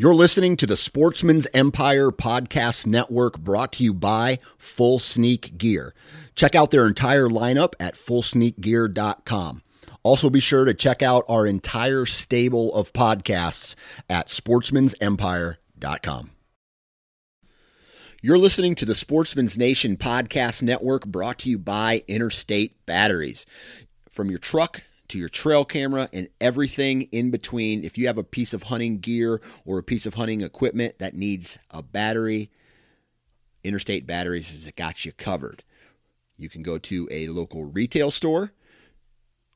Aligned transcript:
You're 0.00 0.14
listening 0.14 0.56
to 0.58 0.66
the 0.68 0.76
Sportsman's 0.76 1.48
Empire 1.52 2.12
Podcast 2.12 2.86
Network 2.86 3.36
brought 3.36 3.72
to 3.72 3.82
you 3.82 3.92
by 3.92 4.38
Full 4.56 5.00
Sneak 5.00 5.58
Gear. 5.58 5.92
Check 6.36 6.54
out 6.54 6.70
their 6.70 6.86
entire 6.86 7.28
lineup 7.28 7.72
at 7.80 7.96
fullsneakgear.com. 7.96 9.62
Also, 10.04 10.30
be 10.30 10.38
sure 10.38 10.64
to 10.64 10.72
check 10.72 11.02
out 11.02 11.24
our 11.28 11.48
entire 11.48 12.06
stable 12.06 12.72
of 12.76 12.92
podcasts 12.92 13.74
at 14.08 14.28
sportsmansempire.com. 14.28 16.30
You're 18.22 18.38
listening 18.38 18.76
to 18.76 18.84
the 18.84 18.94
Sportsman's 18.94 19.58
Nation 19.58 19.96
Podcast 19.96 20.62
Network 20.62 21.06
brought 21.06 21.40
to 21.40 21.50
you 21.50 21.58
by 21.58 22.04
Interstate 22.06 22.86
Batteries. 22.86 23.46
From 24.12 24.30
your 24.30 24.38
truck 24.38 24.82
to 25.08 25.18
your 25.18 25.28
trail 25.28 25.64
camera 25.64 26.08
and 26.12 26.28
everything 26.40 27.02
in 27.12 27.30
between. 27.30 27.84
If 27.84 27.98
you 27.98 28.06
have 28.06 28.18
a 28.18 28.24
piece 28.24 28.52
of 28.52 28.64
hunting 28.64 28.98
gear 28.98 29.40
or 29.64 29.78
a 29.78 29.82
piece 29.82 30.06
of 30.06 30.14
hunting 30.14 30.40
equipment 30.40 30.98
that 30.98 31.14
needs 31.14 31.58
a 31.70 31.82
battery, 31.82 32.50
Interstate 33.64 34.06
Batteries 34.06 34.50
has 34.50 34.70
got 34.76 35.04
you 35.04 35.12
covered. 35.12 35.64
You 36.36 36.48
can 36.48 36.62
go 36.62 36.78
to 36.78 37.08
a 37.10 37.28
local 37.28 37.64
retail 37.64 38.10
store 38.10 38.52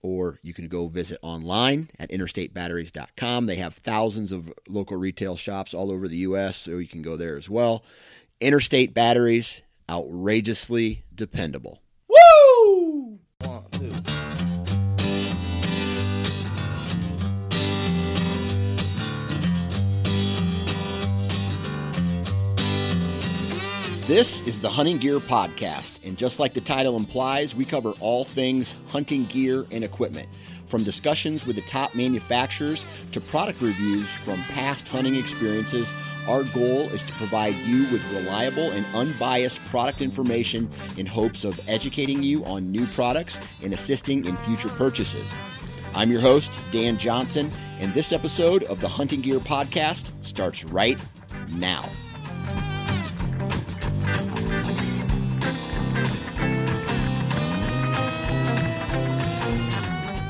or 0.02 0.40
you 0.42 0.52
can 0.52 0.68
go 0.68 0.88
visit 0.88 1.18
online 1.22 1.88
at 1.98 2.10
interstatebatteries.com. 2.10 3.46
They 3.46 3.56
have 3.56 3.74
thousands 3.74 4.32
of 4.32 4.52
local 4.68 4.96
retail 4.96 5.36
shops 5.36 5.72
all 5.72 5.92
over 5.92 6.08
the 6.08 6.16
U.S., 6.16 6.56
so 6.56 6.78
you 6.78 6.88
can 6.88 7.02
go 7.02 7.16
there 7.16 7.36
as 7.36 7.48
well. 7.48 7.84
Interstate 8.40 8.92
Batteries, 8.92 9.62
outrageously 9.88 11.04
dependable. 11.14 11.82
Woo! 12.08 13.20
One, 13.44 13.64
two. 13.70 13.92
This 24.12 24.42
is 24.42 24.60
the 24.60 24.68
Hunting 24.68 24.98
Gear 24.98 25.20
Podcast, 25.20 26.06
and 26.06 26.18
just 26.18 26.38
like 26.38 26.52
the 26.52 26.60
title 26.60 26.96
implies, 26.96 27.56
we 27.56 27.64
cover 27.64 27.94
all 27.98 28.26
things 28.26 28.76
hunting 28.88 29.24
gear 29.24 29.64
and 29.70 29.82
equipment. 29.82 30.28
From 30.66 30.84
discussions 30.84 31.46
with 31.46 31.56
the 31.56 31.62
top 31.62 31.94
manufacturers 31.94 32.84
to 33.12 33.22
product 33.22 33.62
reviews 33.62 34.10
from 34.10 34.42
past 34.50 34.86
hunting 34.86 35.14
experiences, 35.16 35.94
our 36.28 36.44
goal 36.44 36.90
is 36.90 37.04
to 37.04 37.12
provide 37.14 37.56
you 37.60 37.84
with 37.90 38.04
reliable 38.12 38.70
and 38.72 38.84
unbiased 38.94 39.64
product 39.70 40.02
information 40.02 40.68
in 40.98 41.06
hopes 41.06 41.42
of 41.46 41.58
educating 41.66 42.22
you 42.22 42.44
on 42.44 42.70
new 42.70 42.84
products 42.88 43.40
and 43.62 43.72
assisting 43.72 44.26
in 44.26 44.36
future 44.36 44.68
purchases. 44.68 45.32
I'm 45.94 46.10
your 46.10 46.20
host, 46.20 46.52
Dan 46.70 46.98
Johnson, 46.98 47.50
and 47.80 47.90
this 47.94 48.12
episode 48.12 48.64
of 48.64 48.78
the 48.82 48.88
Hunting 48.88 49.22
Gear 49.22 49.38
Podcast 49.38 50.10
starts 50.20 50.64
right 50.66 51.02
now. 51.52 51.88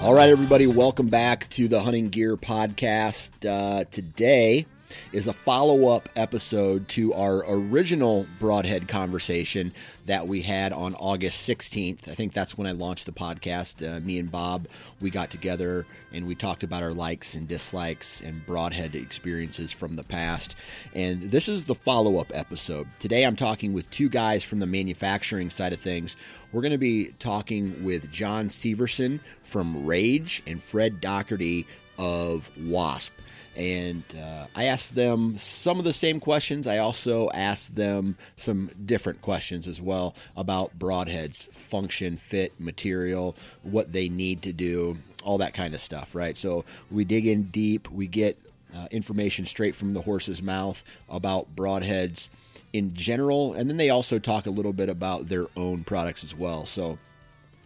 All 0.02 0.14
right, 0.14 0.30
everybody, 0.30 0.66
welcome 0.66 1.06
back 1.06 1.48
to 1.50 1.68
the 1.68 1.80
Hunting 1.80 2.08
Gear 2.08 2.36
Podcast. 2.36 3.48
Uh, 3.48 3.84
today 3.92 4.66
is 5.12 5.26
a 5.26 5.32
follow 5.32 5.88
up 5.88 6.08
episode 6.16 6.88
to 6.88 7.12
our 7.14 7.44
original 7.48 8.26
Broadhead 8.38 8.88
conversation 8.88 9.72
that 10.06 10.26
we 10.26 10.42
had 10.42 10.72
on 10.72 10.94
August 10.96 11.48
16th. 11.48 12.08
I 12.08 12.14
think 12.14 12.32
that's 12.32 12.58
when 12.58 12.66
I 12.66 12.72
launched 12.72 13.06
the 13.06 13.12
podcast. 13.12 13.86
Uh, 13.86 14.00
me 14.00 14.18
and 14.18 14.30
Bob, 14.30 14.66
we 15.00 15.10
got 15.10 15.30
together 15.30 15.86
and 16.12 16.26
we 16.26 16.34
talked 16.34 16.62
about 16.62 16.82
our 16.82 16.92
likes 16.92 17.34
and 17.34 17.46
dislikes 17.46 18.20
and 18.20 18.44
Broadhead 18.44 18.94
experiences 18.94 19.70
from 19.70 19.96
the 19.96 20.04
past. 20.04 20.56
And 20.94 21.22
this 21.22 21.48
is 21.48 21.64
the 21.64 21.74
follow 21.74 22.18
up 22.18 22.30
episode. 22.34 22.88
Today 22.98 23.24
I'm 23.24 23.36
talking 23.36 23.72
with 23.72 23.90
two 23.90 24.08
guys 24.08 24.42
from 24.42 24.58
the 24.58 24.66
manufacturing 24.66 25.50
side 25.50 25.72
of 25.72 25.80
things. 25.80 26.16
We're 26.52 26.62
going 26.62 26.72
to 26.72 26.78
be 26.78 27.12
talking 27.18 27.84
with 27.84 28.10
John 28.10 28.48
Severson 28.48 29.20
from 29.42 29.86
Rage 29.86 30.42
and 30.46 30.62
Fred 30.62 31.00
Doherty 31.00 31.66
of 31.98 32.50
Wasp 32.58 33.12
and 33.56 34.02
uh, 34.18 34.46
I 34.54 34.64
asked 34.64 34.94
them 34.94 35.36
some 35.36 35.78
of 35.78 35.84
the 35.84 35.92
same 35.92 36.20
questions. 36.20 36.66
I 36.66 36.78
also 36.78 37.30
asked 37.30 37.74
them 37.74 38.16
some 38.36 38.70
different 38.84 39.20
questions 39.20 39.66
as 39.66 39.80
well 39.80 40.14
about 40.36 40.78
broadheads, 40.78 41.48
function, 41.52 42.16
fit, 42.16 42.52
material, 42.58 43.36
what 43.62 43.92
they 43.92 44.08
need 44.08 44.42
to 44.42 44.52
do, 44.52 44.96
all 45.22 45.38
that 45.38 45.54
kind 45.54 45.74
of 45.74 45.80
stuff, 45.80 46.14
right? 46.14 46.36
So 46.36 46.64
we 46.90 47.04
dig 47.04 47.26
in 47.26 47.44
deep, 47.44 47.90
we 47.90 48.06
get 48.06 48.38
uh, 48.74 48.88
information 48.90 49.44
straight 49.44 49.74
from 49.74 49.92
the 49.92 50.02
horse's 50.02 50.42
mouth 50.42 50.82
about 51.08 51.54
broadheads 51.54 52.28
in 52.72 52.94
general, 52.94 53.52
and 53.52 53.68
then 53.68 53.76
they 53.76 53.90
also 53.90 54.18
talk 54.18 54.46
a 54.46 54.50
little 54.50 54.72
bit 54.72 54.88
about 54.88 55.28
their 55.28 55.46
own 55.56 55.84
products 55.84 56.24
as 56.24 56.34
well. 56.34 56.64
So 56.64 56.98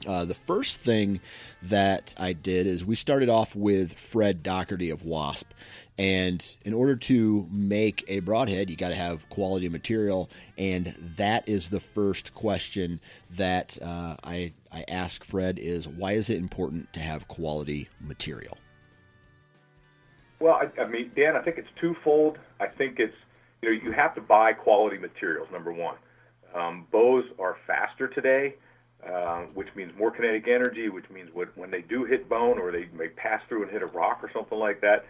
uh, 0.06 0.24
the 0.24 0.34
first 0.34 0.78
thing 0.78 1.20
that 1.62 2.14
I 2.16 2.32
did 2.32 2.66
is 2.66 2.84
we 2.84 2.94
started 2.94 3.28
off 3.28 3.54
with 3.54 3.98
Fred 3.98 4.42
Doherty 4.42 4.90
of 4.90 5.04
Wasp. 5.04 5.52
And 5.98 6.56
in 6.64 6.74
order 6.74 6.94
to 6.94 7.46
make 7.50 8.04
a 8.06 8.20
broadhead, 8.20 8.68
you 8.68 8.76
got 8.76 8.90
to 8.90 8.94
have 8.94 9.28
quality 9.30 9.68
material. 9.68 10.28
And 10.58 10.94
that 11.16 11.48
is 11.48 11.70
the 11.70 11.80
first 11.80 12.34
question 12.34 13.00
that 13.30 13.78
uh, 13.80 14.16
I, 14.22 14.52
I 14.70 14.84
ask 14.88 15.24
Fred 15.24 15.58
is 15.58 15.88
why 15.88 16.12
is 16.12 16.28
it 16.28 16.38
important 16.38 16.92
to 16.92 17.00
have 17.00 17.28
quality 17.28 17.88
material? 18.00 18.58
Well, 20.38 20.60
I, 20.60 20.82
I 20.82 20.86
mean, 20.86 21.10
Dan, 21.16 21.34
I 21.34 21.40
think 21.40 21.56
it's 21.56 21.68
twofold. 21.80 22.38
I 22.60 22.66
think 22.66 22.98
it's, 22.98 23.16
you 23.62 23.70
know, 23.70 23.80
you 23.82 23.92
have 23.92 24.14
to 24.16 24.20
buy 24.20 24.52
quality 24.52 24.98
materials, 24.98 25.48
number 25.50 25.72
one. 25.72 25.96
Um, 26.54 26.86
bows 26.92 27.24
are 27.38 27.56
faster 27.66 28.06
today 28.06 28.56
uh, 29.10 29.42
which 29.54 29.68
means 29.76 29.92
more 29.96 30.10
kinetic 30.10 30.48
energy, 30.48 30.88
which 30.88 31.08
means 31.10 31.30
what, 31.32 31.56
when 31.56 31.70
they 31.70 31.82
do 31.82 32.04
hit 32.04 32.28
bone 32.28 32.58
or 32.58 32.72
they 32.72 32.86
may 32.96 33.08
pass 33.08 33.40
through 33.48 33.62
and 33.62 33.70
hit 33.70 33.82
a 33.82 33.86
rock 33.86 34.20
or 34.22 34.30
something 34.32 34.58
like 34.58 34.80
that, 34.80 35.04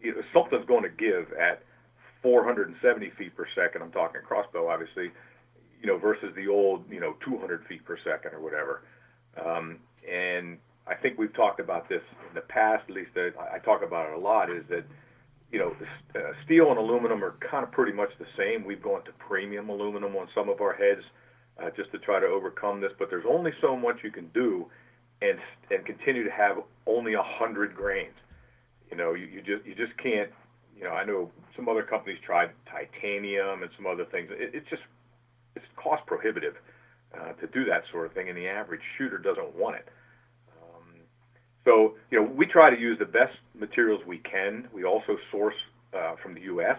you 0.00 0.14
know, 0.14 0.22
something's 0.32 0.66
going 0.66 0.82
to 0.82 0.88
give 0.88 1.32
at 1.38 1.62
470 2.22 3.10
feet 3.18 3.36
per 3.36 3.46
second. 3.54 3.82
I'm 3.82 3.92
talking 3.92 4.20
crossbow, 4.26 4.68
obviously, 4.68 5.10
you 5.80 5.86
know, 5.86 5.98
versus 5.98 6.32
the 6.34 6.48
old, 6.48 6.90
you 6.90 7.00
know, 7.00 7.16
200 7.24 7.66
feet 7.66 7.84
per 7.84 7.98
second 7.98 8.32
or 8.32 8.40
whatever. 8.40 8.82
Um, 9.44 9.78
and 10.10 10.58
I 10.86 10.94
think 10.94 11.18
we've 11.18 11.34
talked 11.34 11.60
about 11.60 11.88
this 11.88 12.02
in 12.28 12.34
the 12.34 12.42
past. 12.42 12.84
At 12.88 12.94
least 12.94 13.10
I, 13.16 13.56
I 13.56 13.58
talk 13.58 13.82
about 13.82 14.10
it 14.10 14.16
a 14.16 14.20
lot. 14.20 14.50
Is 14.50 14.64
that 14.70 14.84
you 15.52 15.58
know, 15.60 15.76
uh, 16.16 16.32
steel 16.44 16.70
and 16.70 16.78
aluminum 16.78 17.22
are 17.22 17.36
kind 17.48 17.62
of 17.62 17.70
pretty 17.70 17.92
much 17.92 18.08
the 18.18 18.26
same. 18.36 18.64
We've 18.64 18.82
gone 18.82 19.04
to 19.04 19.12
premium 19.12 19.68
aluminum 19.68 20.16
on 20.16 20.28
some 20.34 20.48
of 20.48 20.60
our 20.60 20.72
heads 20.72 21.02
uh, 21.62 21.70
just 21.76 21.92
to 21.92 21.98
try 21.98 22.20
to 22.20 22.26
overcome 22.26 22.80
this. 22.80 22.92
But 22.98 23.10
there's 23.10 23.26
only 23.28 23.52
so 23.60 23.76
much 23.76 23.98
you 24.02 24.10
can 24.10 24.28
do, 24.34 24.66
and 25.22 25.38
and 25.70 25.84
continue 25.84 26.24
to 26.24 26.30
have 26.30 26.58
only 26.86 27.14
a 27.14 27.22
hundred 27.22 27.74
grains. 27.74 28.14
You 28.90 28.96
know, 28.96 29.14
you, 29.14 29.26
you 29.26 29.40
just 29.40 29.66
you 29.66 29.74
just 29.74 29.96
can't. 30.02 30.30
You 30.76 30.84
know, 30.84 30.90
I 30.90 31.04
know 31.04 31.30
some 31.54 31.68
other 31.68 31.82
companies 31.84 32.18
tried 32.24 32.50
titanium 32.66 33.62
and 33.62 33.70
some 33.76 33.86
other 33.86 34.04
things. 34.04 34.28
It, 34.32 34.54
it's 34.54 34.68
just 34.68 34.82
it's 35.56 35.64
cost 35.76 36.04
prohibitive 36.06 36.54
uh, 37.18 37.32
to 37.34 37.46
do 37.48 37.64
that 37.64 37.84
sort 37.92 38.06
of 38.06 38.12
thing, 38.12 38.28
and 38.28 38.36
the 38.36 38.48
average 38.48 38.80
shooter 38.98 39.18
doesn't 39.18 39.54
want 39.54 39.76
it. 39.76 39.88
Um, 40.50 41.00
so, 41.64 41.94
you 42.10 42.20
know, 42.20 42.28
we 42.28 42.46
try 42.46 42.70
to 42.70 42.78
use 42.78 42.98
the 42.98 43.04
best 43.04 43.36
materials 43.58 44.00
we 44.06 44.18
can. 44.18 44.68
We 44.72 44.84
also 44.84 45.16
source 45.30 45.54
uh, 45.96 46.16
from 46.22 46.34
the 46.34 46.40
U.S., 46.42 46.78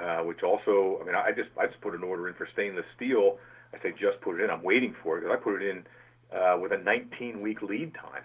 uh, 0.00 0.18
which 0.18 0.42
also, 0.42 1.00
I 1.02 1.06
mean, 1.06 1.14
I 1.14 1.30
just 1.30 1.50
I 1.58 1.66
just 1.66 1.80
put 1.80 1.94
an 1.94 2.02
order 2.02 2.28
in 2.28 2.34
for 2.34 2.48
stainless 2.52 2.84
steel 2.96 3.38
I 3.74 3.82
say 3.82 3.90
just 3.92 4.20
put 4.20 4.40
it 4.40 4.44
in. 4.44 4.50
I'm 4.50 4.62
waiting 4.62 4.94
for 5.02 5.18
it 5.18 5.22
because 5.22 5.36
I 5.38 5.42
put 5.42 5.60
it 5.60 5.68
in 5.68 5.84
uh, 6.36 6.58
with 6.60 6.72
a 6.72 6.78
19 6.78 7.40
week 7.40 7.62
lead 7.62 7.94
time 7.94 8.22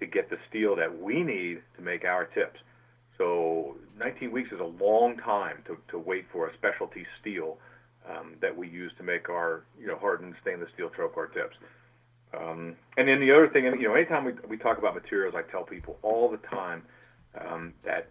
to 0.00 0.06
get 0.06 0.30
the 0.30 0.36
steel 0.48 0.76
that 0.76 1.00
we 1.00 1.22
need 1.22 1.60
to 1.76 1.82
make 1.82 2.04
our 2.04 2.26
tips. 2.26 2.60
So 3.16 3.76
19 3.98 4.30
weeks 4.30 4.50
is 4.52 4.60
a 4.60 4.84
long 4.84 5.16
time 5.16 5.58
to, 5.66 5.76
to 5.90 5.98
wait 5.98 6.26
for 6.32 6.48
a 6.48 6.54
specialty 6.54 7.04
steel 7.20 7.58
um, 8.08 8.34
that 8.40 8.56
we 8.56 8.68
use 8.68 8.92
to 8.98 9.04
make 9.04 9.28
our 9.28 9.64
you 9.78 9.86
know 9.86 9.98
hardened 9.98 10.34
stainless 10.40 10.70
steel 10.74 10.88
trocar 10.88 11.32
tips. 11.32 11.56
Um, 12.36 12.76
and 12.96 13.08
then 13.08 13.20
the 13.20 13.32
other 13.32 13.48
thing, 13.48 13.64
you 13.64 13.88
know, 13.88 13.94
anytime 13.94 14.24
we, 14.24 14.32
we 14.48 14.58
talk 14.58 14.78
about 14.78 14.94
materials, 14.94 15.34
I 15.36 15.50
tell 15.50 15.64
people 15.64 15.96
all 16.02 16.30
the 16.30 16.36
time 16.48 16.82
um, 17.40 17.72
that 17.84 18.08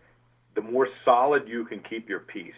the 0.55 0.61
more 0.61 0.87
solid 1.05 1.47
you 1.47 1.65
can 1.65 1.81
keep 1.87 2.09
your 2.09 2.21
piece, 2.21 2.57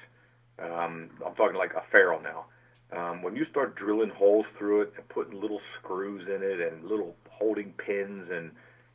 um, 0.58 1.10
I'm 1.26 1.36
talking 1.36 1.58
like 1.58 1.74
a 1.74 1.84
ferrule 1.92 2.22
now, 2.22 2.46
um, 2.96 3.22
when 3.22 3.36
you 3.36 3.46
start 3.52 3.76
drilling 3.76 4.10
holes 4.10 4.46
through 4.58 4.82
it 4.82 4.94
and 4.98 5.08
putting 5.10 5.40
little 5.40 5.62
screws 5.80 6.28
in 6.28 6.42
it 6.42 6.60
and 6.60 6.84
little 6.84 7.16
holding 7.30 7.74
pins 7.74 8.30
and 8.32 8.52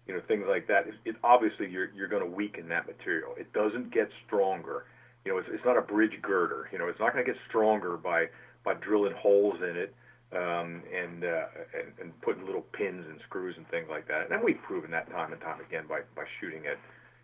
you 0.07 0.15
know 0.15 0.21
things 0.27 0.45
like 0.49 0.67
that, 0.67 0.89
it, 0.89 0.95
it 1.05 1.17
obviously 1.23 1.71
you're 1.71 1.91
you're 1.95 2.09
going 2.09 2.23
to 2.23 2.29
weaken 2.29 2.69
that 2.69 2.87
material. 2.87 3.35
It 3.39 3.53
doesn't 3.53 3.93
get 3.93 4.09
stronger. 4.27 4.85
You 5.25 5.33
know, 5.33 5.39
it's, 5.39 5.49
it's 5.51 5.65
not 5.65 5.79
a 5.79 5.83
bridge 5.83 6.21
girder. 6.21 6.69
You 6.73 6.79
know, 6.79 6.89
it's 6.89 6.99
not 7.01 7.13
going 7.13 7.25
to 7.25 7.33
get 7.33 7.41
stronger 7.49 7.97
by 7.97 8.27
by 8.65 8.75
drilling 8.75 9.15
holes 9.15 9.57
in 9.63 9.77
it 9.77 9.95
um, 10.33 10.83
and, 10.93 11.25
uh, 11.25 11.47
and 11.79 11.93
and 12.01 12.21
putting 12.23 12.45
little 12.45 12.67
pins 12.73 13.07
and 13.09 13.21
screws 13.27 13.55
and 13.57 13.69
things 13.69 13.87
like 13.89 14.09
that. 14.09 14.31
And 14.31 14.43
we've 14.43 14.61
proven 14.67 14.91
that 14.91 15.09
time 15.11 15.33
and 15.33 15.41
time 15.41 15.61
again 15.61 15.85
by 15.89 16.01
by 16.17 16.25
shooting 16.41 16.67
at 16.67 16.79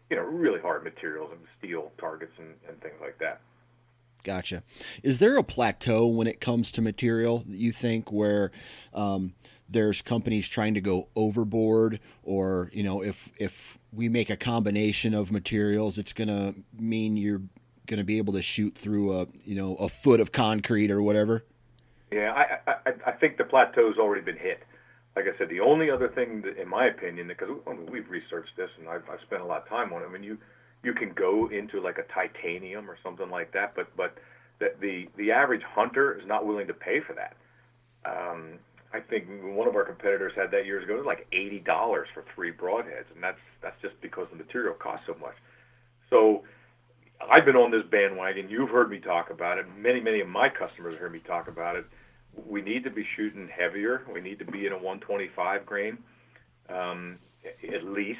you 0.08 0.16
know 0.16 0.22
really 0.22 0.60
hard 0.60 0.84
materials 0.84 1.30
and 1.32 1.40
steel 1.58 1.90
targets 1.98 2.32
and, 2.38 2.54
and 2.68 2.80
things 2.80 2.96
like 3.00 3.18
that. 3.18 3.40
Gotcha. 4.22 4.62
Is 5.02 5.18
there 5.18 5.36
a 5.38 5.42
plateau 5.42 6.06
when 6.06 6.26
it 6.26 6.40
comes 6.40 6.72
to 6.72 6.82
material 6.82 7.44
that 7.48 7.58
you 7.58 7.72
think 7.72 8.12
where 8.12 8.50
um, 8.92 9.34
there's 9.68 10.02
companies 10.02 10.48
trying 10.48 10.74
to 10.74 10.80
go 10.80 11.08
overboard, 11.16 12.00
or 12.22 12.70
you 12.72 12.82
know, 12.82 13.02
if 13.02 13.30
if 13.38 13.78
we 13.92 14.08
make 14.08 14.30
a 14.30 14.36
combination 14.36 15.14
of 15.14 15.32
materials, 15.32 15.98
it's 15.98 16.12
going 16.12 16.28
to 16.28 16.54
mean 16.78 17.16
you're 17.16 17.42
going 17.86 17.98
to 17.98 18.04
be 18.04 18.18
able 18.18 18.34
to 18.34 18.42
shoot 18.42 18.76
through 18.76 19.20
a 19.20 19.26
you 19.44 19.54
know 19.54 19.74
a 19.76 19.88
foot 19.88 20.20
of 20.20 20.32
concrete 20.32 20.90
or 20.90 21.00
whatever? 21.00 21.44
Yeah, 22.10 22.32
I 22.32 22.70
I, 22.70 22.92
I 23.06 23.12
think 23.12 23.38
the 23.38 23.44
plateau's 23.44 23.96
already 23.98 24.22
been 24.22 24.36
hit. 24.36 24.62
Like 25.16 25.24
I 25.24 25.36
said, 25.38 25.48
the 25.48 25.60
only 25.60 25.90
other 25.90 26.08
thing, 26.08 26.42
that, 26.42 26.56
in 26.56 26.68
my 26.68 26.86
opinion, 26.86 27.26
because 27.26 27.48
we've 27.90 28.08
researched 28.08 28.56
this 28.56 28.70
and 28.78 28.88
I've, 28.88 29.02
I've 29.10 29.20
spent 29.26 29.42
a 29.42 29.44
lot 29.44 29.62
of 29.62 29.68
time 29.68 29.92
on 29.92 30.02
it. 30.02 30.06
I 30.06 30.12
mean, 30.12 30.22
you 30.22 30.38
you 30.82 30.94
can 30.94 31.12
go 31.12 31.48
into 31.50 31.80
like 31.80 31.98
a 31.98 32.12
titanium 32.12 32.90
or 32.90 32.96
something 33.02 33.30
like 33.30 33.52
that, 33.52 33.74
but 33.74 33.94
but 33.96 34.16
the 34.58 34.72
the, 34.80 35.08
the 35.16 35.30
average 35.30 35.62
hunter 35.62 36.18
is 36.18 36.26
not 36.26 36.46
willing 36.46 36.66
to 36.66 36.74
pay 36.74 37.00
for 37.00 37.14
that. 37.14 37.36
Um, 38.04 38.58
I 38.92 39.00
think 39.00 39.26
one 39.42 39.68
of 39.68 39.76
our 39.76 39.84
competitors 39.84 40.32
had 40.36 40.50
that 40.52 40.66
years 40.66 40.84
ago. 40.84 40.94
It 40.94 40.98
was 40.98 41.06
like 41.06 41.26
eighty 41.32 41.60
dollars 41.60 42.08
for 42.14 42.24
three 42.34 42.52
broadheads, 42.52 43.12
and 43.14 43.22
that's 43.22 43.38
that's 43.62 43.80
just 43.82 44.00
because 44.00 44.26
the 44.30 44.36
material 44.36 44.74
costs 44.74 45.06
so 45.06 45.14
much. 45.20 45.36
So 46.08 46.44
I've 47.30 47.44
been 47.44 47.56
on 47.56 47.70
this 47.70 47.84
bandwagon. 47.90 48.48
You've 48.48 48.70
heard 48.70 48.90
me 48.90 48.98
talk 48.98 49.30
about 49.30 49.58
it. 49.58 49.66
Many 49.78 50.00
many 50.00 50.20
of 50.20 50.28
my 50.28 50.48
customers 50.48 50.96
heard 50.96 51.12
me 51.12 51.20
talk 51.20 51.48
about 51.48 51.76
it. 51.76 51.84
We 52.48 52.62
need 52.62 52.84
to 52.84 52.90
be 52.90 53.04
shooting 53.16 53.48
heavier. 53.48 54.02
We 54.12 54.20
need 54.20 54.38
to 54.38 54.44
be 54.44 54.66
in 54.66 54.72
a 54.72 54.76
125 54.76 55.66
grain, 55.66 55.98
um, 56.68 57.18
at 57.44 57.84
least 57.84 58.18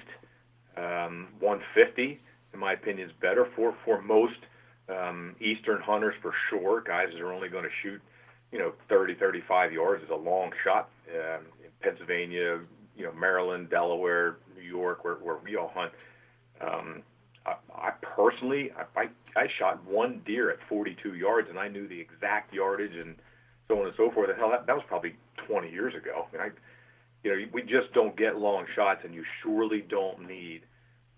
um, 0.77 1.29
150 1.39 2.21
in 2.53 2.61
my 2.61 2.73
opinion, 2.73 3.09
is 3.09 3.15
better 3.21 3.47
for 3.57 3.75
for 3.85 4.01
most 4.03 4.39
um, 4.89 5.37
eastern 5.41 5.81
hunters 5.81 6.15
for 6.21 6.33
sure. 6.49 6.81
Guys 6.81 7.09
that 7.13 7.21
are 7.21 7.33
only 7.33 7.49
going 7.49 7.65
to 7.65 7.71
shoot, 7.83 8.01
you 8.53 8.59
know, 8.59 8.73
30, 8.89 9.15
35 9.15 9.73
yards 9.73 10.03
is 10.03 10.11
a 10.11 10.15
long 10.15 10.53
shot. 10.65 10.89
Um, 11.13 11.43
in 11.65 11.71
Pennsylvania, 11.81 12.61
you 12.97 13.05
know, 13.05 13.13
Maryland, 13.13 13.71
Delaware, 13.71 14.37
New 14.57 14.67
York, 14.67 15.05
where 15.05 15.15
where 15.15 15.37
we 15.45 15.57
all 15.57 15.73
hunt. 15.75 15.93
Um, 16.61 17.03
I, 17.47 17.55
I 17.75 17.91
personally, 18.03 18.71
I, 18.97 19.03
I 19.03 19.09
I 19.37 19.47
shot 19.59 19.85
one 19.87 20.23
deer 20.27 20.51
at 20.51 20.59
42 20.69 21.15
yards, 21.15 21.49
and 21.49 21.59
I 21.59 21.69
knew 21.69 21.87
the 21.89 22.01
exact 22.01 22.53
yardage 22.53 22.95
and 22.95 23.17
so 23.69 23.81
on 23.81 23.87
and 23.87 23.95
so 23.97 24.11
forth. 24.11 24.29
And 24.29 24.39
hell, 24.39 24.51
that, 24.51 24.67
that 24.67 24.75
was 24.75 24.85
probably 24.89 25.15
20 25.47 25.71
years 25.71 25.95
ago. 25.95 26.27
I 26.29 26.37
mean, 26.37 26.43
I, 26.43 26.51
you 27.23 27.31
know, 27.31 27.47
we 27.53 27.63
just 27.63 27.93
don't 27.95 28.17
get 28.17 28.39
long 28.39 28.67
shots, 28.75 29.03
and 29.05 29.15
you 29.15 29.25
surely 29.43 29.83
don't 29.83 30.27
need 30.27 30.63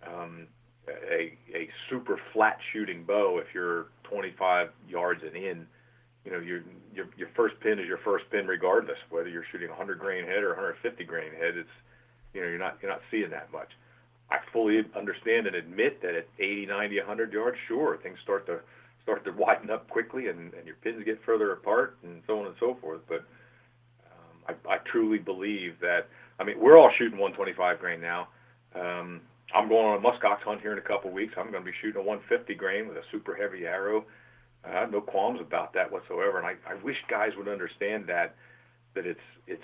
um, 0.06 0.46
a, 0.88 1.36
a 1.54 1.68
super 1.88 2.18
flat 2.32 2.58
shooting 2.72 3.04
bow 3.04 3.38
if 3.38 3.54
you're 3.54 3.86
25 4.04 4.70
yards 4.88 5.22
and 5.22 5.36
in. 5.36 5.66
You 6.24 6.32
know, 6.32 6.38
your 6.38 6.62
your 6.94 7.06
your 7.16 7.28
first 7.34 7.58
pin 7.60 7.78
is 7.78 7.86
your 7.86 7.98
first 7.98 8.24
pin 8.30 8.46
regardless 8.46 8.98
whether 9.10 9.28
you're 9.28 9.44
shooting 9.50 9.68
a 9.68 9.72
100 9.72 9.98
grain 9.98 10.24
head 10.24 10.42
or 10.42 10.50
150 10.50 11.04
grain 11.04 11.32
head. 11.32 11.56
It's 11.56 11.68
you 12.34 12.40
know 12.40 12.48
you're 12.48 12.58
not 12.58 12.78
you're 12.80 12.90
not 12.90 13.02
seeing 13.10 13.30
that 13.30 13.52
much. 13.52 13.68
I 14.30 14.38
fully 14.52 14.82
understand 14.96 15.46
and 15.46 15.56
admit 15.56 16.00
that 16.00 16.14
at 16.14 16.26
80, 16.38 16.66
90, 16.66 16.98
100 17.00 17.32
yards, 17.32 17.56
sure, 17.68 17.98
things 18.02 18.18
start 18.22 18.46
to 18.46 18.60
start 19.02 19.24
to 19.24 19.32
widen 19.36 19.70
up 19.70 19.88
quickly 19.90 20.28
and, 20.28 20.54
and 20.54 20.66
your 20.66 20.76
pins 20.76 21.04
get 21.04 21.20
further 21.24 21.52
apart 21.52 21.96
and 22.02 22.22
so 22.26 22.40
on 22.40 22.46
and 22.46 22.54
so 22.58 22.76
forth. 22.80 23.00
But 23.08 23.24
um, 24.06 24.56
I, 24.68 24.74
I 24.74 24.78
truly 24.90 25.18
believe 25.18 25.74
that. 25.80 26.08
I 26.38 26.44
mean, 26.44 26.58
we're 26.58 26.78
all 26.78 26.90
shooting 26.96 27.18
125 27.18 27.78
grain 27.78 28.00
now. 28.00 28.28
Um, 28.74 29.20
I'm 29.54 29.68
going 29.68 29.86
on 29.86 29.98
a 29.98 30.00
muskox 30.00 30.40
hunt 30.40 30.60
here 30.60 30.72
in 30.72 30.78
a 30.78 30.82
couple 30.82 31.08
of 31.08 31.14
weeks. 31.14 31.34
I'm 31.36 31.50
going 31.50 31.64
to 31.64 31.70
be 31.70 31.76
shooting 31.80 32.00
a 32.00 32.04
150 32.04 32.54
grain 32.54 32.88
with 32.88 32.96
a 32.96 33.02
super 33.10 33.34
heavy 33.34 33.66
arrow. 33.66 34.04
I 34.64 34.70
have 34.70 34.90
no 34.90 35.00
qualms 35.00 35.40
about 35.40 35.74
that 35.74 35.90
whatsoever, 35.90 36.38
and 36.38 36.46
I, 36.46 36.54
I 36.68 36.74
wish 36.82 36.96
guys 37.10 37.32
would 37.36 37.48
understand 37.48 38.06
that 38.06 38.36
that 38.94 39.06
it's 39.06 39.20
it's 39.46 39.62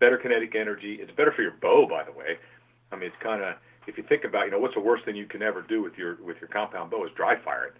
better 0.00 0.18
kinetic 0.18 0.54
energy. 0.54 0.98
It's 1.00 1.10
better 1.12 1.32
for 1.32 1.42
your 1.42 1.54
bow, 1.62 1.86
by 1.88 2.04
the 2.04 2.12
way. 2.12 2.36
I 2.92 2.96
mean, 2.96 3.06
it's 3.06 3.22
kind 3.22 3.42
of 3.42 3.54
if 3.86 3.96
you 3.96 4.04
think 4.08 4.24
about, 4.24 4.46
you 4.46 4.50
know, 4.50 4.58
what's 4.58 4.74
the 4.74 4.80
worst 4.80 5.04
thing 5.04 5.16
you 5.16 5.26
can 5.26 5.42
ever 5.42 5.62
do 5.62 5.82
with 5.82 5.94
your 5.96 6.16
with 6.22 6.36
your 6.40 6.48
compound 6.48 6.90
bow 6.90 7.04
is 7.04 7.10
dry 7.16 7.36
fire 7.42 7.72
it. 7.72 7.74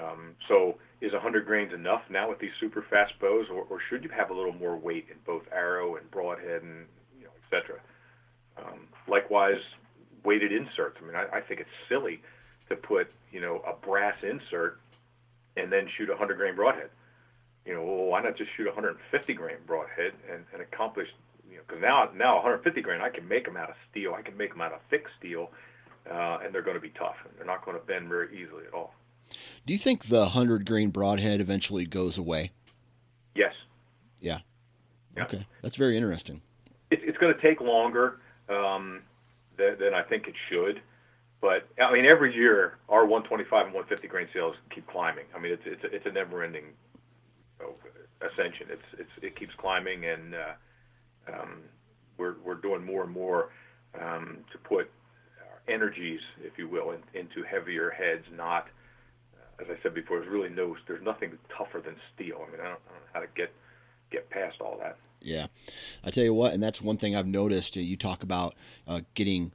Um, 0.00 0.36
so 0.46 0.76
is 1.00 1.12
100 1.12 1.46
grains 1.46 1.72
enough 1.74 2.02
now 2.10 2.28
with 2.28 2.38
these 2.38 2.54
super 2.60 2.84
fast 2.88 3.12
bows, 3.20 3.46
or, 3.50 3.64
or 3.68 3.80
should 3.88 4.04
you 4.04 4.10
have 4.10 4.30
a 4.30 4.34
little 4.34 4.52
more 4.52 4.76
weight 4.76 5.06
in 5.10 5.16
both 5.26 5.42
arrow 5.52 5.96
and 5.96 6.08
broadhead 6.10 6.62
and 6.62 6.86
you 7.18 7.24
know, 7.24 7.30
etc. 7.50 7.80
Um, 8.56 8.86
likewise, 9.08 9.60
weighted 10.24 10.52
inserts. 10.52 10.96
I 11.02 11.06
mean, 11.06 11.16
I, 11.16 11.38
I 11.38 11.40
think 11.40 11.60
it's 11.60 11.70
silly 11.88 12.22
to 12.68 12.76
put 12.76 13.08
you 13.32 13.40
know 13.40 13.62
a 13.66 13.74
brass 13.84 14.16
insert 14.22 14.78
and 15.56 15.72
then 15.72 15.88
shoot 15.96 16.08
a 16.08 16.12
100 16.12 16.36
grain 16.36 16.54
broadhead. 16.54 16.90
You 17.66 17.74
know, 17.74 17.84
well, 17.84 18.06
why 18.06 18.22
not 18.22 18.36
just 18.36 18.50
shoot 18.56 18.66
a 18.66 18.70
150 18.70 19.34
grain 19.34 19.56
broadhead 19.66 20.12
and, 20.32 20.44
and 20.52 20.62
accomplish 20.62 21.08
you 21.48 21.56
know 21.56 21.62
because 21.66 21.82
now 21.82 22.08
now 22.14 22.36
150 22.36 22.80
grain 22.80 23.00
I 23.00 23.10
can 23.10 23.26
make 23.28 23.44
them 23.44 23.56
out 23.56 23.70
of 23.70 23.76
steel. 23.90 24.14
I 24.16 24.22
can 24.22 24.36
make 24.36 24.50
them 24.50 24.60
out 24.60 24.72
of 24.72 24.80
thick 24.88 25.06
steel, 25.18 25.50
uh, 26.10 26.38
and 26.42 26.54
they're 26.54 26.62
going 26.62 26.76
to 26.76 26.80
be 26.80 26.92
tough. 26.98 27.16
And 27.24 27.34
they're 27.38 27.46
not 27.46 27.64
going 27.64 27.78
to 27.78 27.84
bend 27.84 28.08
very 28.08 28.28
easily 28.40 28.64
at 28.66 28.74
all. 28.74 28.94
Do 29.66 29.72
you 29.72 29.78
think 29.78 30.08
the 30.08 30.20
100 30.20 30.66
grain 30.66 30.90
broadhead 30.90 31.40
eventually 31.40 31.86
goes 31.86 32.18
away? 32.18 32.50
Yes. 33.34 33.52
Yeah. 34.20 34.38
yeah. 35.16 35.24
Okay, 35.24 35.46
that's 35.62 35.76
very 35.76 35.96
interesting. 35.96 36.40
It, 36.90 37.00
it's 37.02 37.18
going 37.18 37.34
to 37.34 37.40
take 37.40 37.60
longer. 37.60 38.18
Um, 38.48 39.02
than, 39.60 39.78
than 39.78 39.94
I 39.94 40.02
think 40.02 40.26
it 40.26 40.34
should. 40.48 40.80
But 41.40 41.68
I 41.80 41.92
mean, 41.92 42.04
every 42.04 42.34
year 42.34 42.78
our 42.88 43.06
125 43.06 43.66
and 43.66 43.74
150 43.74 44.08
grain 44.08 44.28
sales 44.32 44.56
keep 44.74 44.86
climbing. 44.86 45.24
I 45.34 45.38
mean, 45.38 45.52
it's 45.52 45.62
it's 45.64 45.82
it's 45.84 46.06
a 46.06 46.12
never-ending 46.12 46.64
you 46.64 47.66
know, 47.66 47.74
ascension. 48.26 48.68
It's 48.70 49.00
it's 49.00 49.10
it 49.22 49.36
keeps 49.36 49.54
climbing, 49.56 50.04
and 50.04 50.34
uh, 50.34 51.32
um, 51.32 51.60
we're 52.18 52.36
we're 52.44 52.56
doing 52.56 52.84
more 52.84 53.04
and 53.04 53.12
more 53.12 53.50
um, 53.98 54.38
to 54.52 54.58
put 54.58 54.90
energies, 55.70 56.20
if 56.42 56.58
you 56.58 56.68
will, 56.68 56.90
in, 56.92 57.00
into 57.14 57.42
heavier 57.42 57.90
heads. 57.90 58.24
Not, 58.36 58.66
as 59.60 59.66
I 59.70 59.82
said 59.82 59.94
before, 59.94 60.18
there's 60.20 60.30
really 60.30 60.48
no 60.48 60.76
there's 60.86 61.02
nothing 61.02 61.32
tougher 61.56 61.80
than 61.80 61.96
steel. 62.14 62.44
I 62.46 62.50
mean, 62.50 62.60
I 62.60 62.68
don't, 62.68 62.80
I 62.88 62.92
don't 62.92 63.00
know 63.00 63.12
how 63.14 63.20
to 63.20 63.28
get 63.34 63.52
get 64.10 64.28
past 64.30 64.60
all 64.60 64.78
that. 64.80 64.98
Yeah, 65.22 65.46
I 66.04 66.10
tell 66.10 66.24
you 66.24 66.34
what, 66.34 66.52
and 66.54 66.62
that's 66.62 66.80
one 66.80 66.96
thing 66.96 67.14
I've 67.14 67.26
noticed. 67.26 67.76
You 67.76 67.96
talk 67.96 68.22
about 68.22 68.54
uh, 68.86 69.00
getting 69.14 69.52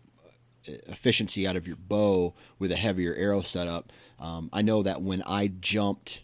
uh, 0.68 0.74
efficiency 0.88 1.48
out 1.48 1.56
of 1.56 1.66
your 1.68 1.76
bow 1.76 2.34
with 2.60 2.72
a 2.72 2.76
heavier 2.76 3.16
arrow 3.16 3.42
setup. 3.42 3.92
Um, 4.20 4.50
I 4.54 4.62
know 4.62 4.84
that 4.84 5.02
when 5.02 5.24
I 5.24 5.48
jumped 5.48 6.22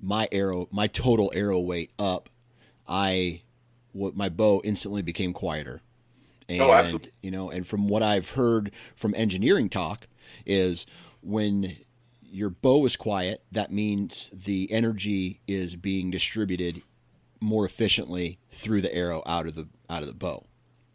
my 0.00 0.28
arrow, 0.32 0.68
my 0.70 0.86
total 0.86 1.32
arrow 1.34 1.60
weight 1.60 1.92
up, 1.98 2.28
I 2.88 3.42
what 3.92 4.16
my 4.16 4.28
bow 4.28 4.60
instantly 4.64 5.02
became 5.02 5.32
quieter. 5.32 5.80
Oh, 6.48 6.72
and 6.72 7.06
oh, 7.06 7.08
you 7.22 7.30
know, 7.30 7.50
and 7.50 7.66
from 7.66 7.88
what 7.88 8.02
I've 8.02 8.30
heard 8.30 8.70
from 8.94 9.14
engineering 9.16 9.68
talk 9.68 10.06
is 10.44 10.86
when 11.22 11.76
your 12.22 12.50
bow 12.50 12.84
is 12.84 12.96
quiet, 12.96 13.42
that 13.50 13.72
means 13.72 14.30
the 14.32 14.70
energy 14.70 15.40
is 15.48 15.76
being 15.76 16.10
distributed 16.10 16.82
more 17.40 17.64
efficiently 17.64 18.38
through 18.50 18.80
the 18.80 18.94
arrow 18.94 19.22
out 19.26 19.46
of 19.46 19.54
the 19.54 19.68
out 19.88 20.02
of 20.02 20.08
the 20.08 20.14
bow. 20.14 20.46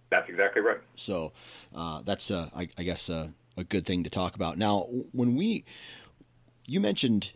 That's 0.10 0.30
exactly 0.30 0.62
right. 0.62 0.80
So 0.96 1.32
uh, 1.74 2.02
that's 2.04 2.30
uh, 2.30 2.50
I, 2.56 2.68
I, 2.78 2.84
guess 2.84 3.10
uh, 3.10 3.30
a 3.56 3.64
good 3.64 3.86
thing 3.86 4.04
to 4.04 4.10
talk 4.10 4.36
about. 4.36 4.58
Now, 4.58 4.88
when 5.12 5.36
we 5.36 5.64
you 6.66 6.80
mentioned 6.80 7.32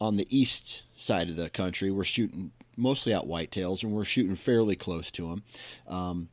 on 0.00 0.16
the 0.16 0.26
east 0.36 0.84
side 0.96 1.28
of 1.28 1.36
the 1.36 1.50
country, 1.50 1.90
we're 1.90 2.04
shooting 2.04 2.52
mostly 2.76 3.12
out 3.12 3.26
whitetails, 3.26 3.82
and 3.82 3.92
we're 3.92 4.04
shooting 4.04 4.36
fairly 4.36 4.76
close 4.76 5.10
to 5.12 5.30
them. 5.30 5.42
Um, 5.88 6.28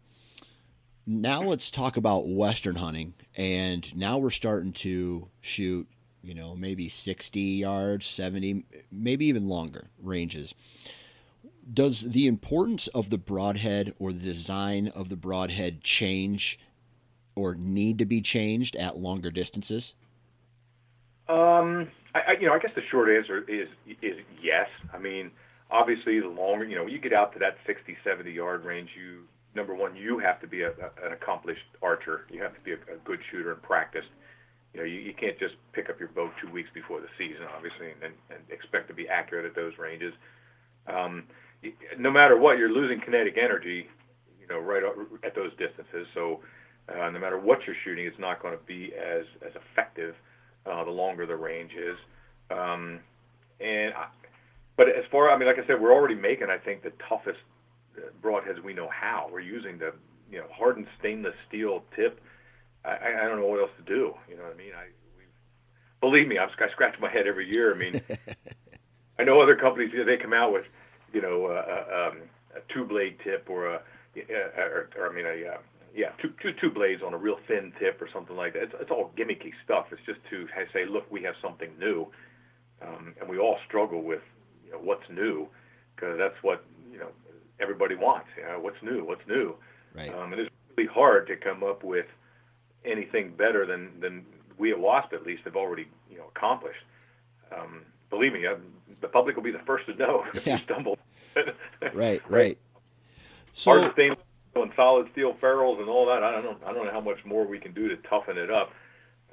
now 1.06 1.42
let's 1.42 1.72
talk 1.72 1.98
about 1.98 2.28
western 2.28 2.76
hunting, 2.76 3.16
and 3.36 3.96
now 3.96 4.20
we're 4.20 4.30
starting 4.30 4.74
to 4.74 5.28
shoot, 5.42 5.88
you 6.22 6.36
know, 6.36 6.56
maybe 6.56 6.88
sixty 6.88 7.42
yards, 7.42 8.06
seventy, 8.06 8.64
maybe 8.92 9.26
even 9.26 9.48
longer 9.50 9.90
ranges 10.00 10.54
does 11.72 12.02
the 12.02 12.28
importance 12.28 12.88
of 12.88 13.10
the 13.10 13.18
broadhead 13.18 13.94
or 14.00 14.12
the 14.12 14.24
design 14.24 14.90
of 14.90 15.10
the 15.10 15.16
broadhead 15.16 15.84
change 15.84 16.60
or 17.36 17.56
need 17.56 17.98
to 18.00 18.06
be 18.06 18.22
changed 18.22 18.76
at 18.76 18.98
longer 18.98 19.32
distances? 19.32 19.96
Um, 21.28 21.90
I, 22.14 22.20
I, 22.20 22.32
you 22.40 22.48
know, 22.48 22.54
I 22.54 22.60
guess 22.60 22.72
the 22.76 22.84
short 22.92 23.10
answer 23.10 23.44
is 23.50 23.68
is 24.02 24.18
yes. 24.42 24.68
I 24.94 24.98
mean, 24.98 25.32
obviously, 25.72 26.20
the 26.20 26.28
longer 26.28 26.66
you 26.66 26.76
know, 26.76 26.86
you 26.86 27.00
get 27.00 27.14
out 27.14 27.34
to 27.34 27.40
that 27.40 27.58
60, 27.66 27.98
70 28.04 28.32
yard 28.32 28.66
range, 28.66 28.90
you 28.98 29.24
number 29.56 29.74
one, 29.74 29.96
you 29.96 30.20
have 30.20 30.42
to 30.42 30.48
be 30.48 30.62
a, 30.62 30.70
a, 30.70 31.06
an 31.06 31.14
accomplished 31.14 31.66
archer. 31.82 32.26
You 32.30 32.42
have 32.42 32.54
to 32.56 32.62
be 32.62 32.72
a, 32.74 32.76
a 32.76 32.98
good 33.06 33.20
shooter 33.32 33.54
and 33.54 33.62
practiced. 33.62 34.10
You 34.74 34.80
know, 34.80 34.86
you, 34.86 35.00
you 35.00 35.14
can't 35.14 35.38
just 35.40 35.56
pick 35.72 35.90
up 35.90 36.00
your 36.00 36.10
bow 36.10 36.32
two 36.42 36.52
weeks 36.52 36.70
before 36.74 37.00
the 37.00 37.08
season, 37.18 37.44
obviously, 37.56 37.92
and, 37.92 38.14
and 38.30 38.40
expect 38.50 38.88
to 38.88 38.94
be 38.94 39.08
accurate 39.08 39.46
at 39.46 39.56
those 39.56 39.78
ranges. 39.78 40.14
Um, 40.88 41.26
no 41.98 42.12
matter 42.12 42.38
what, 42.38 42.58
you're 42.58 42.72
losing 42.72 43.00
kinetic 43.00 43.38
energy, 43.38 43.88
you 44.40 44.48
know, 44.48 44.60
right 44.60 44.84
at 45.24 45.36
those 45.36 45.52
distances. 45.52 46.08
So 46.14 46.42
uh, 46.90 47.10
no 47.10 47.20
matter 47.20 47.40
what 47.40 47.60
you're 47.66 47.76
shooting, 47.84 48.06
it's 48.06 48.20
not 48.20 48.42
going 48.42 48.58
to 48.58 48.64
be 48.66 48.94
as 48.94 49.26
as 49.46 49.54
effective 49.56 50.16
uh, 50.66 50.84
the 50.84 50.92
longer 50.92 51.26
the 51.26 51.36
range 51.36 51.72
is. 51.74 51.98
Um, 52.52 53.00
and 53.60 53.94
I, 53.94 54.08
but 54.76 54.90
as 54.90 55.06
far 55.12 55.32
I 55.32 55.38
mean, 55.38 55.48
like 55.48 55.60
I 55.60 55.68
said, 55.68 55.82
we're 55.82 55.94
already 55.94 56.16
making 56.16 56.50
I 56.50 56.58
think 56.58 56.84
the 56.84 56.94
toughest 57.08 57.40
uh, 57.98 58.02
broadheads 58.22 58.62
we 58.64 58.74
know 58.74 58.90
how. 58.90 59.30
We're 59.32 59.40
using 59.40 59.78
the 59.78 59.94
you 60.32 60.40
know 60.40 60.46
hardened 60.52 60.88
stainless 61.00 61.36
steel 61.48 61.84
tip. 61.96 62.20
I, 62.86 63.22
I 63.22 63.28
don't 63.28 63.40
know 63.40 63.48
what 63.48 63.62
else 63.62 63.72
to 63.78 63.84
do. 63.84 64.14
You 64.30 64.36
know 64.36 64.44
what 64.44 64.54
I 64.54 64.58
mean? 64.58 64.74
I 64.76 64.88
believe 66.02 66.28
me, 66.28 66.38
I'm, 66.38 66.50
I 66.50 66.70
scratch 66.72 67.00
my 67.00 67.10
head 67.10 67.28
every 67.28 67.50
year. 67.50 67.74
I 67.74 67.78
mean, 67.78 68.02
I 69.20 69.24
know 69.24 69.42
other 69.42 69.56
companies 69.56 69.92
they 70.06 70.18
come 70.18 70.34
out 70.34 70.52
with 70.52 70.66
you 71.14 71.22
know 71.22 71.46
uh, 71.46 71.66
uh 71.68 72.10
um, 72.10 72.18
a 72.56 72.74
two 72.74 72.86
blade 72.86 73.18
tip 73.24 73.48
or 73.50 73.68
a 73.68 73.82
uh, 74.18 74.62
or, 74.62 74.90
or 74.98 75.10
I 75.10 75.14
mean 75.14 75.26
a 75.26 75.54
uh, 75.54 75.58
yeah, 75.96 76.10
two, 76.20 76.34
two, 76.42 76.54
two 76.60 76.72
blades 76.72 77.04
on 77.04 77.14
a 77.14 77.18
real 77.18 77.38
thin 77.48 77.72
tip 77.80 78.02
or 78.02 78.10
something 78.12 78.36
like 78.36 78.54
that. 78.54 78.64
It's, 78.64 78.74
it's 78.82 78.92
all 78.92 79.12
gimmicky 79.16 79.52
stuff. 79.64 79.88
It's 79.92 80.02
just 80.06 80.20
to 80.32 80.48
say, 80.74 80.86
look, 80.86 81.10
we 81.12 81.22
have 81.22 81.36
something 81.42 81.70
new, 81.80 82.08
um, 82.82 83.14
and 83.20 83.30
we 83.30 83.38
all 83.38 83.60
struggle 83.68 84.02
with 84.02 84.22
you 84.66 84.72
know, 84.72 84.80
what's 84.80 85.08
new 85.10 85.48
because 85.96 86.18
that's 86.18 86.42
what 86.42 86.64
you 86.92 86.98
know 86.98 87.10
everybody 87.60 87.96
wants. 87.96 88.28
You 88.38 88.44
know, 88.44 88.60
what's 88.60 88.82
new? 88.82 89.06
What's 89.06 89.26
new? 89.28 89.56
Right. 89.94 90.14
Um, 90.14 90.34
and 90.34 90.42
it's 90.42 90.52
really 90.76 90.90
hard 90.92 91.28
to 91.28 91.36
come 91.36 91.64
up 91.64 91.84
with 91.84 92.08
anything 92.86 93.34
better 93.36 93.66
than 93.66 94.00
than 94.00 94.26
we 94.58 94.72
at 94.72 94.80
Wasp 94.80 95.14
at 95.14 95.26
least 95.26 95.44
have 95.44 95.56
already 95.56 95.88
you 96.10 96.18
know 96.18 96.26
accomplished. 96.36 96.84
Um, 97.56 97.82
believe 98.10 98.34
me, 98.34 98.48
I'm, 98.48 98.64
the 99.02 99.08
public 99.08 99.36
will 99.36 99.44
be 99.44 99.52
the 99.52 99.60
first 99.60 99.86
to 99.86 99.96
know 99.96 100.26
if 100.34 100.46
yeah. 100.46 100.58
you 100.58 100.64
stumble. 100.64 100.98
right, 101.94 102.22
right. 102.30 102.58
So, 103.52 103.80
hard 103.80 103.94
stainless 103.94 104.20
and 104.56 104.72
solid 104.76 105.08
steel 105.12 105.36
ferrules 105.40 105.80
and 105.80 105.90
all 105.90 106.06
that. 106.08 106.24
I 106.24 106.32
don't 106.32 106.44
know. 106.44 106.58
I 106.66 106.74
don't 106.74 106.86
know 106.86 106.92
how 106.92 107.02
much 107.02 107.24
more 107.26 107.46
we 107.46 107.60
can 107.60 107.74
do 107.74 107.88
to 107.88 107.98
toughen 107.98 108.38
it 108.38 108.52
up, 108.52 108.72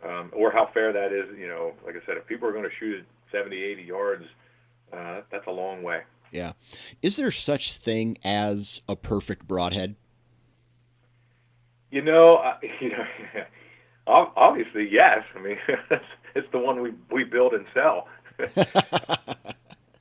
um, 0.02 0.30
or 0.32 0.50
how 0.50 0.70
fair 0.72 0.92
that 0.92 1.12
is. 1.12 1.26
You 1.38 1.48
know, 1.48 1.72
like 1.84 1.94
I 1.96 2.04
said, 2.06 2.16
if 2.16 2.26
people 2.26 2.48
are 2.48 2.52
going 2.52 2.64
to 2.64 2.74
shoot 2.78 3.00
it 3.00 3.06
70, 3.32 3.56
80 3.56 3.82
yards, 3.82 4.24
uh, 4.92 5.20
that's 5.30 5.46
a 5.46 5.50
long 5.50 5.82
way. 5.82 6.02
Yeah. 6.30 6.52
Is 7.02 7.16
there 7.16 7.30
such 7.30 7.74
thing 7.74 8.18
as 8.24 8.82
a 8.88 8.96
perfect 8.96 9.46
broadhead? 9.46 9.96
You 11.90 12.02
know, 12.02 12.36
uh, 12.36 12.56
you 12.80 12.90
know, 12.90 13.06
obviously 14.06 14.88
yes. 14.90 15.24
I 15.36 15.40
mean, 15.40 15.58
it's 16.34 16.50
the 16.52 16.58
one 16.58 16.80
we 16.80 16.92
we 17.10 17.24
build 17.24 17.52
and 17.54 17.66
sell. 17.74 18.08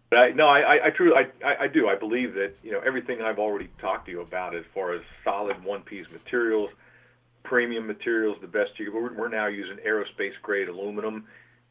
But 0.10 0.18
I, 0.20 0.30
no, 0.32 0.48
I, 0.48 0.88
I 0.88 0.89
truly, 0.89 1.13
I, 1.46 1.66
I 1.66 1.68
do. 1.68 1.88
I 1.88 1.96
believe 1.96 2.34
that 2.34 2.54
you 2.63 2.72
know 2.72 2.80
everything 2.80 3.22
I've 3.22 3.38
already 3.38 3.70
talked 3.80 4.06
to 4.08 4.12
you 4.12 4.22
about, 4.22 4.56
as 4.56 4.63
far 4.74 4.94
as 4.94 5.01
solid 5.24 5.63
one-piece 5.63 6.08
materials, 6.12 6.72
premium 7.44 7.86
materials, 7.86 8.38
the 8.42 8.48
best 8.48 8.72
you. 8.80 8.92
We're, 8.94 9.13
we're 9.13 9.30
now 9.30 9.48
using 9.48 9.78
aerospace 9.86 10.34
grade 10.42 10.68
aluminum 10.68 11.25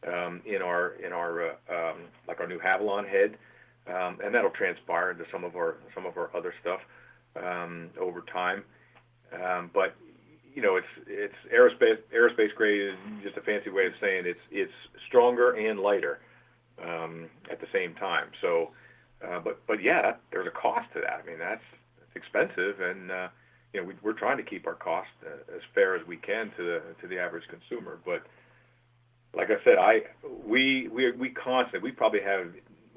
um, 0.07 0.41
in 0.47 0.63
our 0.63 0.93
in 1.05 1.13
our 1.13 1.51
uh, 1.51 1.53
um, 1.69 1.97
like 2.29 2.39
our 2.39 2.47
new 2.47 2.61
Havalon 2.61 3.09
head, 3.09 3.37
um, 3.89 4.19
and 4.23 4.33
that'll 4.33 4.51
transpire 4.51 5.11
into 5.11 5.25
some 5.33 5.43
of 5.43 5.57
our 5.57 5.77
some 5.93 6.07
of 6.07 6.17
our 6.17 6.31
other 6.37 6.55
stuff 6.61 6.81
um, 7.35 7.91
over 8.01 8.21
time. 8.33 8.63
Um, 9.33 9.71
but 9.75 9.97
you 10.55 10.63
know, 10.63 10.77
it's 10.77 10.87
it's 11.09 11.35
aerospace 11.53 11.99
aerospace 12.15 12.55
grade 12.55 12.83
is 12.83 12.95
just 13.25 13.37
a 13.37 13.41
fancy 13.41 13.71
way 13.71 13.87
of 13.87 13.95
saying 14.01 14.27
it's 14.27 14.41
it's 14.53 14.73
stronger 15.09 15.55
and 15.55 15.81
lighter 15.81 16.21
um, 16.83 17.29
at 17.51 17.61
the 17.61 17.67
same 17.73 17.95
time. 17.95 18.29
So, 18.41 18.71
uh, 19.27 19.41
but 19.41 19.61
but 19.67 19.83
yeah, 19.83 20.03
that, 20.03 20.21
there's 20.31 20.47
a 20.47 20.51
cost 20.51 20.93
to 20.95 21.01
that. 21.01 21.23
I 21.23 21.27
mean, 21.27 21.39
that's, 21.39 21.63
that's 21.99 22.15
expensive, 22.15 22.81
and 22.81 23.11
uh, 23.11 23.29
you 23.73 23.81
know 23.81 23.87
we, 23.87 23.95
we're 24.03 24.19
trying 24.19 24.37
to 24.37 24.43
keep 24.43 24.67
our 24.67 24.75
cost 24.75 25.09
uh, 25.27 25.57
as 25.57 25.63
fair 25.75 25.97
as 25.97 26.07
we 26.07 26.17
can 26.17 26.51
to 26.57 26.63
the 26.63 26.83
to 27.01 27.09
the 27.09 27.19
average 27.19 27.45
consumer. 27.49 27.99
But 28.05 28.23
like 29.35 29.49
I 29.51 29.63
said, 29.65 29.79
I 29.79 30.03
we 30.47 30.89
we 30.89 31.13
we 31.13 31.31
constantly 31.31 31.91
we 31.91 31.93
probably 31.95 32.21
have 32.23 32.47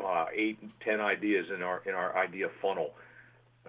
uh, 0.03 0.25
eight 0.33 0.59
ten 0.83 0.99
ideas 0.99 1.47
in 1.53 1.61
our 1.61 1.81
in 1.85 1.93
our 1.93 2.17
idea 2.17 2.47
funnel, 2.61 2.91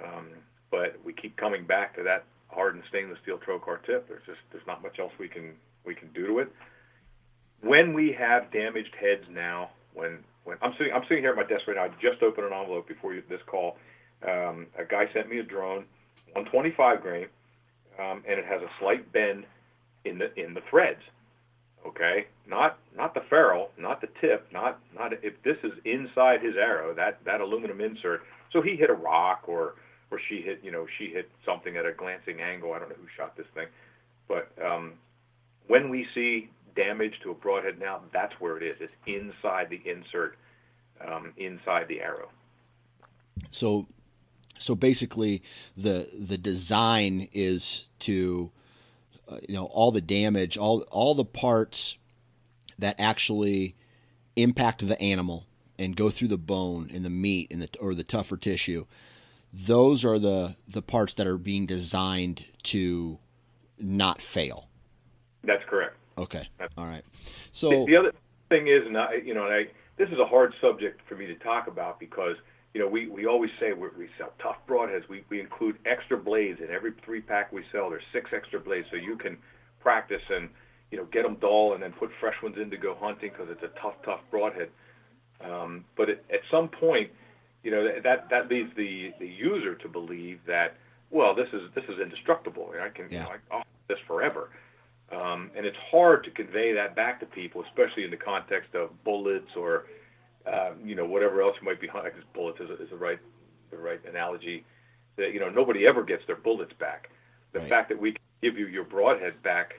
um, 0.02 0.28
but 0.70 0.96
we 1.04 1.12
keep 1.12 1.36
coming 1.36 1.66
back 1.66 1.96
to 1.96 2.02
that 2.02 2.24
hardened 2.48 2.84
stainless 2.88 3.18
steel 3.22 3.38
trocar 3.38 3.84
tip. 3.84 4.08
There's 4.08 4.24
just 4.26 4.40
there's 4.52 4.66
not 4.66 4.82
much 4.82 4.98
else 4.98 5.12
we 5.18 5.28
can 5.28 5.54
we 5.84 5.94
can 5.94 6.08
do 6.12 6.26
to 6.26 6.38
it. 6.40 6.52
When 7.62 7.94
we 7.94 8.12
have 8.18 8.50
damaged 8.52 8.94
heads 9.00 9.24
now, 9.30 9.70
when 9.94 10.18
when 10.44 10.56
I'm 10.62 10.72
sitting 10.78 10.92
I'm 10.92 11.02
sitting 11.08 11.22
here 11.22 11.30
at 11.30 11.36
my 11.36 11.44
desk 11.44 11.66
right 11.66 11.76
now. 11.76 11.84
I 11.84 11.88
just 12.00 12.22
opened 12.22 12.46
an 12.46 12.52
envelope 12.52 12.88
before 12.88 13.14
you, 13.14 13.22
this 13.28 13.40
call. 13.46 13.76
Um, 14.26 14.66
a 14.78 14.84
guy 14.84 15.06
sent 15.12 15.28
me 15.28 15.38
a 15.38 15.42
drone, 15.42 15.84
125 16.32 17.02
grain, 17.02 17.26
um, 17.98 18.22
and 18.28 18.38
it 18.38 18.44
has 18.44 18.62
a 18.62 18.70
slight 18.78 19.12
bend 19.12 19.44
in 20.04 20.18
the 20.18 20.32
in 20.38 20.54
the 20.54 20.62
threads. 20.70 21.02
Okay, 21.86 22.26
not 22.46 22.78
not 22.96 23.14
the 23.14 23.22
ferrule, 23.28 23.70
not 23.76 24.00
the 24.00 24.08
tip, 24.20 24.46
not 24.52 24.78
not 24.96 25.12
if 25.12 25.34
this 25.42 25.56
is 25.64 25.72
inside 25.84 26.42
his 26.42 26.54
arrow, 26.56 26.94
that 26.94 27.18
that 27.24 27.40
aluminum 27.40 27.80
insert. 27.80 28.22
So 28.52 28.62
he 28.62 28.76
hit 28.76 28.90
a 28.90 28.94
rock 28.94 29.44
or 29.46 29.74
or 30.10 30.20
she 30.28 30.42
hit 30.42 30.60
you 30.62 30.70
know 30.70 30.86
she 30.98 31.08
hit 31.08 31.28
something 31.44 31.76
at 31.76 31.84
a 31.84 31.92
glancing 31.92 32.40
angle. 32.40 32.72
I 32.72 32.78
don't 32.78 32.88
know 32.88 32.96
who 32.96 33.08
shot 33.16 33.36
this 33.36 33.46
thing, 33.54 33.66
but 34.28 34.52
um, 34.64 34.92
when 35.66 35.88
we 35.88 36.06
see 36.14 36.50
damage 36.74 37.14
to 37.22 37.30
a 37.30 37.34
broadhead 37.34 37.78
now, 37.78 38.00
that's 38.12 38.34
where 38.40 38.56
it 38.56 38.62
is. 38.62 38.76
It's 38.80 38.92
inside 39.06 39.68
the 39.70 39.80
insert, 39.88 40.36
um, 41.06 41.32
inside 41.36 41.88
the 41.88 42.00
arrow. 42.00 42.30
So, 43.50 43.86
so 44.58 44.74
basically, 44.74 45.42
the 45.76 46.08
the 46.16 46.38
design 46.38 47.28
is 47.32 47.86
to, 48.00 48.50
uh, 49.28 49.38
you 49.48 49.54
know, 49.54 49.66
all 49.66 49.90
the 49.90 50.00
damage, 50.00 50.56
all 50.56 50.82
all 50.90 51.14
the 51.14 51.24
parts 51.24 51.96
that 52.78 52.98
actually 52.98 53.74
impact 54.36 54.86
the 54.86 55.00
animal 55.00 55.46
and 55.78 55.96
go 55.96 56.10
through 56.10 56.28
the 56.28 56.38
bone 56.38 56.90
and 56.92 57.04
the 57.04 57.10
meat 57.10 57.48
and 57.50 57.60
the 57.60 57.68
or 57.80 57.94
the 57.94 58.04
tougher 58.04 58.36
tissue. 58.36 58.86
Those 59.52 60.04
are 60.04 60.18
the 60.18 60.56
the 60.68 60.82
parts 60.82 61.14
that 61.14 61.26
are 61.26 61.38
being 61.38 61.66
designed 61.66 62.46
to 62.64 63.18
not 63.78 64.22
fail. 64.22 64.68
That's 65.44 65.64
correct. 65.68 65.96
Okay. 66.18 66.48
All 66.76 66.86
right. 66.86 67.04
So 67.52 67.70
the, 67.70 67.84
the 67.86 67.96
other 67.96 68.12
thing 68.48 68.68
is, 68.68 68.86
and 68.86 68.96
I, 68.96 69.14
you 69.24 69.34
know, 69.34 69.46
and 69.46 69.54
I, 69.54 69.66
this 69.96 70.08
is 70.10 70.18
a 70.18 70.26
hard 70.26 70.54
subject 70.60 71.00
for 71.08 71.16
me 71.16 71.26
to 71.26 71.34
talk 71.36 71.66
about 71.66 71.98
because 71.98 72.36
you 72.74 72.80
know 72.80 72.88
we, 72.88 73.08
we 73.08 73.26
always 73.26 73.50
say 73.60 73.72
we 73.72 73.88
we 73.98 74.08
sell 74.18 74.32
tough 74.40 74.58
broadheads. 74.68 75.08
We 75.08 75.24
we 75.28 75.40
include 75.40 75.78
extra 75.86 76.16
blades 76.16 76.60
in 76.60 76.70
every 76.70 76.92
three 77.04 77.20
pack 77.20 77.52
we 77.52 77.64
sell. 77.72 77.90
There's 77.90 78.02
six 78.12 78.30
extra 78.32 78.60
blades, 78.60 78.88
so 78.90 78.96
you 78.96 79.16
can 79.16 79.38
practice 79.80 80.22
and 80.30 80.48
you 80.90 80.98
know 80.98 81.04
get 81.06 81.22
them 81.22 81.36
dull 81.40 81.74
and 81.74 81.82
then 81.82 81.92
put 81.92 82.10
fresh 82.20 82.36
ones 82.42 82.56
in 82.60 82.70
to 82.70 82.76
go 82.76 82.94
hunting 82.94 83.30
because 83.30 83.48
it's 83.50 83.62
a 83.62 83.80
tough 83.80 83.94
tough 84.04 84.20
broadhead. 84.30 84.70
Um, 85.40 85.84
but 85.96 86.08
it, 86.08 86.24
at 86.32 86.40
some 86.50 86.68
point, 86.68 87.10
you 87.62 87.70
know 87.70 88.00
that 88.02 88.28
that 88.30 88.48
leads 88.48 88.74
the 88.76 89.12
the 89.18 89.26
user 89.26 89.74
to 89.74 89.88
believe 89.88 90.40
that 90.46 90.76
well 91.10 91.34
this 91.34 91.48
is 91.52 91.62
this 91.74 91.84
is 91.84 91.98
indestructible. 92.00 92.72
I 92.80 92.88
can 92.88 93.06
yeah. 93.10 93.20
you 93.20 93.24
know, 93.24 93.30
I, 93.50 93.56
I'll 93.56 93.64
this 93.88 93.98
forever. 94.06 94.50
Um, 95.12 95.50
and 95.54 95.66
it's 95.66 95.76
hard 95.90 96.24
to 96.24 96.30
convey 96.30 96.72
that 96.72 96.96
back 96.96 97.20
to 97.20 97.26
people, 97.26 97.62
especially 97.68 98.04
in 98.04 98.10
the 98.10 98.16
context 98.16 98.74
of 98.74 98.90
bullets 99.04 99.50
or, 99.56 99.84
uh, 100.50 100.70
you 100.82 100.94
know, 100.94 101.04
whatever 101.04 101.42
else 101.42 101.54
you 101.60 101.66
might 101.66 101.80
be 101.80 101.86
hunting. 101.86 102.12
Because 102.14 102.28
bullets 102.34 102.60
is, 102.60 102.70
is 102.80 102.90
the 102.90 102.96
right, 102.96 103.18
the 103.70 103.76
right 103.76 104.00
analogy. 104.08 104.64
That 105.16 105.34
you 105.34 105.40
know, 105.40 105.50
nobody 105.50 105.86
ever 105.86 106.02
gets 106.02 106.22
their 106.26 106.36
bullets 106.36 106.72
back. 106.80 107.10
The 107.52 107.58
right. 107.58 107.68
fact 107.68 107.88
that 107.90 108.00
we 108.00 108.12
can 108.12 108.22
give 108.42 108.58
you 108.58 108.66
your 108.66 108.84
broadhead 108.84 109.42
back 109.42 109.74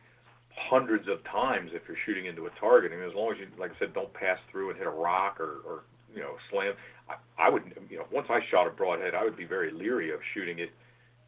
hundreds 0.55 1.07
of 1.07 1.23
times 1.23 1.71
if 1.73 1.81
you're 1.87 1.97
shooting 2.05 2.27
into 2.27 2.45
a 2.45 2.49
target, 2.59 2.91
I 2.91 2.97
mean, 2.97 3.09
as 3.09 3.15
long 3.15 3.31
as 3.31 3.39
you, 3.39 3.47
like 3.57 3.71
I 3.71 3.79
said, 3.79 3.93
don't 3.95 4.13
pass 4.13 4.37
through 4.51 4.69
and 4.69 4.77
hit 4.77 4.85
a 4.85 4.91
rock 4.91 5.39
or, 5.39 5.61
or 5.65 5.83
you 6.13 6.21
know, 6.21 6.35
slam. 6.51 6.73
I, 7.09 7.15
I 7.39 7.49
would, 7.49 7.63
you 7.89 7.97
know, 7.97 8.05
once 8.11 8.27
I 8.29 8.39
shot 8.51 8.67
a 8.67 8.69
broadhead, 8.69 9.15
I 9.15 9.23
would 9.23 9.35
be 9.35 9.45
very 9.45 9.71
leery 9.71 10.13
of 10.13 10.19
shooting 10.35 10.59
it, 10.59 10.69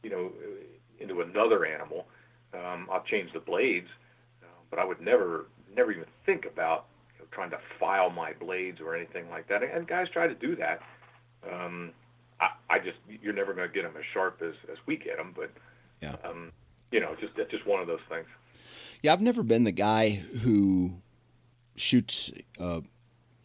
you 0.04 0.12
know, 0.12 0.32
into 1.00 1.22
another 1.22 1.66
animal 1.66 2.06
um, 2.56 2.88
I'll 2.92 3.04
change 3.04 3.34
the 3.34 3.40
blades, 3.40 3.88
uh, 4.44 4.48
but 4.70 4.80
I 4.80 4.86
would 4.86 5.02
never, 5.02 5.48
never 5.76 5.92
even 5.92 6.06
think 6.26 6.46
about 6.46 6.86
you 7.14 7.20
know, 7.20 7.28
trying 7.32 7.50
to 7.52 7.60
file 7.80 8.10
my 8.10 8.34
blades 8.34 8.80
or 8.82 8.96
anything 8.96 9.30
like 9.30 9.48
that. 9.50 9.62
And 9.64 9.88
guys 9.88 10.08
try 10.12 10.28
to 10.28 10.36
do 10.36 10.56
that. 10.56 10.82
Um, 11.52 11.92
I, 12.40 12.50
I 12.70 12.80
just, 12.80 12.98
you're 13.22 13.34
never 13.34 13.54
going 13.54 13.68
to 13.68 13.74
get 13.74 13.84
them 13.84 13.94
as 13.98 14.06
sharp 14.14 14.42
as, 14.42 14.54
as 14.72 14.78
we 14.86 14.98
get 14.98 15.18
them, 15.18 15.34
but, 15.36 15.52
yeah. 16.02 16.16
um, 16.24 16.52
you 16.92 17.00
know, 17.00 17.16
just 17.20 17.36
that's 17.38 17.52
just 17.52 17.66
one 17.66 17.82
of 17.82 17.88
those 17.88 18.00
things. 18.10 18.28
Yeah, 19.02 19.14
I've 19.14 19.22
never 19.22 19.44
been 19.44 19.64
the 19.64 19.72
guy 19.72 20.10
who 20.10 20.96
shoots, 21.76 22.32
uh, 22.60 22.82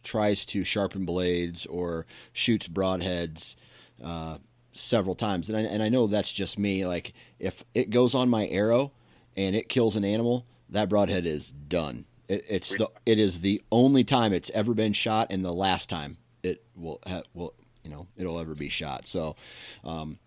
tries 0.03 0.45
to 0.47 0.63
sharpen 0.63 1.05
blades 1.05 1.65
or 1.65 2.05
shoots 2.33 2.67
broadheads. 2.67 3.55
Uh, 4.03 4.39
several 4.73 5.15
times, 5.15 5.49
and 5.49 5.57
I, 5.57 5.61
and 5.61 5.83
I 5.83 5.89
know 5.89 6.07
that's 6.07 6.31
just 6.31 6.57
me. 6.57 6.85
Like 6.85 7.13
if 7.39 7.63
it 7.73 7.89
goes 7.89 8.15
on 8.15 8.29
my 8.29 8.47
arrow 8.47 8.91
and 9.35 9.55
it 9.55 9.69
kills 9.69 9.95
an 9.95 10.05
animal, 10.05 10.45
that 10.69 10.89
broadhead 10.89 11.25
is 11.25 11.51
done. 11.51 12.05
It, 12.27 12.45
it's 12.49 12.69
the 12.69 12.89
it 13.05 13.19
is 13.19 13.41
the 13.41 13.61
only 13.71 14.03
time 14.03 14.33
it's 14.33 14.49
ever 14.51 14.73
been 14.73 14.93
shot, 14.93 15.27
and 15.29 15.43
the 15.43 15.53
last 15.53 15.89
time 15.89 16.17
it 16.43 16.63
will 16.75 16.99
ha, 17.05 17.23
will 17.33 17.53
you 17.83 17.89
know 17.89 18.07
it'll 18.17 18.39
ever 18.39 18.55
be 18.55 18.69
shot. 18.69 19.07
So 19.07 19.35
um, 19.83 20.17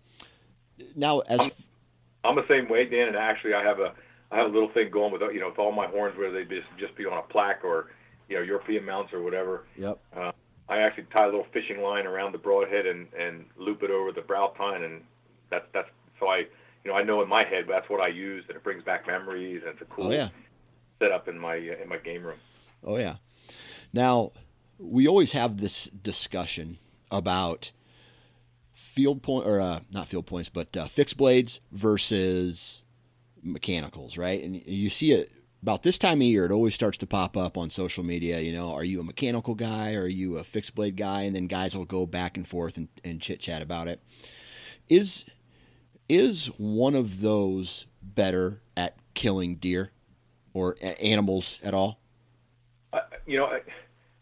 now 0.95 1.19
as 1.21 1.39
I'm, 1.41 1.51
I'm 2.23 2.35
the 2.35 2.47
same 2.47 2.69
way, 2.69 2.85
Dan, 2.85 3.07
and 3.07 3.17
actually 3.17 3.53
I 3.53 3.63
have 3.63 3.79
a 3.79 3.93
I 4.31 4.37
have 4.37 4.47
a 4.47 4.53
little 4.53 4.69
thing 4.69 4.91
going 4.91 5.11
with 5.11 5.21
you 5.33 5.39
know 5.39 5.49
with 5.49 5.59
all 5.59 5.71
my 5.71 5.87
horns 5.87 6.17
where 6.17 6.31
they 6.31 6.43
just 6.43 6.67
just 6.79 6.95
be 6.95 7.05
on 7.05 7.17
a 7.17 7.21
plaque 7.23 7.63
or 7.63 7.91
you 8.29 8.35
know 8.35 8.41
European 8.41 8.85
mounts 8.85 9.13
or 9.13 9.21
whatever. 9.21 9.63
Yep. 9.77 9.99
Uh, 10.15 10.31
I 10.67 10.79
actually 10.79 11.05
tie 11.13 11.23
a 11.23 11.27
little 11.27 11.45
fishing 11.53 11.81
line 11.81 12.05
around 12.07 12.33
the 12.33 12.37
broadhead 12.37 12.85
and 12.85 13.07
and 13.13 13.45
loop 13.57 13.83
it 13.83 13.91
over 13.91 14.11
the 14.11 14.21
brow 14.21 14.53
tine, 14.57 14.83
and 14.83 15.01
that's 15.49 15.65
that's 15.73 15.89
so 16.19 16.27
I 16.27 16.43
you 16.85 16.91
know 16.91 16.97
I 16.97 17.03
know 17.03 17.21
in 17.21 17.27
my 17.27 17.43
head 17.43 17.65
that's 17.67 17.89
what 17.89 17.99
I 17.99 18.07
use, 18.07 18.45
and 18.47 18.55
it 18.55 18.63
brings 18.63 18.83
back 18.83 19.05
memories, 19.07 19.63
and 19.65 19.73
it's 19.73 19.81
a 19.81 19.85
cool 19.85 20.07
Oh 20.07 20.11
yeah. 20.11 20.29
setup 20.99 21.27
in 21.27 21.37
my 21.37 21.55
in 21.55 21.89
my 21.89 21.97
game 21.97 22.23
room. 22.23 22.37
Oh 22.83 22.97
yeah. 22.97 23.15
Now, 23.91 24.31
we 24.77 25.07
always 25.07 25.31
have 25.33 25.57
this 25.57 25.85
discussion 25.85 26.77
about 27.11 27.71
field 28.73 29.21
point 29.23 29.47
or 29.47 29.59
uh, 29.59 29.79
not 29.91 30.07
field 30.07 30.25
points, 30.25 30.49
but 30.49 30.75
uh, 30.77 30.87
fixed 30.87 31.17
blades 31.17 31.61
versus 31.71 32.83
mechanicals, 33.41 34.17
right? 34.17 34.43
And 34.43 34.55
you 34.67 34.89
see 34.89 35.11
it 35.13 35.31
about 35.61 35.83
this 35.83 35.97
time 35.97 36.19
of 36.19 36.27
year. 36.27 36.45
It 36.45 36.51
always 36.51 36.75
starts 36.75 36.97
to 36.99 37.07
pop 37.07 37.37
up 37.37 37.57
on 37.57 37.69
social 37.69 38.03
media. 38.03 38.39
You 38.41 38.53
know, 38.53 38.73
are 38.73 38.83
you 38.83 38.99
a 38.99 39.03
mechanical 39.03 39.55
guy? 39.55 39.93
Or 39.95 40.01
are 40.01 40.07
you 40.07 40.37
a 40.37 40.43
fixed 40.43 40.75
blade 40.75 40.97
guy? 40.97 41.23
And 41.23 41.35
then 41.35 41.47
guys 41.47 41.75
will 41.75 41.85
go 41.85 42.05
back 42.05 42.35
and 42.37 42.47
forth 42.47 42.75
and, 42.77 42.89
and 43.03 43.21
chit 43.21 43.39
chat 43.39 43.61
about 43.61 43.87
it. 43.87 44.01
Is 44.89 45.25
is 46.07 46.47
one 46.57 46.95
of 46.95 47.21
those 47.21 47.87
better 48.01 48.61
at 48.77 48.95
killing 49.13 49.55
deer 49.55 49.91
or 50.53 50.75
animals 51.01 51.59
at 51.63 51.73
all? 51.73 51.99
Uh, 52.93 52.99
you 53.25 53.37
know, 53.37 53.49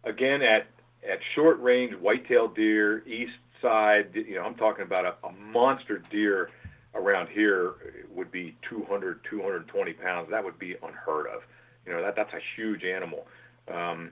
again 0.04 0.42
at 0.42 0.68
at 1.08 1.20
short 1.36 1.62
range 1.62 1.94
whitetail 2.00 2.48
deer, 2.48 3.06
east 3.08 3.34
side. 3.62 4.10
You 4.13 4.36
know, 4.36 4.44
I'm 4.44 4.56
talking 4.56 4.84
about 4.84 5.06
a, 5.06 5.28
a 5.28 5.32
monster 5.32 6.02
deer 6.12 6.50
around 6.96 7.28
here 7.30 7.74
would 8.13 8.32
be 8.32 8.56
200, 8.70 9.22
220 9.30 9.94
pounds. 9.94 10.30
That 10.30 10.44
would 10.44 10.60
be 10.60 10.75
unheard 10.84 11.28
of. 11.28 11.42
You 11.86 11.94
know, 11.94 12.02
that 12.02 12.16
that's 12.16 12.34
a 12.34 12.40
huge 12.56 12.84
animal. 12.84 13.28
Um, 13.74 14.12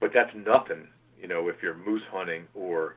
but 0.00 0.10
that's 0.14 0.30
nothing. 0.34 0.88
You 1.20 1.28
know, 1.28 1.48
if 1.48 1.56
you're 1.62 1.76
moose 1.76 2.02
hunting 2.10 2.46
or 2.54 2.96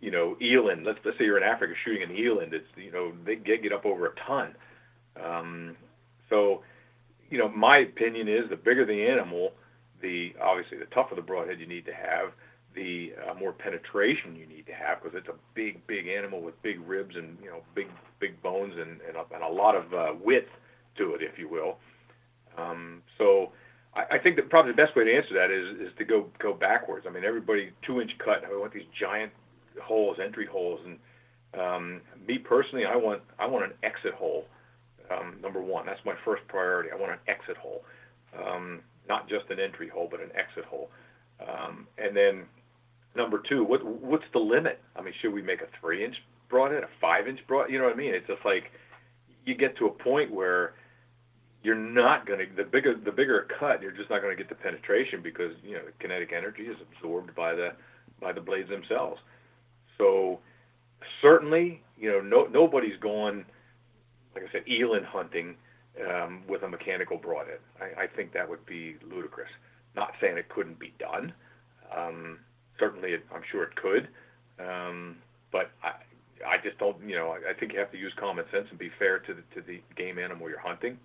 you 0.00 0.10
know, 0.10 0.36
eland. 0.40 0.84
Let's 0.84 0.98
let's 1.04 1.18
say 1.18 1.24
you're 1.24 1.36
in 1.36 1.42
Africa 1.42 1.74
shooting 1.84 2.02
an 2.02 2.16
eland. 2.16 2.52
It's 2.52 2.66
you 2.76 2.90
know 2.90 3.12
they 3.24 3.36
get 3.36 3.62
get 3.62 3.72
up 3.72 3.84
over 3.84 4.06
a 4.06 4.14
ton. 4.26 4.54
Um, 5.22 5.76
so, 6.28 6.62
you 7.28 7.38
know, 7.38 7.48
my 7.48 7.78
opinion 7.78 8.28
is 8.28 8.48
the 8.48 8.56
bigger 8.56 8.86
the 8.86 9.06
animal, 9.06 9.52
the 10.00 10.32
obviously 10.40 10.78
the 10.78 10.86
tougher 10.86 11.14
the 11.14 11.22
broadhead 11.22 11.60
you 11.60 11.66
need 11.66 11.84
to 11.86 11.92
have, 11.92 12.32
the 12.74 13.12
uh, 13.28 13.34
more 13.34 13.52
penetration 13.52 14.36
you 14.36 14.46
need 14.46 14.64
to 14.66 14.72
have 14.72 15.02
because 15.02 15.18
it's 15.18 15.28
a 15.28 15.38
big 15.54 15.84
big 15.86 16.06
animal 16.06 16.40
with 16.40 16.60
big 16.62 16.80
ribs 16.86 17.16
and 17.16 17.36
you 17.42 17.50
know 17.50 17.60
big 17.74 17.88
big 18.20 18.40
bones 18.42 18.74
and 18.76 19.00
and 19.06 19.16
a, 19.16 19.34
and 19.34 19.42
a 19.42 19.48
lot 19.48 19.74
of 19.76 19.92
uh, 19.92 20.14
width 20.22 20.48
to 20.96 21.14
it, 21.14 21.22
if 21.22 21.38
you 21.38 21.48
will. 21.48 21.76
Um, 22.56 23.02
so. 23.18 23.52
I, 23.92 24.18
think 24.18 24.36
that 24.36 24.48
probably 24.48 24.70
the 24.70 24.76
best 24.76 24.94
way 24.94 25.02
to 25.02 25.12
answer 25.12 25.34
that 25.34 25.50
is 25.50 25.88
is 25.88 25.92
to 25.98 26.04
go 26.04 26.28
go 26.38 26.54
backwards. 26.54 27.06
I 27.08 27.10
mean, 27.10 27.24
everybody 27.24 27.72
two 27.84 28.00
inch 28.00 28.12
cut. 28.24 28.44
I 28.44 28.56
want 28.56 28.72
these 28.72 28.86
giant 28.96 29.32
holes, 29.80 30.18
entry 30.22 30.46
holes, 30.46 30.80
and 30.84 30.98
um, 31.60 32.00
me 32.26 32.38
personally, 32.38 32.84
I 32.84 32.96
want 32.96 33.22
I 33.38 33.46
want 33.46 33.64
an 33.64 33.72
exit 33.82 34.14
hole. 34.14 34.46
Um, 35.10 35.38
number 35.42 35.60
one, 35.60 35.86
that's 35.86 36.04
my 36.04 36.14
first 36.24 36.42
priority. 36.48 36.90
I 36.92 36.96
want 36.96 37.12
an 37.12 37.18
exit 37.26 37.56
hole, 37.56 37.82
um, 38.38 38.80
not 39.08 39.28
just 39.28 39.50
an 39.50 39.58
entry 39.58 39.88
hole, 39.88 40.06
but 40.10 40.20
an 40.20 40.30
exit 40.36 40.64
hole. 40.64 40.90
Um, 41.40 41.88
and 41.98 42.16
then 42.16 42.44
number 43.16 43.42
two, 43.48 43.64
what 43.64 43.84
what's 43.84 44.24
the 44.32 44.38
limit? 44.38 44.80
I 44.94 45.02
mean, 45.02 45.14
should 45.20 45.32
we 45.32 45.42
make 45.42 45.60
a 45.60 45.68
three 45.80 46.04
inch 46.04 46.14
broadhead, 46.48 46.84
a 46.84 46.88
five 47.00 47.26
inch 47.26 47.40
broad? 47.48 47.70
You 47.70 47.78
know 47.78 47.84
what 47.84 47.94
I 47.94 47.96
mean? 47.96 48.14
It's 48.14 48.26
just 48.26 48.44
like 48.44 48.70
you 49.44 49.54
get 49.54 49.76
to 49.78 49.86
a 49.86 49.90
point 49.90 50.32
where 50.32 50.74
you're 51.62 51.74
not 51.74 52.26
going 52.26 52.38
to 52.38 52.46
the 52.56 52.64
bigger 52.64 52.94
the 52.94 53.12
bigger 53.12 53.46
cut, 53.58 53.82
you're 53.82 53.92
just 53.92 54.10
not 54.10 54.22
going 54.22 54.36
to 54.36 54.42
get 54.42 54.48
the 54.48 54.54
penetration 54.54 55.22
because 55.22 55.52
you 55.62 55.74
know 55.74 55.84
the 55.84 55.92
kinetic 55.98 56.32
energy 56.36 56.62
is 56.62 56.76
absorbed 56.80 57.34
by 57.34 57.54
the 57.54 57.70
by 58.20 58.32
the 58.32 58.40
blades 58.40 58.68
themselves. 58.68 59.20
So 60.00 60.40
certainly, 61.20 61.82
you 61.98 62.10
know, 62.10 62.20
no, 62.20 62.46
nobody's 62.46 62.98
like 64.34 64.44
I 64.48 64.52
said, 64.52 64.62
eland 64.66 65.04
hunting 65.04 65.56
um, 66.08 66.42
with 66.48 66.62
a 66.62 66.68
mechanical 66.68 67.18
broadhead. 67.18 67.58
I, 67.80 68.04
I 68.04 68.06
think 68.06 68.32
that 68.32 68.48
would 68.48 68.64
be 68.64 68.96
ludicrous. 69.08 69.50
Not 69.94 70.12
saying 70.20 70.38
it 70.38 70.48
couldn't 70.48 70.78
be 70.78 70.94
done. 70.98 71.32
Um, 71.94 72.38
certainly, 72.78 73.10
it, 73.10 73.24
I'm 73.34 73.42
sure 73.52 73.64
it 73.64 73.76
could. 73.76 74.08
Um, 74.58 75.16
but 75.52 75.70
I, 75.82 75.92
I 76.46 76.56
just 76.62 76.78
don't, 76.78 76.96
you 77.06 77.16
know, 77.16 77.30
I, 77.30 77.50
I 77.50 77.54
think 77.58 77.72
you 77.72 77.78
have 77.80 77.90
to 77.92 77.98
use 77.98 78.12
common 78.18 78.44
sense 78.52 78.66
and 78.70 78.78
be 78.78 78.90
fair 78.98 79.18
to 79.18 79.34
the, 79.34 79.42
to 79.60 79.66
the 79.66 79.82
game 79.96 80.18
animal 80.18 80.48
you're 80.48 80.60
hunting. 80.60 80.96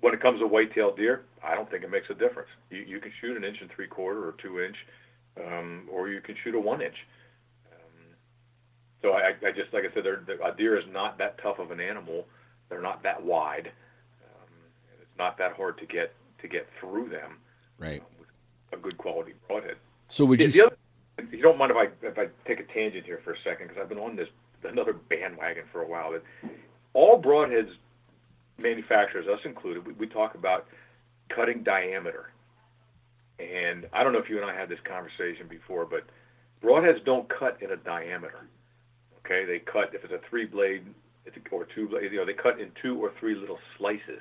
When 0.00 0.12
it 0.12 0.20
comes 0.20 0.40
to 0.40 0.46
white-tailed 0.48 0.96
deer, 0.96 1.22
I 1.42 1.54
don't 1.54 1.70
think 1.70 1.84
it 1.84 1.90
makes 1.90 2.10
a 2.10 2.14
difference. 2.14 2.50
You, 2.70 2.80
you 2.80 3.00
can 3.00 3.12
shoot 3.20 3.36
an 3.36 3.44
inch 3.44 3.58
and 3.60 3.70
three 3.74 3.86
quarter 3.86 4.26
or 4.26 4.34
two 4.42 4.60
inch, 4.60 4.76
um, 5.46 5.88
or 5.90 6.08
you 6.08 6.20
can 6.20 6.34
shoot 6.42 6.54
a 6.56 6.60
one 6.60 6.82
inch. 6.82 6.96
So 9.02 9.12
I, 9.12 9.32
I 9.44 9.50
just, 9.50 9.72
like 9.72 9.84
I 9.84 9.92
said, 9.92 10.04
they're, 10.04 10.22
a 10.44 10.54
deer 10.56 10.78
is 10.78 10.84
not 10.92 11.18
that 11.18 11.36
tough 11.42 11.58
of 11.58 11.70
an 11.72 11.80
animal. 11.80 12.26
They're 12.68 12.80
not 12.80 13.02
that 13.02 13.22
wide. 13.22 13.66
Um, 14.24 14.48
and 14.92 15.02
it's 15.02 15.18
not 15.18 15.36
that 15.38 15.52
hard 15.54 15.76
to 15.78 15.86
get 15.86 16.14
to 16.40 16.48
get 16.48 16.68
through 16.80 17.08
them. 17.08 17.38
Right. 17.78 18.00
um, 18.00 18.06
with 18.20 18.28
a 18.72 18.76
good 18.82 18.96
quality 18.96 19.32
broadhead. 19.48 19.76
So 20.08 20.24
would 20.24 20.38
The- 20.38 20.44
you? 20.46 20.50
the 20.52 20.66
other, 20.66 20.76
if 21.18 21.32
you 21.32 21.42
don't 21.42 21.58
mind 21.58 21.72
if 21.72 21.76
I 21.76 22.06
if 22.06 22.18
I 22.18 22.28
take 22.46 22.60
a 22.60 22.64
tangent 22.72 23.04
here 23.04 23.20
for 23.24 23.32
a 23.32 23.38
second, 23.44 23.68
because 23.68 23.80
I've 23.82 23.88
been 23.88 23.98
on 23.98 24.14
this 24.16 24.28
another 24.64 24.92
bandwagon 24.92 25.64
for 25.72 25.82
a 25.82 25.86
while. 25.86 26.12
That 26.12 26.22
all 26.94 27.20
broadheads 27.20 27.70
manufacturers, 28.58 29.26
us 29.26 29.40
included, 29.44 29.84
we, 29.84 29.92
we 29.94 30.06
talk 30.06 30.36
about 30.36 30.68
cutting 31.28 31.64
diameter. 31.64 32.30
And 33.40 33.88
I 33.92 34.04
don't 34.04 34.12
know 34.12 34.20
if 34.20 34.30
you 34.30 34.40
and 34.40 34.48
I 34.48 34.54
had 34.54 34.68
this 34.68 34.78
conversation 34.84 35.48
before, 35.48 35.84
but 35.84 36.04
broadheads 36.62 37.04
don't 37.04 37.28
cut 37.28 37.60
in 37.60 37.72
a 37.72 37.76
diameter. 37.76 38.46
Okay, 39.24 39.44
they 39.44 39.60
cut 39.60 39.94
if 39.94 40.04
it's 40.04 40.12
a 40.12 40.20
three 40.28 40.46
blade 40.46 40.84
or 41.50 41.66
two 41.74 41.88
blade, 41.88 42.12
you 42.12 42.18
know, 42.18 42.26
they 42.26 42.32
cut 42.32 42.60
in 42.60 42.70
two 42.80 43.02
or 43.02 43.12
three 43.20 43.34
little 43.34 43.58
slices. 43.78 44.20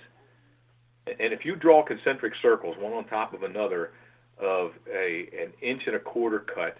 And 1.08 1.34
if 1.34 1.46
you 1.46 1.56
draw 1.56 1.84
concentric 1.84 2.34
circles, 2.42 2.76
one 2.78 2.94
on 2.94 3.06
top 3.06 3.34
of 3.34 3.44
another, 3.44 3.92
of 4.40 4.72
a 4.92 5.28
an 5.40 5.54
inch 5.62 5.84
and 5.88 5.96
a 5.96 6.00
quarter 6.00 6.40
cut 6.40 6.78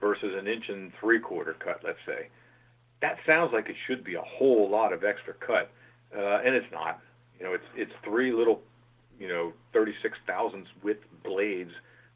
versus 0.00 0.34
an 0.38 0.46
inch 0.46 0.64
and 0.68 0.92
three 1.00 1.20
quarter 1.20 1.54
cut, 1.54 1.80
let's 1.84 1.98
say, 2.06 2.28
that 3.02 3.18
sounds 3.26 3.52
like 3.52 3.68
it 3.68 3.76
should 3.86 4.04
be 4.04 4.14
a 4.14 4.22
whole 4.22 4.70
lot 4.70 4.92
of 4.92 5.04
extra 5.04 5.34
cut, 5.34 5.70
uh, 6.16 6.40
and 6.44 6.54
it's 6.54 6.70
not. 6.72 7.00
You 7.38 7.46
know, 7.46 7.54
it's 7.54 7.64
it's 7.76 7.92
three 8.04 8.32
little, 8.32 8.60
you 9.18 9.28
know, 9.28 9.52
36 9.72 10.16
thousandths 10.26 10.70
width 10.82 11.04
blades 11.24 11.72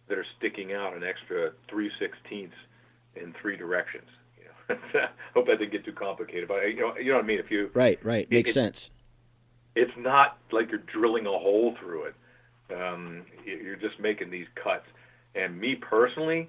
that 0.08 0.18
are 0.18 0.26
sticking 0.38 0.72
out 0.72 0.94
an 0.94 1.02
extra 1.02 1.52
three 1.68 1.90
sixteenths 1.98 2.56
in 3.16 3.34
three 3.40 3.56
directions. 3.56 4.08
Hope 5.34 5.46
that 5.46 5.58
didn't 5.58 5.72
get 5.72 5.84
too 5.84 5.92
complicated, 5.92 6.48
but 6.48 6.66
you 6.68 6.80
know, 6.80 6.96
you 6.96 7.10
know 7.10 7.16
what 7.16 7.24
I 7.24 7.26
mean. 7.26 7.38
If 7.38 7.50
you 7.50 7.70
Right. 7.74 7.98
Right. 8.04 8.30
Makes 8.30 8.50
it- 8.50 8.54
sense. 8.54 8.90
it's 9.74 9.92
not 9.96 10.38
like 10.52 10.70
you're 10.70 10.80
drilling 10.80 11.26
a 11.26 11.30
hole 11.30 11.74
through 11.80 12.04
it. 12.04 12.14
Um, 12.74 13.22
you're 13.44 13.76
just 13.76 13.98
making 14.00 14.30
these 14.30 14.46
cuts. 14.54 14.86
And 15.34 15.58
me 15.60 15.74
personally, 15.74 16.48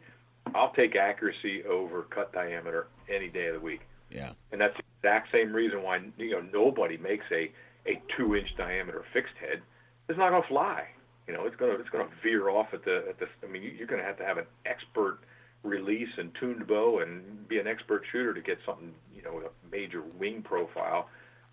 I'll 0.53 0.71
take 0.71 0.95
accuracy 0.95 1.63
over 1.65 2.03
cut 2.03 2.31
diameter 2.31 2.87
any 3.09 3.27
day 3.27 3.47
of 3.47 3.55
the 3.55 3.59
week. 3.59 3.81
Yeah. 4.11 4.31
And 4.51 4.61
that's 4.61 4.77
the 4.77 4.83
exact 4.99 5.31
same 5.31 5.51
reason 5.53 5.81
why 5.83 5.99
you 6.17 6.31
know 6.31 6.41
nobody 6.53 6.97
makes 6.97 7.25
a 7.31 7.51
a 7.87 8.01
two 8.15 8.35
inch 8.35 8.55
diameter 8.57 9.03
fixed 9.11 9.33
head. 9.39 9.61
It's 10.07 10.17
not 10.17 10.29
gonna 10.29 10.47
fly. 10.47 10.87
You 11.27 11.33
know, 11.33 11.45
it's 11.45 11.55
gonna 11.55 11.73
it's 11.73 11.89
gonna 11.89 12.07
veer 12.23 12.49
off 12.49 12.67
at 12.73 12.85
the 12.85 13.03
at 13.09 13.19
the. 13.19 13.27
I 13.43 13.47
mean, 13.51 13.63
you- 13.63 13.71
you're 13.71 13.87
gonna 13.87 14.03
have 14.03 14.17
to 14.17 14.25
have 14.25 14.37
an 14.37 14.45
expert 14.65 15.19
release 15.65 16.09
and 16.17 16.31
tuned 16.39 16.67
bow 16.67 16.99
and 16.99 17.47
be 17.47 17.59
an 17.59 17.67
expert 17.67 18.03
shooter 18.11 18.33
to 18.33 18.41
get 18.41 18.57
something 18.65 18.93
you 19.13 19.21
know 19.21 19.33
with 19.35 19.45
a 19.45 19.51
major 19.71 20.01
wing 20.17 20.41
profile 20.41 21.09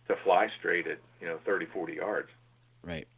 to 0.09 0.17
fly 0.23 0.49
straight 0.59 0.87
at 0.87 0.99
you 1.21 1.27
know 1.27 1.39
30 1.45 1.67
40 1.67 1.95
yards. 1.95 2.29
Right. 2.85 3.09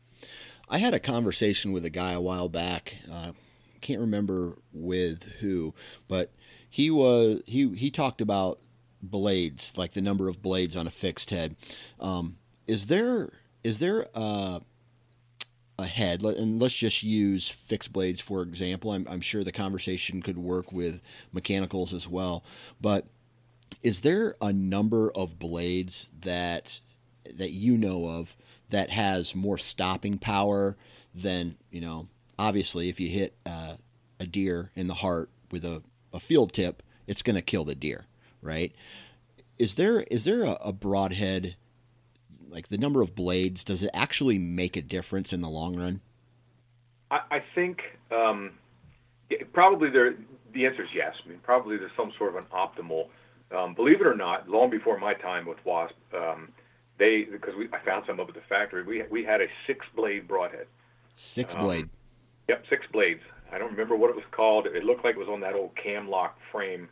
I 0.69 0.79
had 0.79 0.95
a 0.95 1.01
conversation 1.01 1.73
with 1.73 1.85
a 1.85 1.91
guy 1.91 2.13
a 2.13 2.21
while 2.21 2.49
back. 2.49 2.97
Uh, 3.11 3.33
can't 3.81 4.01
remember 4.01 4.57
with 4.73 5.25
who, 5.41 5.75
but 6.09 6.33
he 6.69 6.91
was 6.91 7.43
he 7.47 7.75
he 7.75 7.91
talked 7.91 8.21
about 8.21 8.59
blades, 9.03 9.73
like 9.77 9.93
the 9.93 10.01
number 10.01 10.29
of 10.29 10.41
blades 10.41 10.75
on 10.75 10.87
a 10.87 10.91
fixed 10.91 11.31
head. 11.31 11.55
Um, 12.01 12.39
is 12.67 12.87
there 12.87 13.31
is 13.63 13.79
there 13.79 14.09
a, 14.15 14.63
a 15.79 15.87
head? 15.87 16.23
let- 16.23 16.37
And 16.37 16.61
let's 16.61 16.75
just 16.75 17.03
use 17.03 17.49
fixed 17.49 17.93
blades 17.93 18.21
for 18.21 18.43
example. 18.43 18.93
I'm, 18.93 19.07
I'm 19.09 19.21
sure 19.21 19.43
the 19.45 19.53
conversation 19.53 20.23
could 20.23 20.39
work 20.39 20.73
with 20.73 21.01
mechanicals 21.33 21.93
as 21.95 22.09
well, 22.09 22.45
but 22.81 23.07
is 23.83 24.03
there 24.03 24.37
a 24.41 24.53
number 24.53 25.11
of 25.13 25.39
blades 25.39 26.11
that 26.21 26.81
that 27.35 27.51
you 27.51 27.77
know 27.77 28.07
of 28.07 28.37
that 28.71 28.91
has 28.91 29.35
more 29.35 29.59
stopping 29.59 30.19
power 30.19 30.77
than 31.15 31.57
you 31.71 31.81
know 31.81 32.07
obviously 32.39 32.89
if 32.89 33.01
you 33.01 33.09
hit 33.09 33.35
uh, 33.47 33.77
a 34.21 34.27
deer 34.27 34.71
in 34.75 34.87
the 34.87 34.95
heart 34.95 35.31
with 35.51 35.65
a, 35.65 35.83
a 36.13 36.21
field 36.21 36.53
tip 36.53 36.83
it's 37.07 37.23
going 37.23 37.37
to 37.37 37.43
kill 37.43 37.65
the 37.65 37.75
deer 37.75 38.05
right 38.43 38.73
is 39.59 39.75
there 39.75 40.01
is 40.03 40.25
there 40.25 40.45
a, 40.45 40.53
a 40.63 40.73
broadhead 40.73 41.57
like 42.55 42.69
the 42.69 42.79
number 42.79 43.03
of 43.03 43.15
blades 43.15 43.65
does 43.65 43.83
it 43.83 43.91
actually 43.93 44.39
make 44.39 44.77
a 44.77 44.83
difference 44.83 45.33
in 45.33 45.43
the 45.43 45.51
long 45.51 45.77
run 45.77 46.01
I, 47.11 47.21
I 47.31 47.45
think 47.55 47.81
um, 48.11 48.53
probably 49.53 49.91
there 49.91 50.15
the 50.55 50.67
answer 50.67 50.83
is 50.83 50.89
yes. 50.95 51.15
I 51.25 51.29
mean, 51.29 51.41
probably 51.43 51.77
there's 51.77 51.93
some 51.97 52.13
sort 52.17 52.31
of 52.31 52.37
an 52.37 52.45
optimal. 52.53 53.09
Um, 53.55 53.75
believe 53.75 54.01
it 54.01 54.07
or 54.07 54.17
not, 54.17 54.49
long 54.49 54.71
before 54.71 54.99
my 54.99 55.15
time 55.15 55.47
with 55.47 55.59
Wasp, 55.65 55.95
um, 56.15 56.49
they 56.99 57.25
because 57.31 57.55
we 57.57 57.69
I 57.73 57.85
found 57.85 58.05
some 58.07 58.21
up 58.21 58.29
at 58.29 58.35
the 58.35 58.41
factory. 58.49 58.83
We 58.83 59.03
we 59.11 59.25
had 59.25 59.41
a 59.41 59.47
six 59.67 59.85
blade 59.95 60.27
broadhead. 60.27 60.67
Six 61.17 61.55
blade. 61.55 61.89
Yep, 62.49 62.65
six 62.71 62.87
blades. 62.93 63.21
I 63.53 63.59
don't 63.59 63.71
remember 63.71 63.97
what 63.97 64.11
it 64.11 64.17
was 64.17 64.25
called. 64.33 64.67
It 64.67 64.85
looked 64.85 65.05
like 65.05 65.17
it 65.17 65.19
was 65.19 65.29
on 65.29 65.41
that 65.41 65.55
old 65.55 65.71
cam 65.77 66.09
lock 66.09 66.39
frame, 66.51 66.89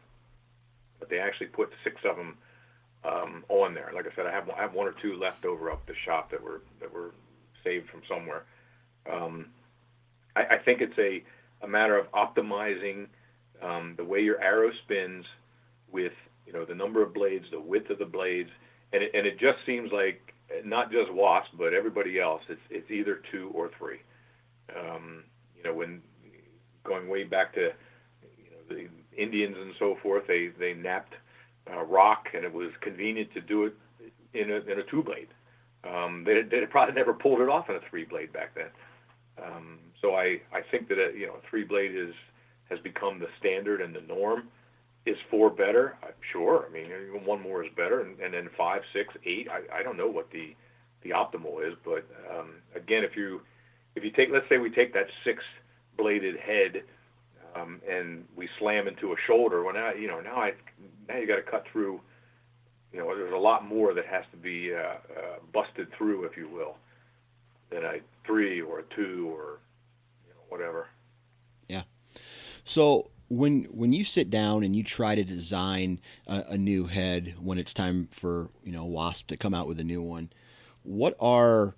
but 1.01 1.09
they 1.09 1.19
actually 1.19 1.49
put 1.49 1.71
six 1.83 1.97
of 2.09 2.17
them 2.17 2.37
um, 3.05 3.45
on 3.49 3.75
there. 3.75 3.91
Like 3.95 4.07
I 4.07 4.15
said, 4.15 4.27
I 4.27 4.33
have 4.33 4.49
I 4.51 4.61
have 4.61 4.75
one 4.75 4.87
or 4.87 4.95
two 5.03 5.17
left 5.17 5.45
over 5.45 5.71
up 5.71 5.87
the 5.87 5.95
shop 6.05 6.31
that 6.31 6.43
were 6.43 6.63
that 6.81 6.93
were 6.93 7.13
saved 7.65 7.89
from 7.91 8.03
somewhere. 8.09 8.45
Um, 9.11 9.47
I, 10.37 10.57
I 10.57 10.59
think 10.59 10.81
it's 10.81 10.99
a 10.99 11.23
a 11.65 11.69
matter 11.69 11.99
of 11.99 12.11
optimizing 12.13 13.07
um, 13.63 13.95
the 13.97 14.05
way 14.05 14.21
your 14.21 14.41
arrow 14.41 14.71
spins 14.85 15.25
with 15.91 16.13
you 16.47 16.53
know 16.53 16.65
the 16.65 16.75
number 16.75 17.03
of 17.03 17.15
blades, 17.15 17.47
the 17.51 17.61
width 17.61 17.91
of 17.91 17.99
the 17.99 18.05
blades, 18.05 18.51
and 18.93 19.03
it, 19.03 19.11
and 19.15 19.27
it 19.27 19.39
just 19.39 19.59
seems 19.67 19.91
like 19.93 20.35
not 20.65 20.91
just 20.91 21.13
Wasp 21.13 21.51
but 21.57 21.73
everybody 21.73 22.21
else. 22.21 22.43
It's 22.49 22.61
it's 22.71 22.91
either 22.91 23.21
two 23.31 23.51
or 23.55 23.71
three. 23.79 23.99
Um, 24.77 25.25
you 25.57 25.65
know 25.65 25.75
when 25.75 26.03
going 26.85 27.09
way 27.09 27.25
back 27.25 27.55
to 27.55 27.61
you 28.23 28.51
know 28.51 28.77
the 28.77 29.21
Indians 29.21 29.57
and 29.59 29.73
so 29.79 29.97
forth, 30.03 30.25
they 30.27 30.51
they 30.59 30.75
knapped 30.75 31.15
uh, 31.71 31.83
rock, 31.85 32.29
and 32.35 32.45
it 32.45 32.53
was 32.53 32.71
convenient 32.81 33.33
to 33.35 33.41
do 33.41 33.65
it 33.65 33.75
in 34.35 34.51
a 34.51 34.57
in 34.71 34.79
a 34.79 34.83
two 34.91 35.03
blade. 35.03 35.29
Um, 35.85 36.25
they 36.25 36.43
they 36.43 36.65
probably 36.67 36.95
never 36.95 37.13
pulled 37.13 37.41
it 37.41 37.49
off 37.49 37.69
in 37.69 37.77
a 37.77 37.81
three 37.91 38.05
blade 38.05 38.33
back 38.33 38.55
then. 38.55 38.71
Um, 39.43 39.79
so 40.01 40.15
I 40.15 40.41
I 40.53 40.61
think 40.71 40.89
that 40.89 40.99
a, 40.99 41.17
you 41.17 41.27
know 41.27 41.35
a 41.35 41.51
three 41.51 41.65
blade 41.65 41.95
is 41.95 42.15
has 42.71 42.79
become 42.81 43.19
the 43.19 43.29
standard 43.39 43.81
and 43.81 43.95
the 43.95 44.01
norm. 44.03 44.49
Is 45.05 45.17
four 45.31 45.51
better? 45.51 45.97
I'm 46.03 46.15
sure. 46.31 46.67
I 46.69 46.73
mean, 46.73 46.89
one 47.25 47.43
more 47.43 47.65
is 47.65 47.71
better, 47.77 48.03
and, 48.03 48.21
and 48.21 48.33
then 48.33 48.49
five, 48.57 48.83
six, 48.93 49.13
eight. 49.27 49.49
I, 49.51 49.81
I 49.81 49.83
don't 49.83 49.97
know 49.97 50.07
what 50.09 50.31
the 50.31 50.55
the 51.03 51.11
optimal 51.11 51.67
is, 51.67 51.75
but 51.85 52.07
um, 52.31 52.55
again, 52.77 53.03
if 53.03 53.17
you 53.17 53.41
if 53.97 54.05
you 54.05 54.11
take 54.13 54.29
let's 54.33 54.49
say 54.49 54.59
we 54.59 54.71
take 54.71 54.95
that 54.95 55.07
six 55.25 55.43
bladed 55.99 56.37
head 56.39 56.85
um, 57.57 57.81
and 57.89 58.25
we 58.37 58.49
slam 58.59 58.89
into 58.89 59.13
a 59.13 59.17
shoulder. 59.27 59.63
Well, 59.63 59.75
now 59.75 59.93
you 59.93 60.07
know 60.07 60.21
now 60.21 60.37
I 60.37 60.53
now 61.09 61.17
you 61.17 61.27
got 61.27 61.37
to 61.37 61.43
cut 61.43 61.65
through. 61.71 62.01
You 62.93 63.01
know, 63.01 63.17
there's 63.17 63.33
a 63.33 63.39
lot 63.39 63.67
more 63.67 63.95
that 63.95 64.07
has 64.07 64.25
to 64.33 64.37
be 64.37 64.75
uh, 64.75 64.79
uh, 64.79 65.39
busted 65.53 65.93
through, 65.97 66.25
if 66.25 66.37
you 66.37 66.49
will, 66.49 66.77
than 67.71 67.85
a 67.85 68.01
three 68.27 68.61
or 68.61 68.81
a 68.81 68.83
two 68.95 69.33
or 69.35 69.59
you 70.27 70.35
know, 70.35 70.41
whatever. 70.49 70.89
Yeah. 71.69 71.83
So 72.65 73.11
when 73.29 73.65
when 73.65 73.93
you 73.93 74.05
sit 74.05 74.29
down 74.29 74.63
and 74.63 74.77
you 74.77 74.85
try 74.85 75.15
to 75.15 75.25
design 75.25 76.01
a, 76.27 76.45
a 76.51 76.59
new 76.59 76.87
head 76.87 77.35
when 77.41 77.57
it's 77.59 77.73
time 77.73 78.09
for 78.11 78.51
you 78.63 78.73
know 78.73 78.85
Wasp 78.85 79.27
to 79.29 79.37
come 79.37 79.55
out 79.55 79.67
with 79.67 79.81
a 79.81 79.85
new 79.85 80.03
one, 80.03 80.31
what 80.83 81.17
are 81.19 81.75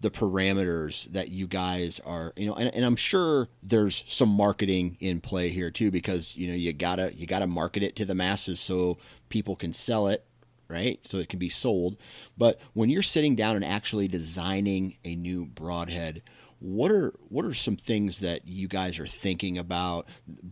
the 0.00 0.10
parameters 0.10 1.10
that 1.12 1.28
you 1.28 1.46
guys 1.46 2.00
are 2.04 2.32
you 2.36 2.46
know 2.46 2.54
and, 2.54 2.72
and 2.74 2.84
i'm 2.84 2.96
sure 2.96 3.48
there's 3.62 4.04
some 4.06 4.28
marketing 4.28 4.96
in 5.00 5.20
play 5.20 5.48
here 5.48 5.70
too 5.70 5.90
because 5.90 6.36
you 6.36 6.48
know 6.48 6.54
you 6.54 6.72
gotta 6.72 7.12
you 7.14 7.26
gotta 7.26 7.46
market 7.46 7.82
it 7.82 7.96
to 7.96 8.04
the 8.04 8.14
masses 8.14 8.60
so 8.60 8.96
people 9.28 9.56
can 9.56 9.72
sell 9.72 10.08
it 10.08 10.24
right? 10.70 11.00
So 11.04 11.16
it 11.16 11.30
can 11.30 11.38
be 11.38 11.48
sold. 11.48 11.96
But 12.36 12.60
when 12.74 12.90
you're 12.90 13.00
sitting 13.00 13.34
down 13.34 13.56
and 13.56 13.64
actually 13.64 14.06
designing 14.06 14.98
a 15.02 15.16
new 15.16 15.46
broadhead 15.46 16.20
what 16.60 16.90
are 16.90 17.14
what 17.28 17.44
are 17.44 17.54
some 17.54 17.76
things 17.76 18.20
that 18.20 18.46
you 18.46 18.68
guys 18.68 18.98
are 18.98 19.06
thinking 19.06 19.58
about 19.58 20.06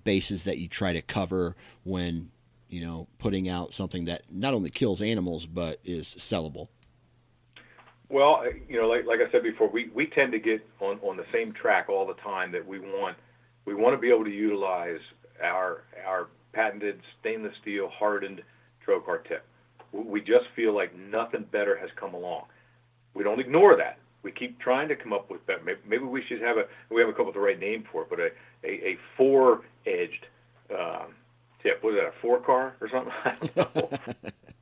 bases 0.05 0.45
that 0.45 0.59
you 0.59 0.69
try 0.69 0.93
to 0.93 1.03
cover 1.03 1.57
when 1.85 2.31
you 2.69 2.85
know 2.85 3.09
putting 3.19 3.49
out 3.49 3.73
something 3.73 4.05
that 4.05 4.23
not 4.31 4.55
only 4.55 4.71
kills 4.71 5.03
animals 5.03 5.47
but 5.47 5.81
is 5.85 6.15
sellable 6.17 6.69
well, 8.09 8.45
you 8.69 8.81
know, 8.81 8.89
like, 8.89 9.05
like 9.07 9.21
I 9.21 9.31
said 9.33 9.43
before, 9.43 9.69
we, 9.69 9.91
we 9.95 10.07
tend 10.07 10.33
to 10.33 10.39
get 10.39 10.67
on, 10.81 10.99
on 11.03 11.17
the 11.17 11.25
same 11.33 11.53
track 11.53 11.89
all 11.89 12.07
the 12.07 12.15
time 12.15 12.53
that 12.53 12.67
we 12.67 12.79
want 12.79 13.17
we 13.67 13.75
want 13.75 13.95
to 13.95 13.99
be 13.99 14.09
able 14.09 14.25
to 14.25 14.31
utilize 14.31 15.01
our 15.43 15.83
our 16.07 16.29
patented 16.53 17.01
stainless 17.21 17.53
steel 17.61 17.91
hardened 17.93 18.43
trocar 18.87 19.27
tip. 19.29 19.45
We 19.93 20.21
just 20.21 20.47
feel 20.55 20.75
like 20.75 20.97
nothing 20.97 21.45
better 21.51 21.77
has 21.77 21.91
come 21.97 22.15
along. 22.15 22.45
We 23.15 23.25
don't 23.25 23.41
ignore 23.41 23.77
that. 23.77 23.99
We 24.23 24.33
keep 24.33 24.59
trying 24.59 24.89
to 24.89 24.97
come 24.97 25.13
up 25.13 25.31
with 25.31 25.47
better. 25.47 25.63
Maybe, 25.65 25.81
maybe 25.87 26.05
we 26.05 26.23
should 26.27 26.41
have 26.41 26.57
a 26.57 26.65
we 26.91 27.01
haven't 27.01 27.17
come 27.17 27.23
up 27.23 27.35
with 27.35 27.35
the 27.35 27.41
right 27.41 27.59
name 27.59 27.85
for 27.91 28.03
it, 28.03 28.11
but 28.11 28.21
a 28.21 28.31
a, 28.65 28.91
a 28.91 28.99
four 29.17 29.63
edged 29.87 30.27
um, 30.71 31.15
tip. 31.63 31.83
Was 31.83 31.97
that 31.97 32.07
a 32.07 32.13
four 32.23 32.41
car 32.41 32.77
or 32.81 32.89
something? 32.89 34.33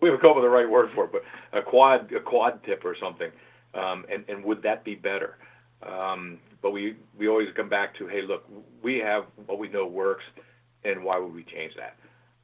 we 0.00 0.08
haven't 0.08 0.20
come 0.20 0.30
up 0.30 0.36
with 0.36 0.44
the 0.44 0.50
right 0.50 0.68
word 0.68 0.90
for 0.94 1.04
it, 1.04 1.12
but 1.12 1.22
a 1.52 1.62
quad 1.62 2.12
a 2.12 2.20
quad 2.20 2.62
tip 2.64 2.84
or 2.84 2.96
something. 3.00 3.30
Um, 3.74 4.04
and 4.12 4.24
and 4.28 4.44
would 4.44 4.62
that 4.62 4.84
be 4.84 4.94
better? 4.94 5.36
Um, 5.82 6.38
but 6.62 6.70
we 6.70 6.96
we 7.18 7.28
always 7.28 7.48
come 7.56 7.68
back 7.68 7.96
to 7.98 8.06
hey 8.06 8.22
look 8.22 8.44
we 8.82 8.98
have 8.98 9.24
what 9.46 9.58
we 9.58 9.68
know 9.68 9.86
works, 9.86 10.24
and 10.84 11.04
why 11.04 11.18
would 11.18 11.32
we 11.32 11.44
change 11.44 11.72
that? 11.76 11.96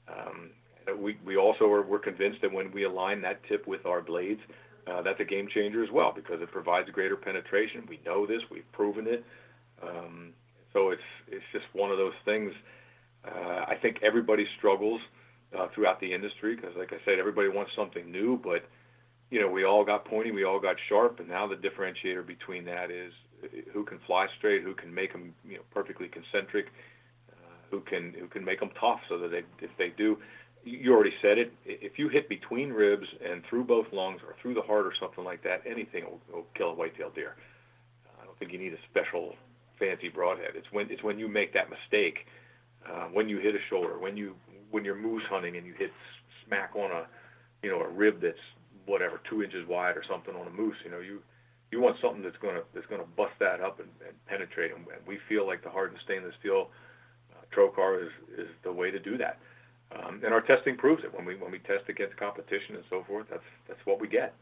Um, 0.08 0.50
we 0.98 1.18
we 1.24 1.36
also 1.36 1.66
are 1.70 1.82
we're 1.82 1.98
convinced 1.98 2.40
that 2.42 2.52
when 2.52 2.72
we 2.72 2.84
align 2.84 3.20
that 3.22 3.40
tip 3.48 3.66
with 3.66 3.86
our 3.86 4.00
blades, 4.00 4.40
uh, 4.86 5.02
that's 5.02 5.20
a 5.20 5.24
game 5.24 5.48
changer 5.52 5.82
as 5.82 5.90
well 5.90 6.12
because 6.14 6.40
it 6.42 6.50
provides 6.50 6.88
greater 6.90 7.16
penetration. 7.16 7.84
We 7.88 8.00
know 8.04 8.26
this, 8.26 8.42
we've 8.50 8.70
proven 8.72 9.06
it. 9.06 9.24
Um, 9.82 10.32
so 10.72 10.90
it's 10.90 11.02
it's 11.28 11.44
just 11.52 11.66
one 11.72 11.90
of 11.90 11.98
those 11.98 12.14
things. 12.24 12.52
Uh, 13.24 13.64
I 13.68 13.76
think 13.80 13.98
everybody 14.02 14.46
struggles 14.58 15.00
uh, 15.56 15.68
throughout 15.74 16.00
the 16.00 16.12
industry 16.12 16.56
because, 16.56 16.74
like 16.76 16.92
I 16.92 16.98
said, 17.04 17.18
everybody 17.18 17.48
wants 17.48 17.72
something 17.76 18.10
new, 18.10 18.40
but 18.42 18.64
you 19.30 19.40
know, 19.40 19.48
we 19.48 19.64
all 19.64 19.84
got 19.84 20.04
pointy, 20.04 20.30
we 20.30 20.44
all 20.44 20.60
got 20.60 20.76
sharp, 20.88 21.18
and 21.18 21.28
now 21.28 21.46
the 21.46 21.56
differentiator 21.56 22.26
between 22.26 22.64
that 22.66 22.90
is 22.90 23.12
uh, 23.42 23.46
who 23.72 23.84
can 23.84 23.98
fly 24.06 24.26
straight, 24.38 24.62
who 24.62 24.74
can 24.74 24.92
make 24.92 25.12
them, 25.12 25.34
you 25.48 25.56
know, 25.56 25.62
perfectly 25.72 26.08
concentric, 26.08 26.66
uh, 27.30 27.34
who 27.70 27.80
can 27.80 28.12
who 28.18 28.26
can 28.26 28.44
make 28.44 28.60
them 28.60 28.70
tough, 28.78 29.00
so 29.08 29.18
that 29.18 29.30
they, 29.30 29.42
if 29.64 29.70
they 29.78 29.88
do, 29.96 30.18
you 30.64 30.92
already 30.92 31.14
said 31.22 31.38
it. 31.38 31.52
If 31.64 31.98
you 31.98 32.08
hit 32.08 32.28
between 32.28 32.70
ribs 32.70 33.06
and 33.24 33.42
through 33.48 33.64
both 33.64 33.86
lungs 33.92 34.20
or 34.26 34.34
through 34.40 34.54
the 34.54 34.62
heart 34.62 34.86
or 34.86 34.92
something 35.00 35.24
like 35.24 35.42
that, 35.44 35.62
anything 35.66 36.04
will, 36.04 36.20
will 36.32 36.46
kill 36.54 36.70
a 36.70 36.74
white-tailed 36.74 37.14
deer. 37.14 37.34
I 38.20 38.24
don't 38.24 38.38
think 38.38 38.52
you 38.52 38.58
need 38.58 38.72
a 38.72 38.82
special 38.90 39.34
fancy 39.78 40.08
broadhead. 40.08 40.50
It's 40.54 40.70
when 40.70 40.90
it's 40.90 41.02
when 41.02 41.18
you 41.18 41.28
make 41.28 41.52
that 41.54 41.68
mistake, 41.70 42.26
uh, 42.86 43.06
when 43.06 43.28
you 43.28 43.38
hit 43.38 43.54
a 43.54 43.62
shoulder, 43.68 43.98
when 43.98 44.16
you 44.16 44.34
when 44.72 44.84
you're 44.84 44.96
moose 44.96 45.22
hunting 45.30 45.56
and 45.56 45.64
you 45.64 45.74
hit 45.78 45.92
smack 46.44 46.72
on 46.74 46.90
a 46.90 47.06
you 47.62 47.70
know 47.70 47.80
a 47.80 47.88
rib 47.88 48.20
that's 48.20 48.42
whatever 48.86 49.20
two 49.30 49.42
inches 49.44 49.66
wide 49.68 49.96
or 49.96 50.02
something 50.08 50.34
on 50.34 50.48
a 50.48 50.50
moose, 50.50 50.76
you 50.84 50.90
know 50.90 50.98
you 50.98 51.22
you 51.70 51.80
want 51.80 51.96
something 52.02 52.22
that's 52.22 52.36
to 52.40 52.62
that's 52.74 52.86
to 52.88 53.06
bust 53.16 53.32
that 53.38 53.60
up 53.60 53.78
and, 53.78 53.88
and 54.06 54.14
penetrate 54.26 54.72
them. 54.72 54.84
And 54.92 55.06
we 55.06 55.18
feel 55.28 55.46
like 55.46 55.62
the 55.62 55.70
hardened 55.70 56.00
stainless 56.04 56.34
steel 56.40 56.68
uh, 57.32 57.44
trocar 57.54 58.02
is 58.04 58.12
is 58.36 58.48
the 58.64 58.72
way 58.72 58.90
to 58.90 58.98
do 58.98 59.16
that. 59.18 59.38
Um, 59.94 60.22
and 60.24 60.32
our 60.32 60.40
testing 60.40 60.76
proves 60.76 61.04
it. 61.04 61.14
When 61.14 61.24
we 61.24 61.36
when 61.36 61.52
we 61.52 61.58
test 61.60 61.88
against 61.88 62.16
competition 62.16 62.76
and 62.76 62.84
so 62.90 63.04
forth, 63.06 63.26
that's 63.30 63.48
that's 63.68 63.80
what 63.84 64.00
we 64.00 64.08
get. 64.08 64.34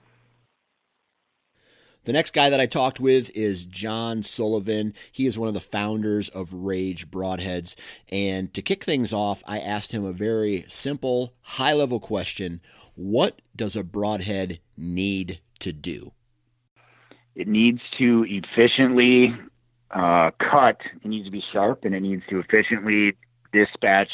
The 2.05 2.15
next 2.15 2.33
guy 2.33 2.49
that 2.49 2.61
I 2.61 2.65
talked 2.65 2.99
with 2.99 3.31
is 3.37 3.67
John 3.67 4.23
Sullivan. 4.23 4.95
He 5.13 5.27
is 5.27 5.39
one 5.39 5.49
of 5.49 5.55
the 5.55 5.61
founders 5.61 6.31
of 6.31 6.55
Rage 6.55 7.11
Broadheads. 7.11 7.75
And 8.09 8.55
to 8.55 8.63
kick 8.63 8.85
things 8.85 9.13
off, 9.13 9.43
I 9.47 9.59
asked 9.59 9.93
him 9.93 10.05
a 10.05 10.13
very 10.13 10.65
simple, 10.67 11.35
high 11.43 11.75
level 11.75 12.01
question 12.01 12.63
What 12.95 13.43
does 13.55 13.77
a 13.77 13.85
broadhead 13.85 14.61
need 14.79 15.41
to 15.59 15.75
do? 15.75 16.13
It 17.35 17.47
needs 17.47 17.81
to 17.99 18.25
efficiently 18.27 19.35
uh, 19.91 20.31
cut, 20.39 20.81
it 21.05 21.09
needs 21.09 21.27
to 21.27 21.31
be 21.31 21.45
sharp, 21.53 21.85
and 21.85 21.95
it 21.95 22.01
needs 22.01 22.23
to 22.31 22.39
efficiently 22.39 23.15
dispatch 23.53 24.11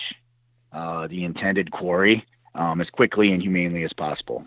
uh, 0.73 1.07
the 1.07 1.25
intended 1.25 1.71
quarry 1.71 2.27
um, 2.57 2.81
as 2.81 2.91
quickly 2.91 3.31
and 3.31 3.41
humanely 3.41 3.85
as 3.85 3.93
possible. 3.93 4.45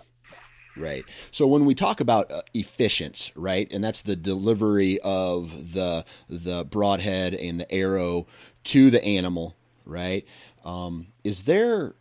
Right. 0.80 1.06
So 1.32 1.46
when 1.46 1.66
we 1.66 1.76
talk 1.76 2.00
about 2.00 2.32
uh, 2.32 2.42
efficient, 2.54 3.32
right, 3.36 3.68
and 3.72 3.84
that's 3.84 4.02
the 4.02 4.16
delivery 4.16 5.00
of 5.04 5.74
the 5.74 6.06
the 6.30 6.66
broadhead 6.66 7.34
and 7.34 7.60
the 7.60 7.72
arrow 7.72 8.28
to 8.66 8.90
the 8.90 9.04
animal, 9.04 9.56
right? 9.86 10.26
Um, 10.64 11.08
is 11.24 11.44
there 11.44 11.96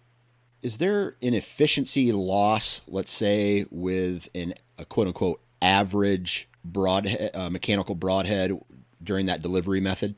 is 0.63 0.79
there 0.79 1.17
an 1.23 1.35
efficiency 1.35 2.13
loss, 2.13 2.83
let's 2.89 3.13
say, 3.13 3.67
with 3.71 4.29
an 4.35 4.55
a 4.79 4.85
quote 4.85 5.09
unquote 5.09 5.41
average 5.61 6.49
broadhead 6.65 7.31
uh, 7.35 7.51
mechanical 7.51 7.95
broadhead 7.95 8.59
during 9.03 9.27
that 9.27 9.43
delivery 9.43 9.81
method? 9.81 10.15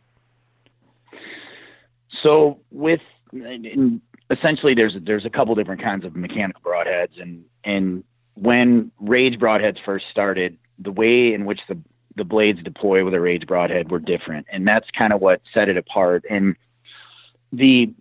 So 2.23 2.61
with 2.71 3.01
essentially 4.31 4.75
there's 4.75 4.97
there's 5.03 5.25
a 5.25 5.31
couple 5.31 5.55
different 5.55 5.83
kinds 5.83 6.05
of 6.05 6.17
mechanical 6.17 6.63
broadheads 6.63 7.21
and 7.21 7.45
and 7.65 8.05
when 8.35 8.91
Rage 9.01 9.39
broadheads 9.39 9.79
first 9.85 10.07
started, 10.11 10.57
the 10.79 10.93
way 10.93 11.35
in 11.35 11.45
which 11.45 11.61
the 11.69 11.79
the 12.17 12.25
blades 12.25 12.63
deploy 12.63 13.05
with 13.05 13.15
a 13.15 13.21
Rage 13.21 13.47
broadhead 13.47 13.91
were 13.91 13.99
different, 13.99 14.47
and 14.51 14.67
that's 14.67 14.89
kind 14.97 15.13
of 15.13 15.21
what 15.21 15.41
set 15.55 15.69
it 15.69 15.77
apart. 15.77 16.25
And 16.29 16.57
the 17.53 17.93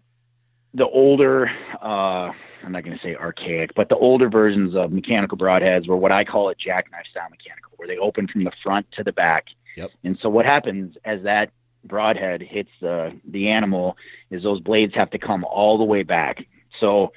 the 0.74 0.88
older, 0.88 1.50
uh, 1.82 2.32
I'm 2.64 2.72
not 2.72 2.84
going 2.84 2.98
to 2.98 3.04
say 3.04 3.16
archaic, 3.16 3.74
but 3.76 3.90
the 3.90 3.96
older 3.96 4.30
versions 4.30 4.76
of 4.76 4.92
mechanical 4.92 5.38
broadheads 5.38 5.88
were 5.88 5.98
what 5.98 6.12
I 6.12 6.24
call 6.24 6.50
a 6.50 6.56
jackknife 6.56 7.06
style 7.10 7.28
mechanical, 7.30 7.72
where 7.78 7.88
they 7.88 7.98
open 7.98 8.28
from 8.28 8.44
the 8.44 8.52
front 8.64 8.86
to 8.94 9.04
the 9.04 9.12
back. 9.12 9.46
Yep. 9.78 9.92
And 10.04 10.18
so 10.22 10.30
what 10.30 10.46
happens 10.46 10.96
as 11.06 11.24
that 11.24 11.52
broadhead 11.86 12.42
hits 12.42 12.70
the 12.82 13.18
the 13.30 13.50
animal 13.50 13.96
is 14.30 14.44
those 14.44 14.60
blades 14.60 14.94
have 14.96 15.10
to 15.12 15.18
come 15.18 15.44
all 15.44 15.78
the 15.78 15.84
way 15.84 16.04
back. 16.04 16.46
So 16.80 17.14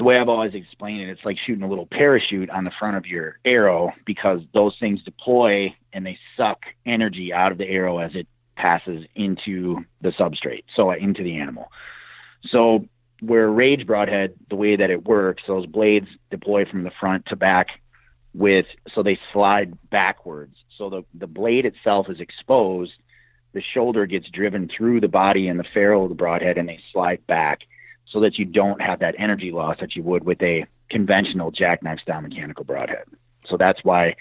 the 0.00 0.04
way 0.04 0.18
I've 0.18 0.30
always 0.30 0.54
explained 0.54 1.02
it, 1.02 1.10
it's 1.10 1.26
like 1.26 1.36
shooting 1.46 1.62
a 1.62 1.68
little 1.68 1.84
parachute 1.84 2.48
on 2.48 2.64
the 2.64 2.70
front 2.78 2.96
of 2.96 3.04
your 3.04 3.38
arrow 3.44 3.92
because 4.06 4.40
those 4.54 4.74
things 4.80 5.02
deploy 5.02 5.74
and 5.92 6.06
they 6.06 6.18
suck 6.38 6.60
energy 6.86 7.34
out 7.34 7.52
of 7.52 7.58
the 7.58 7.66
arrow 7.66 7.98
as 7.98 8.12
it 8.14 8.26
passes 8.56 9.04
into 9.14 9.84
the 10.00 10.08
substrate, 10.12 10.64
so 10.74 10.90
uh, 10.90 10.94
into 10.94 11.22
the 11.22 11.36
animal. 11.36 11.70
So 12.46 12.86
where 13.20 13.50
rage 13.50 13.86
broadhead, 13.86 14.32
the 14.48 14.56
way 14.56 14.74
that 14.74 14.88
it 14.88 15.04
works, 15.04 15.42
those 15.46 15.66
blades 15.66 16.08
deploy 16.30 16.64
from 16.64 16.82
the 16.82 16.92
front 16.98 17.26
to 17.26 17.36
back 17.36 17.66
with 18.32 18.64
so 18.94 19.02
they 19.02 19.18
slide 19.34 19.76
backwards. 19.90 20.56
So 20.78 20.88
the, 20.88 21.04
the 21.12 21.26
blade 21.26 21.66
itself 21.66 22.06
is 22.08 22.20
exposed, 22.20 22.92
the 23.52 23.60
shoulder 23.74 24.06
gets 24.06 24.30
driven 24.30 24.70
through 24.74 25.02
the 25.02 25.08
body 25.08 25.48
and 25.48 25.60
the 25.60 25.64
ferrule 25.74 26.04
of 26.04 26.08
the 26.08 26.14
broadhead 26.14 26.56
and 26.56 26.66
they 26.66 26.80
slide 26.90 27.26
back 27.26 27.60
so 28.10 28.20
that 28.20 28.38
you 28.38 28.44
don't 28.44 28.80
have 28.80 29.00
that 29.00 29.14
energy 29.18 29.52
loss 29.52 29.76
that 29.80 29.94
you 29.94 30.02
would 30.02 30.24
with 30.24 30.42
a 30.42 30.66
conventional 30.90 31.50
jackknife 31.50 32.00
style 32.00 32.20
mechanical 32.20 32.64
broadhead. 32.64 33.04
So 33.46 33.56
that's 33.56 33.82
why 33.84 34.16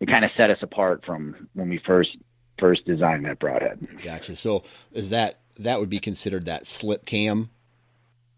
it 0.00 0.08
kind 0.08 0.24
of 0.24 0.30
set 0.36 0.50
us 0.50 0.58
apart 0.62 1.04
from 1.04 1.48
when 1.54 1.68
we 1.68 1.78
first 1.78 2.16
first 2.58 2.84
designed 2.84 3.24
that 3.24 3.38
broadhead. 3.38 3.86
Gotcha. 4.02 4.36
So 4.36 4.62
is 4.92 5.10
that 5.10 5.40
that 5.58 5.80
would 5.80 5.88
be 5.88 5.98
considered 5.98 6.44
that 6.46 6.66
slip 6.66 7.06
cam 7.06 7.50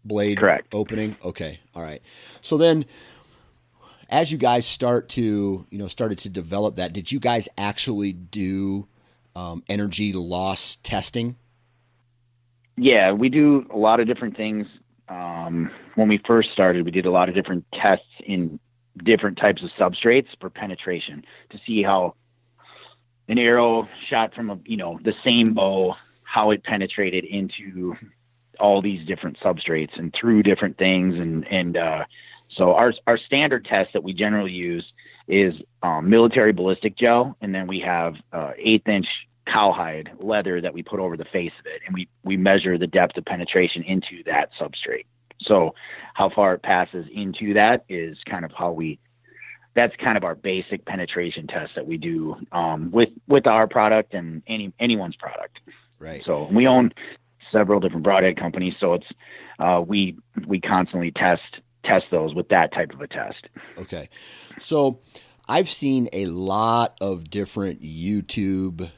blade 0.03 0.37
Correct. 0.37 0.67
opening? 0.73 1.15
Okay. 1.23 1.59
All 1.75 1.83
right. 1.83 2.01
So 2.41 2.57
then 2.57 2.85
as 4.09 4.31
you 4.31 4.37
guys 4.37 4.65
start 4.65 5.09
to, 5.09 5.65
you 5.69 5.77
know, 5.77 5.87
started 5.87 6.19
to 6.19 6.29
develop 6.29 6.75
that, 6.75 6.93
did 6.93 7.11
you 7.11 7.19
guys 7.19 7.49
actually 7.57 8.13
do 8.13 8.87
um, 9.35 9.63
energy 9.67 10.13
loss 10.13 10.77
testing? 10.77 11.35
Yeah, 12.77 13.13
we 13.13 13.29
do 13.29 13.65
a 13.73 13.77
lot 13.77 13.99
of 13.99 14.07
different 14.07 14.37
things. 14.37 14.67
Um, 15.07 15.69
when 15.95 16.07
we 16.07 16.19
first 16.25 16.51
started, 16.51 16.85
we 16.85 16.91
did 16.91 17.05
a 17.05 17.11
lot 17.11 17.29
of 17.29 17.35
different 17.35 17.65
tests 17.73 18.05
in 18.25 18.59
different 19.03 19.37
types 19.37 19.61
of 19.61 19.69
substrates 19.79 20.27
for 20.39 20.49
penetration 20.49 21.23
to 21.49 21.59
see 21.65 21.83
how 21.83 22.15
an 23.27 23.37
arrow 23.37 23.87
shot 24.09 24.33
from 24.33 24.49
a 24.49 24.59
you 24.65 24.77
know 24.77 24.99
the 25.03 25.13
same 25.23 25.53
bow 25.53 25.95
how 26.23 26.51
it 26.51 26.63
penetrated 26.63 27.23
into 27.23 27.95
all 28.59 28.81
these 28.81 29.05
different 29.07 29.37
substrates 29.39 29.97
and 29.97 30.13
through 30.13 30.43
different 30.43 30.77
things. 30.77 31.15
And 31.15 31.47
and 31.47 31.77
uh, 31.77 32.05
so 32.49 32.73
our 32.73 32.93
our 33.07 33.17
standard 33.17 33.65
test 33.65 33.93
that 33.93 34.03
we 34.03 34.13
generally 34.13 34.51
use 34.51 34.85
is 35.27 35.55
um, 35.81 36.09
military 36.09 36.51
ballistic 36.51 36.97
gel. 36.97 37.37
And 37.41 37.53
then 37.53 37.67
we 37.67 37.79
have 37.79 38.15
uh, 38.31 38.51
eighth 38.57 38.87
inch 38.87 39.07
cowhide 39.47 40.09
leather 40.19 40.59
that 40.59 40.73
we 40.73 40.81
put 40.81 40.99
over 40.99 41.15
the 41.15 41.25
face 41.25 41.51
of 41.59 41.65
it 41.65 41.81
and 41.85 41.93
we 41.93 42.07
we 42.23 42.35
measure 42.35 42.77
the 42.77 42.87
depth 42.87 43.15
of 43.17 43.25
penetration 43.25 43.83
into 43.83 44.23
that 44.25 44.49
substrate 44.59 45.05
so 45.41 45.75
how 46.13 46.29
far 46.29 46.55
it 46.55 46.63
passes 46.63 47.05
into 47.13 47.53
that 47.53 47.85
is 47.89 48.17
kind 48.29 48.45
of 48.45 48.51
how 48.51 48.71
we 48.71 48.99
that's 49.75 49.93
kind 49.97 50.17
of 50.17 50.23
our 50.23 50.35
basic 50.35 50.85
penetration 50.85 51.47
test 51.47 51.73
that 51.75 51.85
we 51.85 51.97
do 51.97 52.35
um, 52.51 52.89
with 52.91 53.09
with 53.27 53.45
our 53.45 53.67
product 53.67 54.13
and 54.13 54.41
any 54.47 54.73
anyone's 54.79 55.17
product. 55.17 55.59
Right. 55.99 56.23
So 56.25 56.47
we 56.51 56.65
own 56.65 56.91
several 57.51 57.79
different 57.79 58.03
broadhead 58.03 58.37
companies, 58.37 58.73
so 58.79 58.93
it's 58.93 59.07
uh, 59.59 59.83
we 59.85 60.17
we 60.47 60.59
constantly 60.61 61.11
test 61.11 61.41
test 61.83 62.05
those 62.09 62.33
with 62.33 62.47
that 62.49 62.73
type 62.73 62.91
of 62.93 63.01
a 63.01 63.07
test. 63.07 63.47
Okay. 63.77 64.09
So 64.59 65.01
I've 65.47 65.69
seen 65.69 66.07
a 66.13 66.25
lot 66.27 66.97
of 67.01 67.29
different 67.29 67.81
YouTube, 67.81 68.89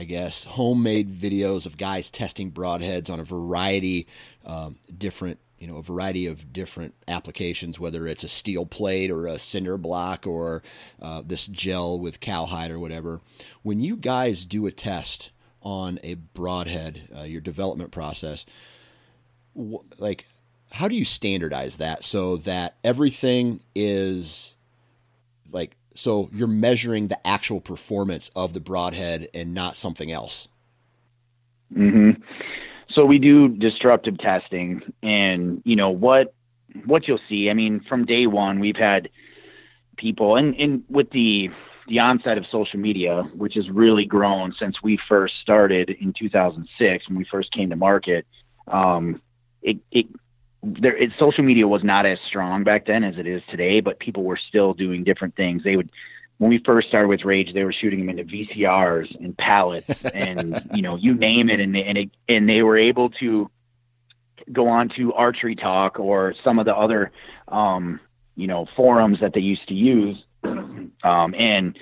I 0.00 0.04
guess, 0.04 0.44
homemade 0.44 1.14
videos 1.14 1.66
of 1.66 1.76
guys 1.76 2.10
testing 2.10 2.50
broadheads 2.50 3.10
on 3.10 3.20
a 3.20 3.24
variety 3.24 4.06
um, 4.46 4.78
different 4.96 5.38
you 5.58 5.66
know 5.66 5.76
a 5.76 5.82
variety 5.82 6.26
of 6.26 6.54
different 6.54 6.94
applications, 7.06 7.78
whether 7.78 8.06
it's 8.06 8.24
a 8.24 8.28
steel 8.28 8.64
plate 8.64 9.10
or 9.10 9.26
a 9.26 9.38
cinder 9.38 9.76
block 9.76 10.26
or 10.26 10.62
uh, 11.02 11.20
this 11.22 11.46
gel 11.46 11.98
with 11.98 12.18
cowhide 12.18 12.70
or 12.70 12.78
whatever. 12.78 13.20
When 13.62 13.78
you 13.78 13.94
guys 13.94 14.46
do 14.46 14.66
a 14.66 14.72
test 14.72 15.32
on 15.60 16.00
a 16.02 16.14
broadhead, 16.14 17.10
uh, 17.14 17.24
your 17.24 17.42
development 17.42 17.90
process, 17.90 18.46
wh- 19.54 19.84
like 19.98 20.26
how 20.72 20.88
do 20.88 20.94
you 20.94 21.04
standardize 21.04 21.76
that 21.76 22.04
so 22.04 22.38
that 22.38 22.76
everything 22.82 23.60
is 23.74 24.54
like 25.52 25.76
so 26.00 26.30
you're 26.32 26.48
measuring 26.48 27.08
the 27.08 27.26
actual 27.26 27.60
performance 27.60 28.30
of 28.34 28.54
the 28.54 28.60
broadhead 28.60 29.28
and 29.34 29.52
not 29.52 29.76
something 29.76 30.10
else? 30.10 30.48
Mm-hmm. 31.76 32.22
So 32.88 33.04
we 33.04 33.18
do 33.18 33.48
disruptive 33.48 34.18
testing, 34.18 34.80
and 35.02 35.60
you 35.64 35.76
know 35.76 35.90
what 35.90 36.34
what 36.86 37.06
you'll 37.06 37.20
see. 37.28 37.50
I 37.50 37.54
mean, 37.54 37.84
from 37.86 38.06
day 38.06 38.26
one, 38.26 38.60
we've 38.60 38.76
had 38.76 39.10
people, 39.98 40.36
and, 40.36 40.54
and 40.56 40.84
with 40.88 41.10
the 41.10 41.50
the 41.86 41.98
onset 41.98 42.38
of 42.38 42.46
social 42.50 42.80
media, 42.80 43.24
which 43.34 43.54
has 43.54 43.68
really 43.68 44.06
grown 44.06 44.54
since 44.58 44.82
we 44.82 44.98
first 45.06 45.34
started 45.42 45.90
in 45.90 46.14
2006 46.18 47.08
when 47.08 47.18
we 47.18 47.24
first 47.24 47.52
came 47.52 47.68
to 47.70 47.76
market. 47.76 48.26
Um, 48.66 49.20
it 49.60 49.78
it 49.90 50.06
there 50.62 50.96
it, 50.96 51.10
social 51.18 51.44
media 51.44 51.66
was 51.66 51.82
not 51.82 52.06
as 52.06 52.18
strong 52.26 52.64
back 52.64 52.86
then 52.86 53.04
as 53.04 53.18
it 53.18 53.26
is 53.26 53.42
today, 53.50 53.80
but 53.80 53.98
people 53.98 54.24
were 54.24 54.38
still 54.48 54.74
doing 54.74 55.04
different 55.04 55.36
things. 55.36 55.62
They 55.64 55.76
would 55.76 55.90
when 56.38 56.50
we 56.50 56.58
first 56.64 56.88
started 56.88 57.08
with 57.08 57.24
Rage, 57.24 57.52
they 57.52 57.64
were 57.64 57.72
shooting 57.72 58.06
them 58.06 58.18
into 58.18 58.24
VCRs 58.24 59.14
and 59.22 59.36
pallets 59.36 59.88
and 60.14 60.62
you 60.74 60.82
know 60.82 60.96
you 60.96 61.14
name 61.14 61.50
it, 61.50 61.60
and 61.60 61.74
they, 61.74 61.84
and 61.84 61.98
it, 61.98 62.10
and 62.28 62.48
they 62.48 62.62
were 62.62 62.76
able 62.76 63.10
to 63.10 63.50
go 64.52 64.68
on 64.68 64.88
to 64.96 65.12
Archery 65.14 65.54
Talk 65.54 66.00
or 66.00 66.34
some 66.42 66.58
of 66.58 66.66
the 66.66 66.76
other 66.76 67.12
um, 67.48 68.00
you 68.36 68.46
know 68.46 68.66
forums 68.76 69.20
that 69.20 69.32
they 69.32 69.40
used 69.40 69.66
to 69.68 69.74
use, 69.74 70.22
um, 70.44 71.34
and 71.34 71.78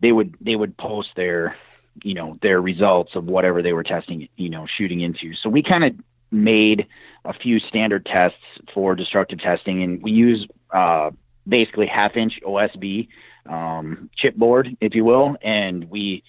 they 0.00 0.12
would 0.12 0.36
they 0.40 0.56
would 0.56 0.76
post 0.76 1.10
their 1.16 1.56
you 2.02 2.14
know 2.14 2.38
their 2.42 2.60
results 2.60 3.14
of 3.14 3.24
whatever 3.24 3.62
they 3.62 3.72
were 3.72 3.84
testing 3.84 4.28
you 4.36 4.50
know 4.50 4.66
shooting 4.76 5.00
into. 5.00 5.34
So 5.34 5.48
we 5.48 5.62
kind 5.62 5.84
of 5.84 5.94
made 6.30 6.86
a 7.24 7.32
few 7.32 7.58
standard 7.60 8.06
tests 8.06 8.38
for 8.72 8.94
destructive 8.94 9.38
testing, 9.38 9.82
and 9.82 10.02
we 10.02 10.10
use 10.10 10.46
uh, 10.72 11.10
basically 11.46 11.86
half 11.86 12.16
inch 12.16 12.34
OSB 12.46 13.08
um, 13.48 14.10
chipboard, 14.22 14.76
if 14.80 14.94
you 14.94 15.04
will, 15.04 15.36
and 15.42 15.90
we 15.90 16.22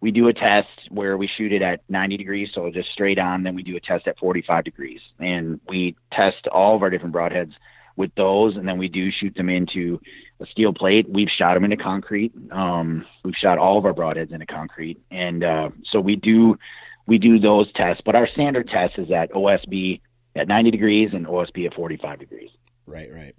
we 0.00 0.10
do 0.10 0.28
a 0.28 0.32
test 0.32 0.68
where 0.90 1.16
we 1.16 1.26
shoot 1.26 1.52
it 1.52 1.62
at 1.62 1.80
90 1.88 2.18
degrees, 2.18 2.50
so 2.54 2.70
just 2.70 2.90
straight 2.92 3.18
on. 3.18 3.42
Then 3.42 3.54
we 3.54 3.62
do 3.62 3.76
a 3.76 3.80
test 3.80 4.06
at 4.06 4.18
45 4.18 4.64
degrees, 4.64 5.00
and 5.18 5.58
we 5.68 5.96
test 6.12 6.46
all 6.52 6.76
of 6.76 6.82
our 6.82 6.90
different 6.90 7.14
broadheads 7.14 7.52
with 7.96 8.14
those, 8.14 8.56
and 8.56 8.68
then 8.68 8.78
we 8.78 8.88
do 8.88 9.10
shoot 9.10 9.34
them 9.34 9.48
into 9.48 9.98
a 10.40 10.46
steel 10.46 10.72
plate. 10.72 11.08
We've 11.08 11.30
shot 11.30 11.54
them 11.54 11.64
into 11.64 11.78
concrete. 11.78 12.32
Um, 12.52 13.06
we've 13.24 13.34
shot 13.34 13.58
all 13.58 13.78
of 13.78 13.86
our 13.86 13.94
broadheads 13.94 14.32
into 14.32 14.46
concrete, 14.46 15.00
and 15.10 15.42
uh, 15.42 15.70
so 15.90 16.00
we 16.00 16.16
do 16.16 16.58
we 17.06 17.18
do 17.18 17.38
those 17.38 17.72
tests. 17.72 18.02
But 18.04 18.14
our 18.14 18.28
standard 18.28 18.68
test 18.68 18.98
is 18.98 19.10
at 19.10 19.32
OSB 19.32 20.00
at 20.36 20.48
90 20.48 20.70
degrees 20.70 21.10
and 21.12 21.26
OSB 21.26 21.66
at 21.66 21.74
45 21.74 22.18
degrees. 22.18 22.50
Right, 22.86 23.12
right. 23.12 23.34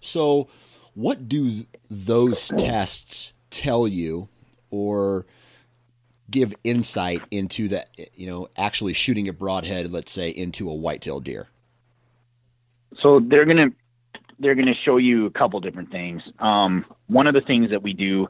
So 0.00 0.48
what 0.94 1.28
do 1.28 1.64
those 1.88 2.48
tests 2.48 3.32
tell 3.50 3.86
you 3.86 4.28
or 4.70 5.26
give 6.30 6.54
insight 6.64 7.22
into 7.30 7.68
that 7.68 7.88
you 8.14 8.26
know 8.26 8.48
actually 8.56 8.92
shooting 8.92 9.28
a 9.28 9.32
broadhead 9.32 9.90
let's 9.90 10.12
say 10.12 10.28
into 10.28 10.68
a 10.68 10.74
white-tailed 10.74 11.24
deer 11.24 11.46
so 13.00 13.20
they're 13.20 13.44
going 13.44 13.56
to 13.56 13.70
they're 14.40 14.54
going 14.54 14.66
to 14.66 14.74
show 14.74 14.98
you 14.98 15.26
a 15.26 15.30
couple 15.30 15.58
different 15.60 15.90
things 15.90 16.20
um, 16.40 16.84
one 17.06 17.26
of 17.26 17.34
the 17.34 17.40
things 17.40 17.70
that 17.70 17.82
we 17.82 17.92
do 17.92 18.28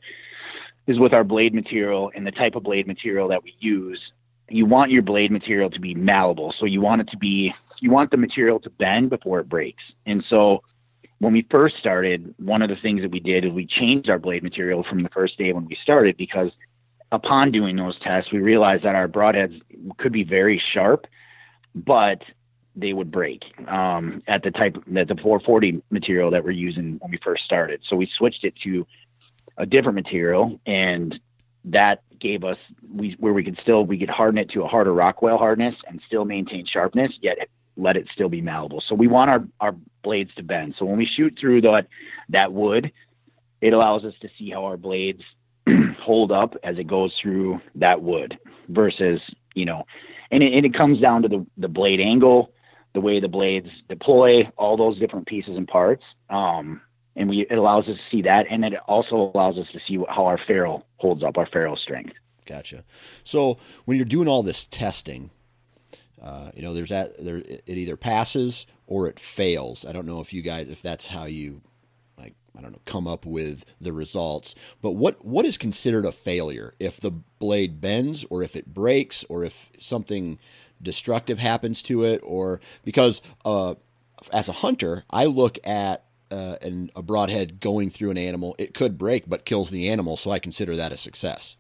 is 0.87 0.99
with 0.99 1.13
our 1.13 1.25
blade 1.25 1.55
material 1.55 2.13
and 2.15 2.27
the 2.27 2.31
type 2.31 2.55
of 2.55 2.63
blade 2.63 2.87
material 2.87 3.29
that 3.29 3.43
we 3.43 3.55
use 3.59 4.01
you 4.49 4.65
want 4.65 4.91
your 4.91 5.03
blade 5.03 5.33
material 5.33 5.71
to 5.71 5.81
be 5.81 5.95
malleable 5.95 6.55
so 6.61 6.67
you 6.67 6.81
want 6.81 7.01
it 7.01 7.09
to 7.09 7.17
be 7.17 7.53
you 7.81 7.91
want 7.91 8.11
the 8.11 8.17
material 8.17 8.59
to 8.61 8.71
bend 8.71 9.11
before 9.11 9.41
it 9.41 9.49
breaks 9.49 9.83
and 10.07 10.25
so 10.29 10.63
when 11.19 11.33
we 11.33 11.47
first 11.51 11.77
started, 11.79 12.35
one 12.39 12.63
of 12.63 12.69
the 12.69 12.77
things 12.77 13.03
that 13.03 13.11
we 13.11 13.21
did 13.21 13.45
is 13.45 13.53
we 13.53 13.67
changed 13.67 14.09
our 14.09 14.19
blade 14.19 14.43
material 14.43 14.85
from 14.89 15.03
the 15.03 15.09
first 15.09 15.37
day 15.37 15.53
when 15.53 15.67
we 15.67 15.77
started 15.83 16.17
because 16.17 16.51
upon 17.11 17.51
doing 17.51 17.77
those 17.77 17.99
tests, 18.01 18.33
we 18.33 18.39
realized 18.39 18.85
that 18.85 18.95
our 18.95 19.09
broadheads 19.09 19.61
could 19.99 20.13
be 20.13 20.25
very 20.25 20.63
sharp, 20.73 21.07
but 21.75 22.23
they 22.77 22.93
would 22.93 23.11
break 23.11 23.43
um, 23.67 24.23
at 24.29 24.43
the 24.45 24.53
type 24.53 24.77
that 24.87 25.09
the 25.09 25.17
440 25.17 25.83
material 25.91 26.31
that 26.31 26.45
we're 26.45 26.53
using 26.53 26.99
when 27.01 27.11
we 27.11 27.19
first 27.25 27.45
started. 27.45 27.81
So 27.89 27.97
we 27.97 28.09
switched 28.17 28.45
it 28.45 28.55
to 28.63 28.87
a 29.57 29.67
different 29.67 29.97
material, 29.97 30.61
and 30.67 31.19
that 31.65 32.03
gave 32.21 32.45
us 32.45 32.59
we 32.95 33.17
where 33.19 33.33
we 33.33 33.43
could 33.43 33.59
still 33.63 33.85
we 33.85 33.99
could 33.99 34.09
harden 34.09 34.39
it 34.39 34.51
to 34.51 34.63
a 34.63 34.69
harder 34.69 34.93
Rockwell 34.93 35.39
hardness 35.39 35.75
and 35.89 36.01
still 36.07 36.25
maintain 36.25 36.67
sharpness, 36.67 37.11
yet 37.21 37.39
let 37.79 37.97
it 37.97 38.09
still 38.13 38.29
be 38.29 38.41
malleable. 38.41 38.83
So 38.87 38.95
we 38.95 39.07
want 39.07 39.31
our, 39.31 39.45
our 39.61 39.75
blades 40.03 40.35
to 40.35 40.43
bend. 40.43 40.75
So 40.79 40.85
when 40.85 40.99
we 40.99 41.07
shoot 41.07 41.39
through 41.41 41.63
that 41.63 41.87
that 42.29 42.53
wood, 42.53 42.93
it 43.61 43.73
allows 43.73 44.05
us 44.05 44.15
to 44.21 44.29
see 44.39 44.51
how 44.51 44.65
our 44.65 44.77
blades 44.77 45.23
hold 46.01 46.33
up 46.33 46.55
as 46.65 46.79
it 46.79 46.87
goes 46.87 47.15
through 47.23 47.61
that 47.77 48.03
wood 48.03 48.37
versus, 48.69 49.21
you 49.55 49.65
know, 49.65 49.85
and 50.31 50.43
it, 50.43 50.53
and 50.53 50.67
it 50.67 50.75
comes 50.75 51.01
down 51.01 51.23
to 51.23 51.29
the, 51.29 51.47
the 51.57 51.69
blade 51.69 52.01
angle, 52.01 52.53
the 52.95 53.01
way 53.01 53.21
the 53.21 53.29
blades 53.29 53.69
deploy, 53.89 54.43
all 54.57 54.77
those 54.77 54.99
different 54.99 55.27
pieces 55.27 55.57
and 55.57 55.67
parts. 55.67 56.05
Um, 56.31 56.81
and 57.17 57.29
we, 57.29 57.47
it 57.51 57.59
allows 57.59 57.89
us 57.89 57.97
to 57.97 58.17
see 58.17 58.23
that. 58.23 58.47
And 58.51 58.65
it 58.65 58.75
also 58.87 59.33
allows 59.35 59.57
us 59.59 59.67
to 59.73 59.81
see 59.87 59.99
how 60.09 60.27
our 60.27 60.39
ferrule 60.47 60.87
holds 60.99 61.23
up, 61.23 61.37
our 61.37 61.47
ferrule 61.47 61.77
strength. 61.77 62.13
Gotcha. 62.47 62.85
So 63.25 63.59
when 63.85 63.97
you're 63.97 64.07
doing 64.07 64.29
all 64.29 64.43
this 64.43 64.67
testing, 64.67 65.31
uh, 66.23 66.51
you 66.55 66.63
know, 66.63 66.75
there's 66.75 66.91
that 66.91 67.23
there 67.23 67.39
it 67.39 67.63
either 67.67 67.97
passes 67.97 68.67
or 68.87 69.09
it 69.09 69.21
fails. 69.21 69.85
I 69.85 69.93
don't 69.93 70.07
know 70.07 70.21
if 70.21 70.33
you 70.33 70.43
guys 70.43 70.69
if 70.69 70.83
that's 70.83 71.07
how 71.07 71.25
you 71.25 71.63
like 72.17 72.35
I 72.57 72.61
don't 72.61 72.73
know 72.73 72.81
come 72.85 73.07
up 73.07 73.25
with 73.25 73.65
the 73.81 73.93
results. 73.93 74.55
But 74.83 74.93
what 74.93 75.25
what 75.25 75.47
is 75.47 75.57
considered 75.57 76.07
a 76.07 76.13
failure 76.13 76.75
if 76.81 77.01
the 77.01 77.11
blade 77.11 77.81
bends 77.81 78.25
or 78.31 78.43
if 78.43 78.57
it 78.57 78.75
breaks 78.75 79.25
or 79.29 79.45
if 79.45 79.71
something 79.79 80.39
destructive 80.83 81.39
happens 81.39 81.83
to 81.83 82.05
it 82.05 82.21
or 82.25 82.61
because 82.85 83.21
uh, 83.45 83.75
as 84.33 84.49
a 84.49 84.53
hunter 84.53 85.05
I 85.11 85.27
look 85.27 85.59
at 85.65 86.05
uh, 86.31 86.57
an, 86.61 86.91
a 86.95 87.03
broadhead 87.03 87.59
going 87.59 87.91
through 87.91 88.11
an 88.11 88.19
animal 88.19 88.55
it 88.59 88.75
could 88.75 88.99
break 88.99 89.29
but 89.29 89.45
kills 89.45 89.71
the 89.71 89.89
animal 89.89 90.17
so 90.17 90.31
I 90.31 90.39
consider 90.39 90.77
that 90.77 90.93
a 90.93 90.97
success 90.97 91.57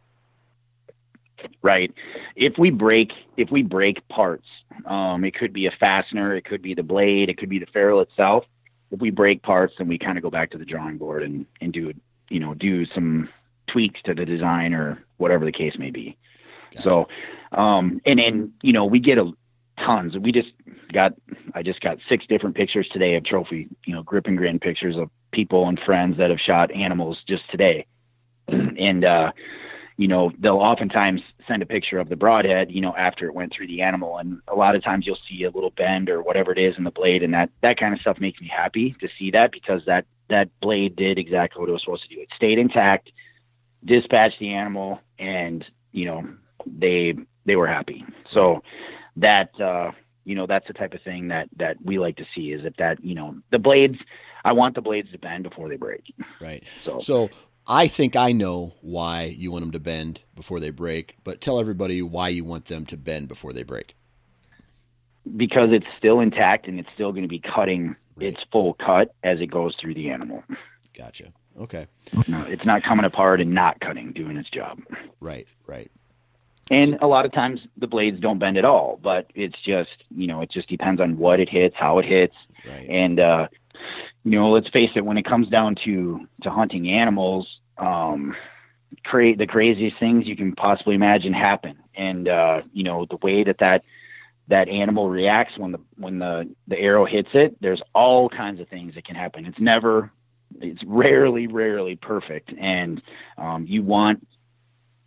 right? 1.62 1.92
If 2.37 2.55
we 2.59 2.70
break 2.70 3.11
if 3.37 3.51
we 3.51 3.62
break 3.62 4.07
parts, 4.09 4.46
um, 4.87 5.24
it 5.24 5.35
could 5.35 5.53
be 5.53 5.66
a 5.66 5.70
fastener, 5.70 6.35
it 6.37 6.44
could 6.44 6.62
be 6.62 6.74
the 6.74 6.83
blade, 6.83 7.29
it 7.29 7.38
could 7.38 7.48
be 7.48 7.59
the 7.59 7.66
ferrule 7.66 8.01
itself. 8.01 8.44
If 8.90 9.01
we 9.01 9.11
break 9.11 9.42
parts, 9.42 9.74
then 9.79 9.88
we 9.88 9.98
kind 9.98 10.16
of 10.16 10.22
go 10.22 10.31
back 10.31 10.51
to 10.53 10.59
the 10.59 10.64
drawing 10.64 10.98
board 10.98 11.22
and 11.22 11.46
and 11.61 11.72
do 11.72 11.92
you 12.29 12.40
know 12.40 12.55
do 12.55 12.87
some 12.87 13.29
tweaks 13.66 14.01
to 14.05 14.14
the 14.14 14.24
design 14.24 14.72
or 14.74 15.05
whatever 15.18 15.44
the 15.44 15.53
case 15.53 15.74
may 15.79 15.90
be. 15.90 16.16
Gotcha. 16.74 16.90
So, 16.90 17.09
um, 17.53 18.01
and 18.07 18.18
then 18.18 18.53
you 18.62 18.72
know 18.72 18.85
we 18.85 18.98
get 18.98 19.18
a 19.18 19.33
tons. 19.85 20.16
We 20.16 20.33
just 20.33 20.48
got 20.92 21.14
I 21.55 21.62
just 21.62 21.81
got 21.81 21.98
six 22.09 22.27
different 22.27 22.57
pictures 22.57 22.88
today 22.92 23.14
of 23.14 23.24
trophy, 23.24 23.68
you 23.85 23.94
know, 23.94 24.03
grip 24.03 24.27
and 24.27 24.37
grin 24.37 24.59
pictures 24.59 24.96
of 24.96 25.11
people 25.33 25.68
and 25.68 25.79
friends 25.85 26.18
that 26.18 26.31
have 26.31 26.40
shot 26.40 26.70
animals 26.72 27.18
just 27.27 27.48
today, 27.51 27.87
and 28.48 29.05
uh, 29.05 29.33
you 29.98 30.06
know, 30.06 30.30
they'll 30.38 30.58
oftentimes 30.58 31.20
send 31.48 31.61
a 31.61 31.66
picture 31.66 31.98
of 31.98 32.08
the 32.08 32.14
broadhead, 32.14 32.70
you 32.70 32.80
know, 32.80 32.94
after 32.96 33.26
it 33.26 33.34
went 33.34 33.52
through 33.52 33.66
the 33.66 33.82
animal. 33.82 34.16
And 34.18 34.40
a 34.46 34.54
lot 34.54 34.76
of 34.76 34.84
times 34.84 35.06
you'll 35.06 35.18
see 35.28 35.42
a 35.42 35.50
little 35.50 35.70
bend 35.70 36.08
or 36.08 36.22
whatever 36.22 36.52
it 36.52 36.58
is 36.58 36.78
in 36.78 36.84
the 36.84 36.92
blade. 36.92 37.24
And 37.24 37.34
that, 37.34 37.50
that 37.62 37.80
kind 37.80 37.92
of 37.92 38.00
stuff 38.00 38.20
makes 38.20 38.40
me 38.40 38.46
happy 38.46 38.94
to 39.00 39.08
see 39.18 39.32
that 39.32 39.50
because 39.50 39.84
that, 39.87 40.06
that 40.28 40.48
blade 40.61 40.94
did 40.94 41.18
exactly 41.18 41.58
what 41.58 41.68
it 41.68 41.72
was 41.72 41.82
supposed 41.82 42.08
to 42.08 42.14
do. 42.14 42.20
It 42.20 42.28
stayed 42.37 42.61
intact, 42.61 43.11
dispatched 43.84 44.38
the 44.38 44.54
animal 44.54 45.00
and, 45.18 45.64
you 45.90 46.04
know, 46.04 46.28
they, 46.64 47.16
they 47.44 47.56
were 47.56 47.66
happy. 47.66 48.04
So 48.30 48.62
that, 49.16 49.61
uh, 49.61 49.90
you 50.24 50.37
know, 50.37 50.46
that's 50.46 50.68
the 50.68 50.74
type 50.74 50.94
of 50.94 51.02
thing 51.02 51.28
that, 51.28 51.48
that 51.56 51.76
we 51.82 51.98
like 51.98 52.18
to 52.18 52.26
see 52.37 52.52
is 52.52 52.62
that, 52.62 52.76
that, 52.76 53.02
you 53.04 53.16
know, 53.16 53.34
the 53.50 53.58
blades, 53.58 53.98
I 54.44 54.52
want 54.52 54.76
the 54.76 54.80
blades 54.80 55.11
to 55.11 55.18
bend 55.18 55.42
before 55.42 55.68
they 55.68 55.76
break. 55.76 56.14
Right. 56.40 56.62
So, 56.84 57.00
so 57.00 57.30
I 57.68 57.87
think 57.87 58.16
I 58.16 58.33
know 58.33 58.74
why 58.81 59.24
you 59.24 59.52
want 59.52 59.62
them 59.62 59.72
to 59.72 59.81
bend 59.81 60.22
before 60.35 60.59
they 60.59 60.70
break, 60.70 61.16
but 61.22 61.42
tell 61.42 61.61
everybody 61.61 62.00
why 62.00 62.31
you 62.31 62.42
want 62.42 62.64
them 62.64 62.87
to 62.87 62.96
bend 62.96 63.28
before 63.28 63.52
they 63.52 63.62
break. 63.62 63.94
Because 65.37 65.68
it's 65.70 65.87
still 65.98 66.20
intact 66.20 66.66
and 66.66 66.81
it's 66.81 66.88
still 66.94 67.12
going 67.12 67.22
to 67.24 67.28
be 67.28 67.40
cutting 67.40 67.94
right. 68.16 68.28
its 68.28 68.40
full 68.50 68.72
cut 68.74 69.14
as 69.22 69.40
it 69.40 69.48
goes 69.48 69.76
through 69.78 69.94
the 69.94 70.09
animal. 70.09 70.42
Gotcha. 70.96 71.33
Okay. 71.61 71.87
No, 72.26 72.42
it's 72.44 72.64
not 72.64 72.83
coming 72.83 73.04
apart 73.04 73.40
and 73.40 73.52
not 73.52 73.81
cutting, 73.81 74.12
doing 74.12 74.37
its 74.37 74.48
job. 74.48 74.81
Right, 75.20 75.46
right. 75.66 75.90
And 76.70 76.90
so, 76.90 76.98
a 77.02 77.07
lot 77.07 77.26
of 77.26 77.33
times 77.33 77.61
the 77.76 77.87
blades 77.87 78.20
don't 78.20 78.38
bend 78.38 78.57
at 78.57 78.64
all, 78.64 78.98
but 79.02 79.31
it's 79.35 79.61
just, 79.62 80.04
you 80.14 80.26
know, 80.26 80.40
it 80.40 80.50
just 80.50 80.68
depends 80.68 81.00
on 81.00 81.18
what 81.18 81.40
it 81.40 81.48
hits, 81.48 81.74
how 81.76 81.98
it 81.98 82.04
hits. 82.04 82.37
Right. 82.66 82.88
And, 82.88 83.20
uh, 83.20 83.48
you 84.29 84.38
know, 84.38 84.51
let's 84.51 84.69
face 84.69 84.91
it, 84.95 85.05
when 85.05 85.17
it 85.17 85.25
comes 85.25 85.49
down 85.49 85.75
to 85.87 86.27
to 86.43 86.51
hunting 86.51 86.91
animals, 86.91 87.47
um, 87.79 88.37
create 89.05 89.38
the 89.38 89.47
craziest 89.47 89.99
things 89.99 90.27
you 90.27 90.37
can 90.37 90.55
possibly 90.55 90.95
imagine 90.95 91.33
happen. 91.33 91.79
And 91.95 92.29
uh, 92.29 92.61
you 92.75 92.85
know, 92.85 93.07
the 93.09 93.17
way 93.23 93.43
that 93.45 93.57
that 93.61 93.85
that 94.49 94.69
animal 94.69 95.09
reacts 95.09 95.57
when 95.57 95.73
the 95.73 95.81
when 95.97 96.19
the 96.19 96.55
the 96.67 96.79
arrow 96.79 97.07
hits 97.07 97.31
it, 97.33 97.57
there's 97.62 97.81
all 97.95 98.29
kinds 98.29 98.61
of 98.61 98.69
things 98.69 98.95
that 98.97 99.07
can 99.07 99.17
happen. 99.17 99.47
It's 99.47 99.59
never, 99.59 100.12
it's 100.61 100.83
rarely, 100.87 101.47
rarely 101.47 101.97
perfect, 101.97 102.53
and 102.61 103.01
um, 103.38 103.64
you 103.67 103.83
want 103.83 104.27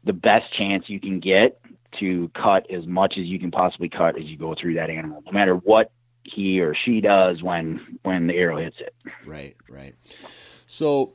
the 0.03 0.13
best 0.13 0.51
chance 0.57 0.85
you 0.87 0.99
can 0.99 1.19
get 1.19 1.61
to 1.99 2.31
cut 2.33 2.65
as 2.71 2.87
much 2.87 3.19
as 3.19 3.25
you 3.25 3.37
can 3.37 3.51
possibly 3.51 3.89
cut 3.89 4.17
as 4.17 4.23
you 4.23 4.35
go 4.35 4.55
through 4.59 4.73
that 4.73 4.89
animal, 4.89 5.21
no 5.27 5.31
matter 5.31 5.53
what 5.53 5.91
he 6.23 6.59
or 6.59 6.75
she 6.75 7.01
does 7.01 7.41
when 7.41 7.99
when 8.03 8.27
the 8.27 8.35
arrow 8.35 8.57
hits 8.57 8.77
it. 8.79 8.93
Right, 9.25 9.55
right. 9.69 9.95
So 10.67 11.13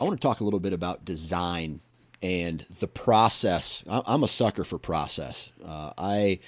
I 0.00 0.04
want 0.04 0.20
to 0.20 0.26
talk 0.26 0.40
a 0.40 0.44
little 0.44 0.60
bit 0.60 0.72
about 0.72 1.04
design 1.04 1.80
and 2.22 2.64
the 2.80 2.88
process. 2.88 3.84
I'm 3.88 4.22
a 4.22 4.28
sucker 4.28 4.64
for 4.64 4.78
process. 4.78 5.52
Uh, 5.64 5.92
I, 5.96 6.40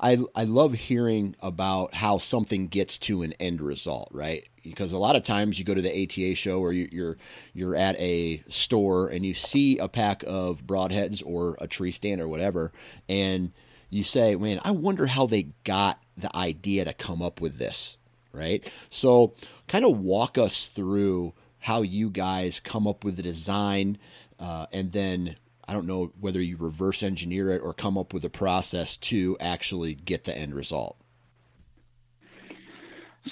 I, 0.00 0.18
I 0.34 0.44
love 0.44 0.74
hearing 0.74 1.36
about 1.40 1.94
how 1.94 2.18
something 2.18 2.68
gets 2.68 2.98
to 2.98 3.22
an 3.22 3.32
end 3.34 3.60
result, 3.60 4.08
right? 4.12 4.46
Because 4.62 4.92
a 4.92 4.98
lot 4.98 5.16
of 5.16 5.22
times 5.22 5.58
you 5.58 5.64
go 5.64 5.74
to 5.74 5.82
the 5.82 6.02
ATA 6.02 6.34
show 6.34 6.60
or 6.60 6.72
you, 6.72 6.88
you're 6.92 7.16
you're 7.54 7.74
at 7.74 7.98
a 7.98 8.42
store 8.48 9.08
and 9.08 9.24
you 9.24 9.34
see 9.34 9.78
a 9.78 9.88
pack 9.88 10.22
of 10.26 10.66
broadheads 10.66 11.22
or 11.24 11.56
a 11.60 11.66
tree 11.66 11.90
stand 11.90 12.20
or 12.20 12.28
whatever, 12.28 12.72
and 13.08 13.52
you 13.90 14.04
say, 14.04 14.36
"Man, 14.36 14.60
I 14.64 14.70
wonder 14.70 15.06
how 15.06 15.26
they 15.26 15.48
got 15.64 16.00
the 16.16 16.34
idea 16.36 16.84
to 16.84 16.92
come 16.92 17.22
up 17.22 17.40
with 17.40 17.58
this, 17.58 17.96
right? 18.32 18.62
So, 18.90 19.34
kind 19.66 19.84
of 19.84 19.98
walk 19.98 20.36
us 20.36 20.66
through 20.66 21.34
how 21.60 21.82
you 21.82 22.10
guys 22.10 22.60
come 22.60 22.86
up 22.86 23.04
with 23.04 23.16
the 23.16 23.22
design, 23.22 23.98
uh, 24.38 24.66
and 24.72 24.92
then 24.92 25.36
I 25.66 25.72
don't 25.72 25.86
know 25.86 26.12
whether 26.18 26.40
you 26.40 26.56
reverse 26.56 27.02
engineer 27.02 27.50
it 27.50 27.62
or 27.62 27.74
come 27.74 27.98
up 27.98 28.12
with 28.14 28.24
a 28.24 28.30
process 28.30 28.96
to 28.98 29.36
actually 29.38 29.94
get 29.94 30.24
the 30.24 30.36
end 30.36 30.54
result. 30.54 30.96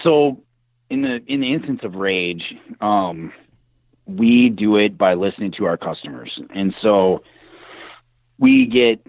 So, 0.03 0.43
in 0.91 1.03
the 1.03 1.21
in 1.27 1.41
the 1.41 1.53
instance 1.53 1.81
of 1.83 1.95
rage, 1.95 2.55
um, 2.81 3.33
we 4.07 4.51
do 4.51 4.77
it 4.77 4.97
by 4.97 5.15
listening 5.15 5.53
to 5.53 5.65
our 5.65 5.77
customers, 5.77 6.39
and 6.55 6.75
so 6.83 7.23
we 8.39 8.67
get 8.67 9.01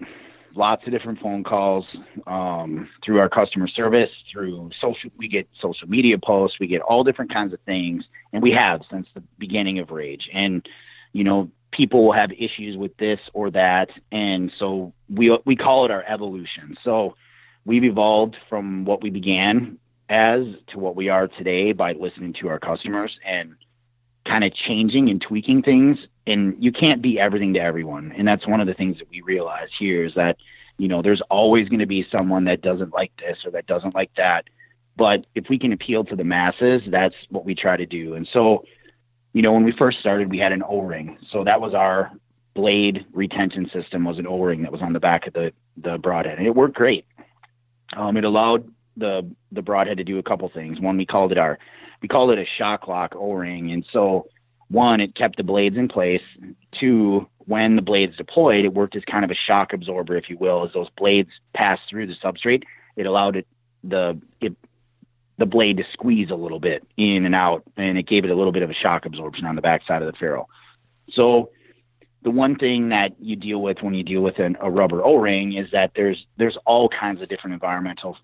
lots 0.58 0.84
of 0.86 0.92
different 0.92 1.20
phone 1.20 1.44
calls 1.44 1.86
um, 2.26 2.88
through 3.04 3.20
our 3.20 3.28
customer 3.28 3.68
service, 3.68 4.10
through 4.30 4.70
social. 4.80 5.10
We 5.16 5.28
get 5.28 5.48
social 5.62 5.88
media 5.88 6.18
posts. 6.18 6.58
We 6.60 6.66
get 6.66 6.82
all 6.82 7.04
different 7.04 7.32
kinds 7.32 7.54
of 7.54 7.60
things, 7.60 8.04
and 8.32 8.42
we 8.42 8.50
have 8.50 8.80
since 8.90 9.06
the 9.14 9.22
beginning 9.38 9.78
of 9.78 9.90
Rage. 9.90 10.28
And 10.34 10.68
you 11.12 11.24
know, 11.24 11.50
people 11.72 12.04
will 12.04 12.12
have 12.12 12.30
issues 12.32 12.76
with 12.76 12.94
this 12.98 13.20
or 13.32 13.50
that, 13.52 13.88
and 14.12 14.52
so 14.58 14.92
we 15.08 15.36
we 15.46 15.56
call 15.56 15.86
it 15.86 15.92
our 15.92 16.04
evolution. 16.06 16.76
So 16.84 17.14
we've 17.64 17.84
evolved 17.84 18.36
from 18.50 18.84
what 18.84 19.02
we 19.02 19.10
began 19.10 19.78
as 20.10 20.40
to 20.68 20.78
what 20.78 20.96
we 20.96 21.08
are 21.08 21.28
today 21.28 21.72
by 21.72 21.92
listening 21.92 22.34
to 22.40 22.48
our 22.48 22.58
customers 22.58 23.12
and 23.24 23.54
kind 24.26 24.44
of 24.44 24.52
changing 24.54 25.08
and 25.08 25.20
tweaking 25.20 25.62
things 25.62 25.98
and 26.26 26.54
you 26.62 26.70
can't 26.70 27.00
be 27.00 27.18
everything 27.18 27.54
to 27.54 27.60
everyone 27.60 28.12
and 28.16 28.28
that's 28.28 28.46
one 28.46 28.60
of 28.60 28.66
the 28.66 28.74
things 28.74 28.98
that 28.98 29.08
we 29.10 29.20
realize 29.22 29.68
here 29.78 30.04
is 30.04 30.12
that 30.14 30.36
you 30.78 30.88
know 30.88 31.02
there's 31.02 31.22
always 31.30 31.68
going 31.68 31.80
to 31.80 31.86
be 31.86 32.06
someone 32.10 32.44
that 32.44 32.62
doesn't 32.62 32.92
like 32.92 33.12
this 33.18 33.38
or 33.44 33.50
that 33.52 33.66
doesn't 33.66 33.94
like 33.94 34.10
that. 34.16 34.44
But 34.96 35.26
if 35.34 35.44
we 35.48 35.58
can 35.58 35.72
appeal 35.72 36.04
to 36.04 36.16
the 36.16 36.24
masses 36.24 36.82
that's 36.88 37.14
what 37.30 37.44
we 37.44 37.54
try 37.54 37.76
to 37.76 37.86
do. 37.86 38.14
And 38.14 38.28
so 38.32 38.64
you 39.32 39.42
know 39.42 39.52
when 39.52 39.64
we 39.64 39.72
first 39.72 40.00
started 40.00 40.30
we 40.30 40.38
had 40.38 40.52
an 40.52 40.62
o-ring. 40.66 41.18
So 41.30 41.44
that 41.44 41.60
was 41.60 41.74
our 41.74 42.12
blade 42.54 43.06
retention 43.12 43.70
system 43.72 44.04
was 44.04 44.18
an 44.18 44.26
o-ring 44.26 44.62
that 44.62 44.72
was 44.72 44.82
on 44.82 44.92
the 44.92 45.00
back 45.00 45.26
of 45.26 45.34
the 45.34 45.52
the 45.76 45.98
broadhead. 45.98 46.38
And 46.38 46.46
it 46.46 46.54
worked 46.54 46.74
great. 46.74 47.06
Um, 47.96 48.16
it 48.16 48.24
allowed 48.24 48.68
the 48.96 49.28
the 49.52 49.62
broadhead 49.62 49.98
to 49.98 50.04
do 50.04 50.18
a 50.18 50.22
couple 50.22 50.48
things. 50.48 50.80
One 50.80 50.96
we 50.96 51.06
called 51.06 51.32
it 51.32 51.38
our 51.38 51.58
we 52.02 52.08
called 52.08 52.30
it 52.30 52.38
a 52.38 52.46
shock 52.58 52.88
lock 52.88 53.14
O-ring. 53.16 53.72
And 53.72 53.84
so 53.92 54.28
one, 54.70 55.00
it 55.00 55.14
kept 55.14 55.36
the 55.36 55.42
blades 55.42 55.76
in 55.76 55.88
place. 55.88 56.22
Two, 56.78 57.26
when 57.46 57.76
the 57.76 57.82
blades 57.82 58.16
deployed, 58.16 58.64
it 58.64 58.74
worked 58.74 58.96
as 58.96 59.04
kind 59.04 59.24
of 59.24 59.30
a 59.30 59.34
shock 59.34 59.72
absorber, 59.72 60.16
if 60.16 60.28
you 60.28 60.36
will, 60.38 60.64
as 60.64 60.72
those 60.74 60.88
blades 60.96 61.30
passed 61.54 61.82
through 61.88 62.06
the 62.06 62.14
substrate. 62.22 62.62
It 62.96 63.06
allowed 63.06 63.36
it 63.36 63.46
the 63.82 64.20
it, 64.40 64.54
the 65.38 65.46
blade 65.46 65.76
to 65.78 65.84
squeeze 65.92 66.30
a 66.30 66.34
little 66.34 66.60
bit 66.60 66.86
in 66.96 67.24
and 67.24 67.34
out, 67.34 67.62
and 67.76 67.96
it 67.96 68.06
gave 68.06 68.24
it 68.24 68.30
a 68.30 68.34
little 68.34 68.52
bit 68.52 68.62
of 68.62 68.70
a 68.70 68.74
shock 68.74 69.06
absorption 69.06 69.46
on 69.46 69.56
the 69.56 69.62
backside 69.62 70.02
of 70.02 70.12
the 70.12 70.18
ferrule. 70.18 70.50
So 71.10 71.50
the 72.22 72.30
one 72.30 72.56
thing 72.56 72.88
that 72.90 73.12
you 73.20 73.36
deal 73.36 73.62
with 73.62 73.78
when 73.80 73.94
you 73.94 74.02
deal 74.02 74.20
with 74.20 74.38
an, 74.38 74.56
a 74.60 74.70
rubber 74.70 75.04
O-ring 75.04 75.54
is 75.54 75.70
that 75.72 75.92
there's 75.94 76.26
there's 76.36 76.58
all 76.66 76.88
kinds 76.88 77.22
of 77.22 77.28
different 77.28 77.54
environmental 77.54 78.16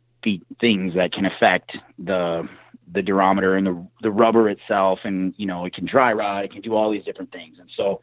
things 0.60 0.94
that 0.94 1.12
can 1.12 1.26
affect 1.26 1.76
the 1.98 2.48
the 2.92 3.02
durometer 3.02 3.56
and 3.56 3.66
the 3.66 3.86
the 4.02 4.10
rubber 4.10 4.48
itself, 4.48 5.00
and 5.04 5.34
you 5.36 5.46
know 5.46 5.64
it 5.64 5.74
can 5.74 5.86
dry 5.86 6.12
rot, 6.12 6.44
it 6.44 6.52
can 6.52 6.62
do 6.62 6.74
all 6.74 6.90
these 6.90 7.04
different 7.04 7.32
things, 7.32 7.58
and 7.58 7.70
so 7.76 8.00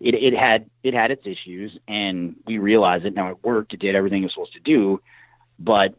it 0.00 0.14
it 0.14 0.34
had 0.34 0.68
it 0.82 0.94
had 0.94 1.10
its 1.10 1.26
issues, 1.26 1.76
and 1.88 2.36
we 2.46 2.58
realized 2.58 3.04
it. 3.04 3.14
Now 3.14 3.30
it 3.30 3.38
worked, 3.42 3.74
it 3.74 3.80
did 3.80 3.94
everything 3.94 4.22
it 4.22 4.26
was 4.26 4.32
supposed 4.32 4.54
to 4.54 4.60
do, 4.60 5.00
but 5.58 5.94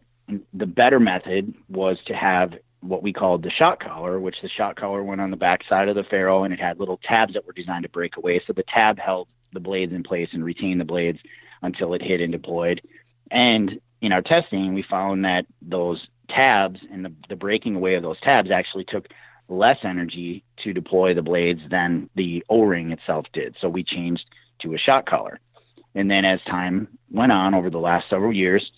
the 0.53 0.65
better 0.65 0.99
method 0.99 1.53
was 1.69 1.97
to 2.05 2.15
have 2.15 2.53
what 2.81 3.03
we 3.03 3.13
called 3.13 3.43
the 3.43 3.51
shock 3.51 3.79
collar, 3.79 4.19
which 4.19 4.37
the 4.41 4.49
shock 4.49 4.75
collar 4.75 5.03
went 5.03 5.21
on 5.21 5.29
the 5.29 5.37
back 5.37 5.61
side 5.69 5.87
of 5.87 5.95
the 5.95 6.03
ferrule, 6.03 6.43
and 6.43 6.53
it 6.53 6.59
had 6.59 6.79
little 6.79 6.99
tabs 7.03 7.33
that 7.33 7.45
were 7.45 7.53
designed 7.53 7.83
to 7.83 7.89
break 7.89 8.17
away. 8.17 8.41
So 8.45 8.53
the 8.53 8.63
tab 8.63 8.97
held 8.97 9.27
the 9.53 9.59
blades 9.59 9.93
in 9.93 10.03
place 10.03 10.29
and 10.33 10.43
retained 10.43 10.79
the 10.79 10.85
blades 10.85 11.19
until 11.61 11.93
it 11.93 12.01
hit 12.01 12.21
and 12.21 12.31
deployed. 12.31 12.81
And 13.29 13.79
in 14.01 14.11
our 14.11 14.21
testing, 14.21 14.73
we 14.73 14.83
found 14.83 15.25
that 15.25 15.45
those 15.61 16.07
tabs 16.29 16.79
and 16.91 17.05
the, 17.05 17.13
the 17.29 17.35
breaking 17.35 17.75
away 17.75 17.95
of 17.95 18.03
those 18.03 18.19
tabs 18.21 18.51
actually 18.51 18.85
took 18.85 19.07
less 19.47 19.77
energy 19.83 20.43
to 20.63 20.73
deploy 20.73 21.13
the 21.13 21.21
blades 21.21 21.61
than 21.69 22.09
the 22.15 22.43
O-ring 22.49 22.91
itself 22.91 23.25
did. 23.33 23.55
So 23.59 23.69
we 23.69 23.83
changed 23.83 24.25
to 24.61 24.73
a 24.73 24.77
shock 24.77 25.05
collar. 25.05 25.39
And 25.93 26.09
then 26.09 26.23
as 26.23 26.39
time 26.49 26.87
went 27.11 27.31
on 27.31 27.53
over 27.53 27.69
the 27.69 27.77
last 27.77 28.09
several 28.09 28.33
years, 28.33 28.71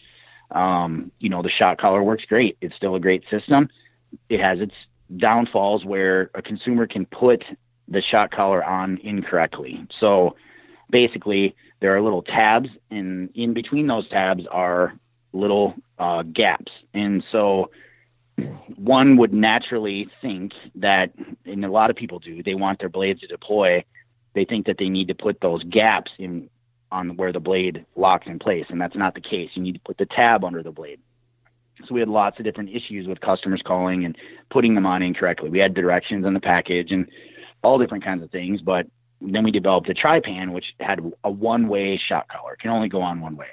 um, 0.51 1.11
you 1.19 1.29
know, 1.29 1.41
the 1.41 1.49
shock 1.49 1.79
collar 1.79 2.03
works 2.03 2.25
great. 2.27 2.57
It's 2.59 2.75
still 2.75 2.95
a 2.95 2.99
great 2.99 3.23
system. 3.29 3.69
It 4.29 4.39
has 4.39 4.59
its 4.59 4.73
downfalls 5.17 5.85
where 5.85 6.31
a 6.33 6.41
consumer 6.41 6.87
can 6.87 7.05
put 7.05 7.43
the 7.87 8.01
shock 8.01 8.31
collar 8.31 8.63
on 8.63 8.97
incorrectly. 9.03 9.85
So 9.99 10.35
basically, 10.89 11.55
there 11.81 11.95
are 11.95 12.01
little 12.01 12.23
tabs, 12.23 12.69
and 12.89 13.29
in 13.35 13.53
between 13.53 13.87
those 13.87 14.07
tabs 14.09 14.45
are 14.49 14.93
little 15.33 15.73
uh, 15.99 16.23
gaps. 16.23 16.71
And 16.93 17.23
so 17.31 17.69
one 18.75 19.17
would 19.17 19.33
naturally 19.33 20.07
think 20.21 20.53
that, 20.75 21.11
and 21.45 21.65
a 21.65 21.71
lot 21.71 21.89
of 21.89 21.95
people 21.95 22.19
do, 22.19 22.41
they 22.41 22.55
want 22.55 22.79
their 22.79 22.89
blades 22.89 23.21
to 23.21 23.27
deploy. 23.27 23.83
They 24.33 24.45
think 24.45 24.65
that 24.67 24.77
they 24.77 24.89
need 24.89 25.07
to 25.09 25.15
put 25.15 25.41
those 25.41 25.63
gaps 25.63 26.11
in 26.17 26.49
on 26.91 27.17
where 27.17 27.31
the 27.31 27.39
blade 27.39 27.85
locks 27.95 28.27
in 28.27 28.37
place, 28.37 28.65
and 28.69 28.79
that's 28.79 28.95
not 28.95 29.15
the 29.15 29.21
case. 29.21 29.49
You 29.55 29.63
need 29.63 29.73
to 29.73 29.79
put 29.79 29.97
the 29.97 30.05
tab 30.05 30.45
under 30.45 30.61
the 30.61 30.71
blade. 30.71 30.99
So 31.87 31.93
we 31.95 31.99
had 31.99 32.09
lots 32.09 32.37
of 32.37 32.45
different 32.45 32.69
issues 32.69 33.07
with 33.07 33.19
customers 33.19 33.63
calling 33.65 34.05
and 34.05 34.15
putting 34.51 34.75
them 34.75 34.85
on 34.85 35.01
incorrectly. 35.01 35.49
We 35.49 35.57
had 35.57 35.73
directions 35.73 36.23
on 36.23 36.35
the 36.35 36.39
package 36.39 36.91
and 36.91 37.07
all 37.63 37.79
different 37.79 38.03
kinds 38.03 38.21
of 38.21 38.29
things, 38.29 38.61
but 38.61 38.85
then 39.21 39.43
we 39.43 39.49
developed 39.49 39.89
a 39.89 39.93
Trypan, 39.93 40.51
which 40.51 40.65
had 40.79 40.99
a 41.23 41.31
one-way 41.31 41.99
shock 42.07 42.29
collar. 42.29 42.53
It 42.53 42.59
can 42.59 42.69
only 42.69 42.89
go 42.89 43.01
on 43.01 43.21
one 43.21 43.35
way 43.35 43.47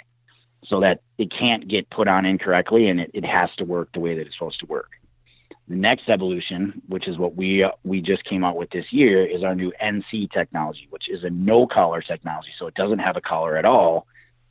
so 0.64 0.80
that 0.80 1.00
it 1.18 1.30
can't 1.30 1.68
get 1.68 1.88
put 1.90 2.08
on 2.08 2.26
incorrectly 2.26 2.88
and 2.88 3.00
it, 3.00 3.10
it 3.14 3.24
has 3.24 3.50
to 3.58 3.64
work 3.64 3.88
the 3.92 4.00
way 4.00 4.14
that 4.14 4.26
it's 4.26 4.36
supposed 4.36 4.60
to 4.60 4.66
work. 4.66 4.90
The 5.68 5.76
next 5.76 6.08
evolution, 6.08 6.82
which 6.88 7.06
is 7.06 7.16
what 7.16 7.36
we 7.36 7.62
uh, 7.62 7.70
we 7.84 8.00
just 8.00 8.24
came 8.24 8.42
out 8.42 8.56
with 8.56 8.70
this 8.70 8.86
year, 8.90 9.24
is 9.24 9.44
our 9.44 9.54
new 9.54 9.72
NC 9.80 10.32
technology, 10.32 10.88
which 10.90 11.08
is 11.08 11.22
a 11.22 11.30
no 11.30 11.66
collar 11.66 12.02
technology. 12.02 12.50
So 12.58 12.66
it 12.66 12.74
doesn't 12.74 12.98
have 12.98 13.16
a 13.16 13.20
collar 13.20 13.56
at 13.56 13.64
all. 13.64 14.06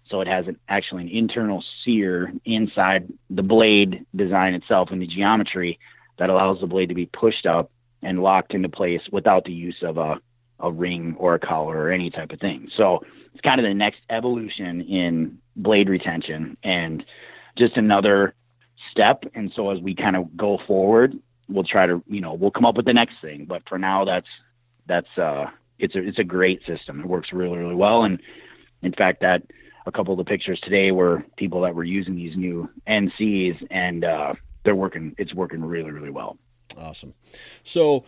So 0.10 0.22
it 0.22 0.28
has 0.28 0.48
an 0.48 0.58
actually 0.70 1.04
an 1.04 1.10
internal 1.10 1.64
sear 1.84 2.32
inside 2.46 3.12
the 3.30 3.44
blade 3.44 4.06
design 4.16 4.54
itself 4.54 4.90
and 4.92 5.02
the 5.02 5.08
geometry 5.08 5.78
that 6.18 6.30
allows 6.30 6.62
the 6.62 6.68
blade 6.68 6.90
to 6.90 6.96
be 6.96 7.06
pushed 7.06 7.46
up 7.46 7.70
and 8.02 8.24
locked 8.24 8.54
into 8.54 8.70
place 8.70 9.02
without 9.12 9.44
the 9.44 9.52
use 9.52 9.84
of 9.84 9.98
a 9.98 10.22
a 10.60 10.72
ring 10.72 11.16
or 11.18 11.36
a 11.36 11.40
collar 11.40 11.78
or 11.78 11.92
any 11.92 12.10
type 12.10 12.32
of 12.32 12.40
thing. 12.40 12.70
So 12.76 13.04
it's 13.34 13.42
kind 13.42 13.60
of 13.60 13.66
the 13.66 13.74
next 13.74 14.00
evolution 14.10 14.82
in 14.82 15.38
blade 15.56 15.90
retention 15.90 16.58
and 16.64 17.04
just 17.58 17.78
another 17.78 18.34
step. 18.92 19.24
And 19.34 19.52
so 19.56 19.72
as 19.72 19.80
we 19.80 19.96
kind 19.96 20.16
of 20.16 20.36
go 20.36 20.60
forward, 20.68 21.18
we'll 21.48 21.64
try 21.64 21.86
to, 21.86 22.04
you 22.08 22.22
know, 22.22 22.34
we'll 22.34 22.52
come 22.52 22.66
up 22.66 22.76
with 22.76 22.86
the 22.86 22.94
next 22.94 23.16
thing. 23.22 23.46
But 23.46 23.64
for 23.68 23.78
now, 23.78 24.06
that's, 24.06 24.28
that's, 24.88 25.18
uh, 25.18 25.48
it's 25.78 25.96
a, 25.96 26.08
it's 26.08 26.20
a 26.20 26.24
great 26.24 26.62
system. 26.66 27.02
It 27.02 27.06
works 27.06 27.30
really, 27.32 27.58
really 27.58 27.76
well. 27.76 28.04
And 28.04 28.20
in 28.82 28.94
fact, 28.94 29.22
that 29.22 29.44
a 29.86 29.92
couple 29.92 30.14
of 30.14 30.18
the 30.18 30.30
pictures 30.30 30.60
today 30.62 30.92
were 30.92 31.24
people 31.38 31.62
that 31.62 31.76
were 31.76 31.84
using 31.84 32.16
these 32.16 32.36
new 32.36 32.70
NCs 32.88 33.66
and, 33.72 34.04
uh, 34.04 34.34
they're 34.64 34.76
working, 34.76 35.16
it's 35.18 35.34
working 35.34 35.64
really, 35.64 35.92
really 35.92 36.10
well. 36.10 36.38
Awesome. 36.78 37.14
So, 37.64 38.04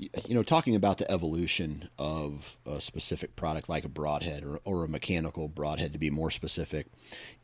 you 0.00 0.34
know, 0.34 0.42
talking 0.42 0.74
about 0.74 0.98
the 0.98 1.10
evolution 1.10 1.88
of 1.98 2.56
a 2.66 2.80
specific 2.80 3.36
product 3.36 3.68
like 3.68 3.84
a 3.84 3.88
broadhead 3.88 4.44
or, 4.44 4.60
or 4.64 4.84
a 4.84 4.88
mechanical 4.88 5.48
broadhead 5.48 5.92
to 5.92 5.98
be 5.98 6.10
more 6.10 6.30
specific, 6.30 6.86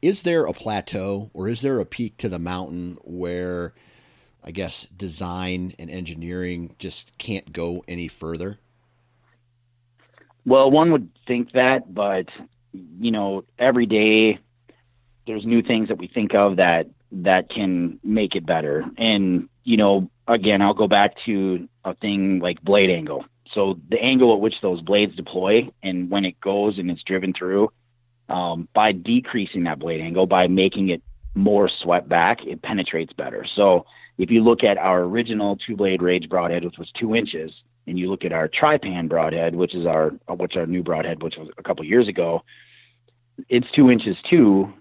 is 0.00 0.22
there 0.22 0.46
a 0.46 0.52
plateau 0.52 1.30
or 1.34 1.48
is 1.48 1.60
there 1.60 1.80
a 1.80 1.84
peak 1.84 2.16
to 2.18 2.28
the 2.28 2.38
mountain 2.38 2.96
where 3.02 3.74
I 4.42 4.52
guess 4.52 4.86
design 4.86 5.74
and 5.78 5.90
engineering 5.90 6.74
just 6.78 7.18
can't 7.18 7.52
go 7.52 7.82
any 7.86 8.08
further? 8.08 8.58
Well, 10.46 10.70
one 10.70 10.92
would 10.92 11.10
think 11.26 11.52
that, 11.52 11.92
but 11.92 12.28
you 12.72 13.10
know, 13.10 13.44
every 13.58 13.86
day 13.86 14.38
there's 15.26 15.44
new 15.44 15.60
things 15.60 15.88
that 15.88 15.98
we 15.98 16.06
think 16.06 16.34
of 16.34 16.56
that 16.56 16.86
that 17.10 17.50
can 17.50 17.98
make 18.02 18.34
it 18.34 18.46
better. 18.46 18.84
And 18.96 19.48
you 19.64 19.76
know, 19.76 20.10
again, 20.28 20.62
I'll 20.62 20.74
go 20.74 20.88
back 20.88 21.14
to 21.26 21.68
a 21.84 21.94
thing 21.94 22.40
like 22.40 22.60
blade 22.62 22.90
angle. 22.90 23.24
So 23.52 23.78
the 23.88 24.00
angle 24.02 24.34
at 24.34 24.40
which 24.40 24.54
those 24.60 24.80
blades 24.82 25.14
deploy 25.14 25.68
and 25.82 26.10
when 26.10 26.24
it 26.24 26.40
goes 26.40 26.78
and 26.78 26.90
it's 26.90 27.02
driven 27.04 27.32
through, 27.32 27.70
um, 28.28 28.68
by 28.74 28.92
decreasing 28.92 29.64
that 29.64 29.78
blade 29.78 30.00
angle, 30.00 30.26
by 30.26 30.48
making 30.48 30.88
it 30.88 31.02
more 31.34 31.70
swept 31.82 32.08
back, 32.08 32.38
it 32.44 32.62
penetrates 32.62 33.12
better. 33.12 33.46
So 33.54 33.86
if 34.18 34.30
you 34.30 34.42
look 34.42 34.64
at 34.64 34.78
our 34.78 35.02
original 35.02 35.56
two 35.64 35.76
blade 35.76 36.02
rage 36.02 36.28
broadhead, 36.28 36.64
which 36.64 36.78
was 36.78 36.90
two 36.98 37.14
inches, 37.14 37.52
and 37.86 37.98
you 37.98 38.10
look 38.10 38.24
at 38.24 38.32
our 38.32 38.48
Trypan 38.48 39.08
broadhead, 39.08 39.54
which 39.54 39.74
is 39.74 39.86
our 39.86 40.10
which 40.28 40.56
our 40.56 40.66
new 40.66 40.82
broadhead, 40.82 41.22
which 41.22 41.36
was 41.36 41.48
a 41.56 41.62
couple 41.62 41.84
years 41.84 42.08
ago, 42.08 42.42
it's 43.48 43.66
two 43.76 43.90
inches 43.90 44.16
too, 44.28 44.72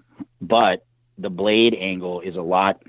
but 0.42 0.86
the 1.18 1.30
blade 1.30 1.76
angle 1.76 2.22
is 2.22 2.36
a 2.36 2.42
lot 2.42 2.82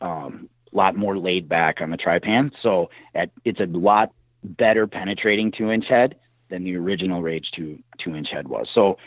um, 0.00 0.48
lot 0.76 0.96
more 0.96 1.18
laid 1.18 1.48
back 1.48 1.80
on 1.80 1.90
the 1.90 1.96
Trypan. 1.96 2.50
So 2.62 2.90
at, 3.14 3.30
it's 3.44 3.60
a 3.60 3.66
lot 3.66 4.12
better 4.42 4.86
penetrating 4.86 5.50
two 5.52 5.70
inch 5.70 5.86
head 5.88 6.16
than 6.50 6.64
the 6.64 6.76
original 6.76 7.22
Rage 7.22 7.50
two 7.54 7.78
two 7.98 8.14
inch 8.14 8.28
head 8.30 8.48
was. 8.48 8.68
So 8.74 8.98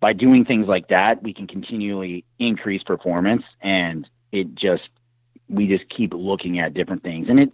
by 0.00 0.12
doing 0.12 0.44
things 0.44 0.66
like 0.66 0.88
that, 0.88 1.22
we 1.22 1.32
can 1.32 1.46
continually 1.46 2.24
increase 2.38 2.82
performance, 2.82 3.44
and 3.62 4.06
it 4.32 4.54
just 4.54 4.88
we 5.48 5.66
just 5.66 5.88
keep 5.88 6.12
looking 6.12 6.58
at 6.58 6.74
different 6.74 7.02
things, 7.02 7.28
and 7.28 7.38
it 7.38 7.52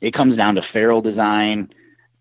it 0.00 0.14
comes 0.14 0.36
down 0.36 0.54
to 0.54 0.62
ferrule 0.72 1.02
design, 1.02 1.68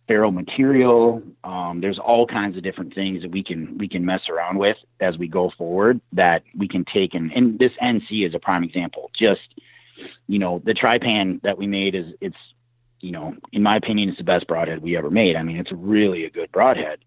ferrule 0.07 0.31
material. 0.31 1.21
Um, 1.43 1.79
there's 1.81 1.99
all 1.99 2.25
kinds 2.25 2.57
of 2.57 2.63
different 2.63 2.95
things 2.95 3.21
that 3.21 3.31
we 3.31 3.43
can 3.43 3.77
we 3.77 3.87
can 3.87 4.03
mess 4.03 4.21
around 4.29 4.57
with 4.57 4.77
as 4.99 5.17
we 5.17 5.27
go 5.27 5.51
forward 5.57 6.01
that 6.11 6.43
we 6.57 6.67
can 6.67 6.83
take 6.91 7.13
and 7.13 7.31
and 7.33 7.59
this 7.59 7.71
NC 7.81 8.27
is 8.27 8.33
a 8.33 8.39
prime 8.39 8.63
example. 8.63 9.11
Just 9.17 9.61
you 10.27 10.39
know, 10.39 10.61
the 10.63 10.73
Trypan 10.73 11.41
that 11.43 11.57
we 11.57 11.67
made 11.67 11.95
is 11.95 12.13
it's, 12.21 12.37
you 12.99 13.11
know, 13.11 13.35
in 13.51 13.63
my 13.63 13.75
opinion, 13.75 14.09
it's 14.09 14.17
the 14.17 14.23
best 14.23 14.47
broadhead 14.47 14.81
we 14.81 14.97
ever 14.97 15.09
made. 15.09 15.35
I 15.35 15.43
mean, 15.43 15.57
it's 15.57 15.71
really 15.71 16.25
a 16.25 16.29
good 16.29 16.51
broadhead, 16.51 16.99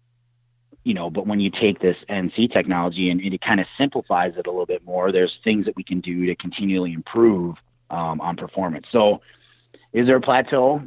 you 0.83 0.93
know, 0.93 1.09
but 1.09 1.27
when 1.27 1.39
you 1.39 1.51
take 1.51 1.79
this 1.79 1.97
NC 2.09 2.51
technology 2.51 3.09
and, 3.09 3.21
it 3.21 3.41
kind 3.41 3.59
of 3.59 3.67
simplifies 3.77 4.33
it 4.37 4.47
a 4.47 4.49
little 4.49 4.65
bit 4.65 4.85
more, 4.85 5.11
there's 5.11 5.37
things 5.43 5.65
that 5.65 5.75
we 5.75 5.83
can 5.83 5.99
do 6.01 6.25
to 6.25 6.35
continually 6.35 6.93
improve 6.93 7.55
um, 7.89 8.21
on 8.21 8.37
performance. 8.37 8.87
So 8.91 9.21
is 9.93 10.07
there 10.07 10.15
a 10.15 10.21
plateau? 10.21 10.81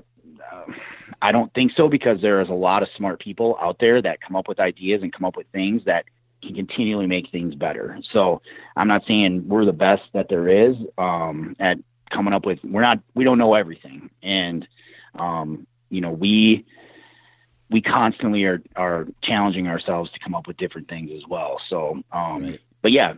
Uh, 0.53 0.73
I 1.21 1.33
don't 1.33 1.53
think 1.55 1.73
so 1.77 1.89
because 1.89 2.21
there 2.21 2.41
is 2.41 2.49
a 2.49 2.55
lot 2.55 2.83
of 2.83 2.89
smart 2.97 3.21
people 3.21 3.59
out 3.61 3.77
there 3.79 4.01
that 4.03 4.21
come 4.21 4.37
up 4.37 4.49
with 4.49 4.59
ideas 4.59 5.03
and 5.03 5.13
come 5.13 5.25
up 5.25 5.37
with 5.37 5.47
things 5.53 5.83
that 5.85 6.07
can 6.43 6.55
continually 6.55 7.07
make 7.07 7.31
things 7.31 7.55
better. 7.55 7.99
So 8.13 8.43
I'm 8.77 8.89
not 8.89 9.05
saying 9.07 9.49
we're 9.49 9.65
the 9.65 9.73
best 9.73 10.03
that 10.13 10.29
there 10.29 10.49
is 10.49 10.77
um, 10.99 11.57
at 11.59 11.79
coming 12.15 12.33
up 12.33 12.47
with 12.47 12.59
we're 12.65 12.83
not 12.83 13.01
we 13.15 13.25
don't 13.25 13.39
know 13.39 13.55
everything. 13.55 14.11
And 14.23 14.67
um, 15.19 15.67
you 15.91 16.01
know 16.01 16.11
we 16.11 16.65
we 17.71 17.81
constantly 17.83 18.45
are 18.45 18.63
are 18.77 19.07
challenging 19.23 19.67
ourselves 19.69 20.11
to 20.13 20.19
come 20.21 20.35
up 20.35 20.47
with 20.47 20.57
different 20.57 20.89
things 20.89 21.11
as 21.15 21.23
well. 21.29 21.61
So 21.69 22.03
um, 22.13 22.45
right. 22.45 22.61
but 22.83 22.93
yeah 22.93 23.15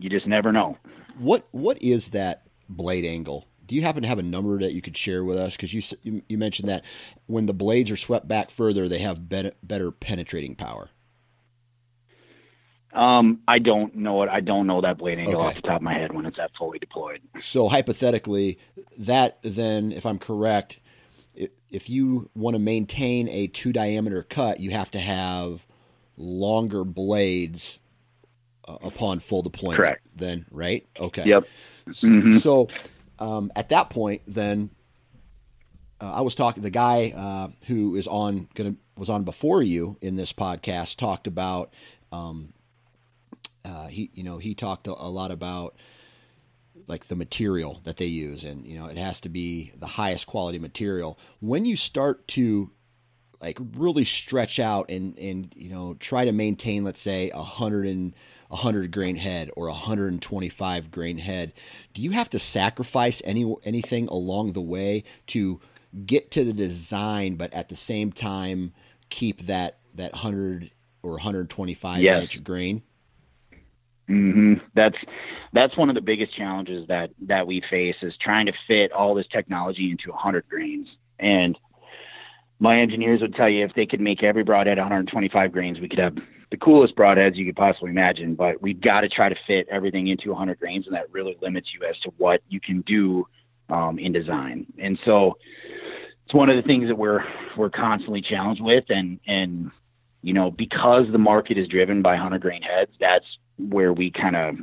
you 0.00 0.10
just 0.10 0.26
never 0.26 0.52
know. 0.52 0.76
What 1.18 1.46
what 1.52 1.80
is 1.82 2.10
that 2.10 2.42
blade 2.68 3.04
angle? 3.04 3.46
Do 3.66 3.74
you 3.74 3.82
happen 3.82 4.02
to 4.02 4.08
have 4.08 4.18
a 4.18 4.22
number 4.22 4.58
that 4.58 4.74
you 4.74 4.82
could 4.82 4.96
share 4.96 5.24
with 5.24 5.38
us? 5.38 5.56
Because 5.56 5.72
you, 5.72 6.22
you 6.28 6.36
mentioned 6.36 6.68
that 6.68 6.84
when 7.28 7.46
the 7.46 7.54
blades 7.54 7.90
are 7.90 7.96
swept 7.96 8.28
back 8.28 8.50
further 8.50 8.88
they 8.90 8.98
have 8.98 9.26
better, 9.26 9.52
better 9.62 9.90
penetrating 9.90 10.54
power 10.54 10.90
um, 12.94 13.40
I 13.48 13.58
don't 13.58 13.94
know 13.96 14.22
it. 14.22 14.28
I 14.28 14.40
don't 14.40 14.66
know 14.66 14.80
that 14.80 14.98
blade 14.98 15.18
angle 15.18 15.40
okay. 15.40 15.48
off 15.48 15.54
the 15.54 15.62
top 15.62 15.76
of 15.76 15.82
my 15.82 15.94
head 15.94 16.12
when 16.12 16.26
it's 16.26 16.38
at 16.38 16.50
fully 16.56 16.78
deployed. 16.78 17.20
So 17.40 17.68
hypothetically, 17.68 18.58
that 18.98 19.38
then, 19.42 19.92
if 19.92 20.06
I'm 20.06 20.18
correct, 20.18 20.78
if 21.70 21.90
you 21.90 22.30
want 22.34 22.54
to 22.54 22.60
maintain 22.60 23.28
a 23.28 23.48
two 23.48 23.72
diameter 23.72 24.22
cut, 24.22 24.60
you 24.60 24.70
have 24.70 24.90
to 24.92 25.00
have 25.00 25.66
longer 26.16 26.84
blades 26.84 27.80
uh, 28.68 28.78
upon 28.82 29.18
full 29.18 29.42
deployment. 29.42 29.76
Correct. 29.76 30.06
Then, 30.14 30.46
right? 30.52 30.86
Okay. 30.98 31.24
Yep. 31.24 31.48
Mm-hmm. 31.88 32.38
So, 32.38 32.68
um, 33.18 33.50
at 33.56 33.70
that 33.70 33.90
point, 33.90 34.22
then 34.28 34.70
uh, 36.00 36.12
I 36.14 36.20
was 36.20 36.36
talking. 36.36 36.62
The 36.62 36.70
guy 36.70 37.12
uh, 37.16 37.48
who 37.66 37.96
is 37.96 38.06
on 38.06 38.48
gonna 38.54 38.76
was 38.96 39.10
on 39.10 39.24
before 39.24 39.62
you 39.62 39.96
in 40.00 40.14
this 40.14 40.32
podcast 40.32 40.96
talked 40.96 41.26
about. 41.26 41.72
Um, 42.12 42.52
uh, 43.64 43.86
he 43.86 44.10
you 44.14 44.22
know 44.22 44.38
he 44.38 44.54
talked 44.54 44.86
a, 44.86 44.92
a 44.92 45.08
lot 45.08 45.30
about 45.30 45.74
like 46.86 47.06
the 47.06 47.16
material 47.16 47.80
that 47.84 47.96
they 47.96 48.06
use 48.06 48.44
and 48.44 48.66
you 48.66 48.78
know 48.78 48.86
it 48.86 48.98
has 48.98 49.20
to 49.20 49.28
be 49.28 49.72
the 49.76 49.86
highest 49.86 50.26
quality 50.26 50.58
material 50.58 51.18
when 51.40 51.64
you 51.64 51.76
start 51.76 52.26
to 52.28 52.70
like 53.40 53.58
really 53.76 54.04
stretch 54.04 54.58
out 54.58 54.90
and 54.90 55.18
and 55.18 55.52
you 55.56 55.70
know 55.70 55.94
try 56.00 56.24
to 56.24 56.32
maintain 56.32 56.84
let's 56.84 57.00
say 57.00 57.30
a 57.30 57.42
hundred 57.42 57.86
and 57.86 58.14
a 58.50 58.56
hundred 58.56 58.90
grain 58.90 59.16
head 59.16 59.50
or 59.56 59.68
a 59.68 59.72
hundred 59.72 60.12
and 60.12 60.22
twenty 60.22 60.48
five 60.48 60.90
grain 60.90 61.18
head 61.18 61.52
do 61.94 62.02
you 62.02 62.10
have 62.10 62.28
to 62.28 62.38
sacrifice 62.38 63.22
any 63.24 63.54
anything 63.64 64.08
along 64.08 64.52
the 64.52 64.60
way 64.60 65.04
to 65.26 65.60
get 66.06 66.30
to 66.30 66.44
the 66.44 66.52
design 66.52 67.36
but 67.36 67.52
at 67.52 67.68
the 67.68 67.76
same 67.76 68.12
time 68.12 68.72
keep 69.10 69.42
that 69.42 69.78
that 69.94 70.14
hundred 70.14 70.70
or 71.02 71.12
125 71.12 72.02
yes. 72.02 72.22
inch 72.22 72.42
grain 72.42 72.82
Mm-hmm. 74.08 74.54
That's 74.74 74.96
that's 75.52 75.76
one 75.76 75.88
of 75.88 75.94
the 75.94 76.00
biggest 76.00 76.36
challenges 76.36 76.86
that 76.88 77.10
that 77.22 77.46
we 77.46 77.62
face 77.70 77.96
is 78.02 78.14
trying 78.20 78.46
to 78.46 78.52
fit 78.66 78.92
all 78.92 79.14
this 79.14 79.26
technology 79.32 79.90
into 79.90 80.10
100 80.10 80.46
grains. 80.48 80.88
And 81.18 81.56
my 82.58 82.80
engineers 82.80 83.20
would 83.20 83.34
tell 83.34 83.48
you 83.48 83.64
if 83.64 83.74
they 83.74 83.86
could 83.86 84.00
make 84.00 84.22
every 84.22 84.44
broadhead 84.44 84.78
125 84.78 85.52
grains, 85.52 85.80
we 85.80 85.88
could 85.88 85.98
have 85.98 86.16
the 86.50 86.56
coolest 86.58 86.94
broadheads 86.96 87.36
you 87.36 87.46
could 87.46 87.56
possibly 87.56 87.90
imagine. 87.90 88.34
But 88.34 88.60
we've 88.60 88.80
got 88.80 89.00
to 89.00 89.08
try 89.08 89.28
to 89.28 89.36
fit 89.46 89.66
everything 89.70 90.08
into 90.08 90.30
100 90.30 90.60
grains, 90.60 90.86
and 90.86 90.94
that 90.94 91.10
really 91.10 91.36
limits 91.40 91.68
you 91.72 91.86
as 91.88 91.98
to 92.00 92.12
what 92.18 92.42
you 92.48 92.60
can 92.60 92.82
do 92.82 93.26
um, 93.70 93.98
in 93.98 94.12
design. 94.12 94.66
And 94.78 94.98
so 95.04 95.38
it's 96.24 96.34
one 96.34 96.50
of 96.50 96.56
the 96.56 96.62
things 96.62 96.88
that 96.88 96.96
we're 96.96 97.24
we're 97.56 97.70
constantly 97.70 98.20
challenged 98.20 98.62
with, 98.62 98.84
and 98.88 99.18
and 99.26 99.70
you 100.22 100.34
know 100.34 100.50
because 100.50 101.06
the 101.10 101.18
market 101.18 101.56
is 101.56 101.68
driven 101.68 102.02
by 102.02 102.12
100 102.12 102.40
grain 102.42 102.62
heads, 102.62 102.92
that's 103.00 103.26
where 103.58 103.92
we 103.92 104.10
kind 104.10 104.36
of 104.36 104.56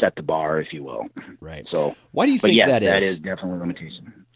set 0.00 0.16
the 0.16 0.22
bar, 0.22 0.60
if 0.60 0.72
you 0.72 0.84
will. 0.84 1.06
Right. 1.40 1.66
So 1.70 1.96
why 2.12 2.26
do 2.26 2.32
you 2.32 2.38
think 2.38 2.56
yes, 2.56 2.68
that 2.68 2.82
is? 2.82 2.88
That 2.88 3.02
is 3.02 3.16
definitely 3.16 3.56
a 3.58 3.60
limitation. 3.60 4.26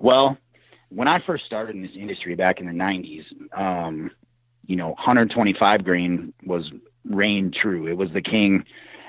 Well, 0.00 0.38
when 0.88 1.08
I 1.08 1.20
first 1.24 1.44
started 1.44 1.76
in 1.76 1.82
this 1.82 1.92
industry 1.94 2.34
back 2.34 2.60
in 2.60 2.66
the 2.66 2.72
'90s, 2.72 3.24
um, 3.56 4.10
you 4.66 4.76
know, 4.76 4.88
125 4.88 5.84
grain 5.84 6.32
was 6.44 6.70
reign 7.04 7.52
true. 7.52 7.86
It 7.86 7.96
was 7.96 8.10
the 8.12 8.22
king, 8.22 8.64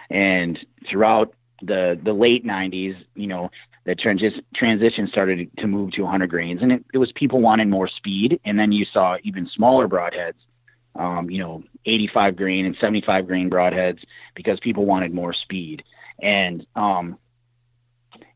and 0.10 0.60
throughout 0.90 1.34
the 1.62 2.00
the 2.04 2.14
late 2.14 2.46
'90s, 2.46 2.96
you 3.16 3.28
know, 3.28 3.50
the 3.86 3.96
transi- 3.96 4.44
transition 4.56 5.08
started 5.08 5.50
to 5.58 5.68
move 5.68 5.92
to 5.94 6.04
100 6.04 6.30
grains, 6.30 6.62
and 6.62 6.72
it, 6.72 6.86
it 6.94 6.98
was 6.98 7.12
people 7.14 7.42
wanting 7.42 7.70
more 7.70 7.88
speed, 7.88 8.40
and 8.46 8.60
then 8.60 8.72
you 8.72 8.86
saw 8.92 9.18
even 9.24 9.50
smaller 9.56 9.88
broadheads 9.88 10.36
um, 10.96 11.30
you 11.30 11.40
know, 11.40 11.64
85 11.86 12.36
grain 12.36 12.66
and 12.66 12.76
75 12.80 13.28
grain 13.28 13.50
broadheads 13.50 14.00
because 14.36 14.60
people 14.60 14.86
wanted 14.86 15.14
more 15.14 15.34
speed. 15.34 15.84
And, 16.22 16.66
um, 16.76 17.18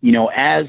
you 0.01 0.11
know, 0.11 0.27
as 0.27 0.65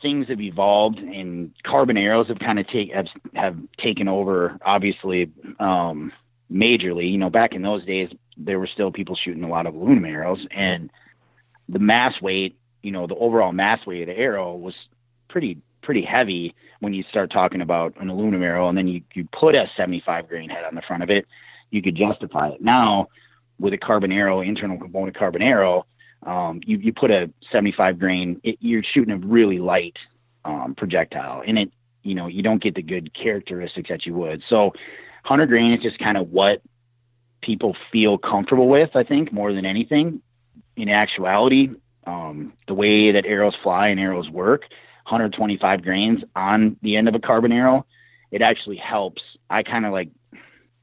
things 0.00 0.28
have 0.28 0.40
evolved 0.40 0.98
and 0.98 1.52
carbon 1.64 1.96
arrows 1.96 2.28
have 2.28 2.38
kind 2.38 2.58
of 2.58 2.66
take 2.68 2.92
have, 2.92 3.06
have 3.34 3.56
taken 3.78 4.08
over, 4.08 4.58
obviously, 4.64 5.30
um, 5.60 6.12
majorly. 6.50 7.10
You 7.10 7.18
know, 7.18 7.30
back 7.30 7.52
in 7.52 7.62
those 7.62 7.84
days, 7.84 8.10
there 8.36 8.58
were 8.58 8.66
still 8.66 8.90
people 8.90 9.16
shooting 9.16 9.44
a 9.44 9.48
lot 9.48 9.66
of 9.66 9.74
aluminum 9.74 10.04
arrows, 10.04 10.46
and 10.50 10.90
the 11.68 11.78
mass 11.78 12.20
weight, 12.20 12.58
you 12.82 12.90
know, 12.90 13.06
the 13.06 13.14
overall 13.14 13.52
mass 13.52 13.86
weight 13.86 14.02
of 14.02 14.08
the 14.08 14.18
arrow 14.18 14.54
was 14.56 14.74
pretty 15.28 15.58
pretty 15.82 16.02
heavy 16.02 16.54
when 16.80 16.92
you 16.92 17.04
start 17.10 17.30
talking 17.30 17.60
about 17.60 17.94
an 18.00 18.08
aluminum 18.08 18.42
arrow 18.42 18.68
and 18.68 18.76
then 18.76 18.88
you, 18.88 19.00
you 19.14 19.26
put 19.38 19.54
a 19.54 19.66
75 19.76 20.28
grain 20.28 20.48
head 20.48 20.64
on 20.64 20.74
the 20.74 20.82
front 20.82 21.02
of 21.02 21.10
it, 21.10 21.26
you 21.70 21.82
could 21.82 21.94
justify 21.94 22.48
it. 22.48 22.60
Now, 22.60 23.08
with 23.58 23.72
a 23.72 23.78
carbon 23.78 24.12
arrow, 24.12 24.40
internal 24.40 24.78
component 24.78 25.16
carbon 25.16 25.42
arrow, 25.42 25.86
um, 26.24 26.60
you, 26.64 26.78
you 26.78 26.92
put 26.92 27.10
a 27.10 27.30
75 27.50 27.98
grain, 27.98 28.40
it, 28.42 28.56
you're 28.60 28.82
shooting 28.82 29.12
a 29.12 29.18
really 29.18 29.58
light 29.58 29.96
um, 30.44 30.74
projectile, 30.76 31.42
and 31.46 31.58
it, 31.58 31.70
you 32.02 32.14
know, 32.14 32.26
you 32.26 32.42
don't 32.42 32.62
get 32.62 32.74
the 32.74 32.82
good 32.82 33.12
characteristics 33.14 33.88
that 33.88 34.06
you 34.06 34.14
would. 34.14 34.42
So, 34.48 34.72
100 35.26 35.46
grain 35.46 35.72
is 35.72 35.80
just 35.80 36.00
kind 36.00 36.16
of 36.16 36.30
what 36.30 36.62
people 37.42 37.76
feel 37.92 38.18
comfortable 38.18 38.68
with, 38.68 38.90
I 38.96 39.04
think, 39.04 39.32
more 39.32 39.52
than 39.52 39.64
anything. 39.64 40.20
In 40.76 40.88
actuality, 40.88 41.70
um, 42.06 42.54
the 42.66 42.74
way 42.74 43.12
that 43.12 43.24
arrows 43.26 43.54
fly 43.62 43.88
and 43.88 44.00
arrows 44.00 44.28
work, 44.30 44.62
125 45.04 45.82
grains 45.82 46.20
on 46.34 46.76
the 46.82 46.96
end 46.96 47.08
of 47.08 47.14
a 47.14 47.20
carbon 47.20 47.52
arrow, 47.52 47.86
it 48.30 48.42
actually 48.42 48.76
helps. 48.76 49.22
I 49.50 49.62
kind 49.62 49.84
of 49.86 49.92
like 49.92 50.08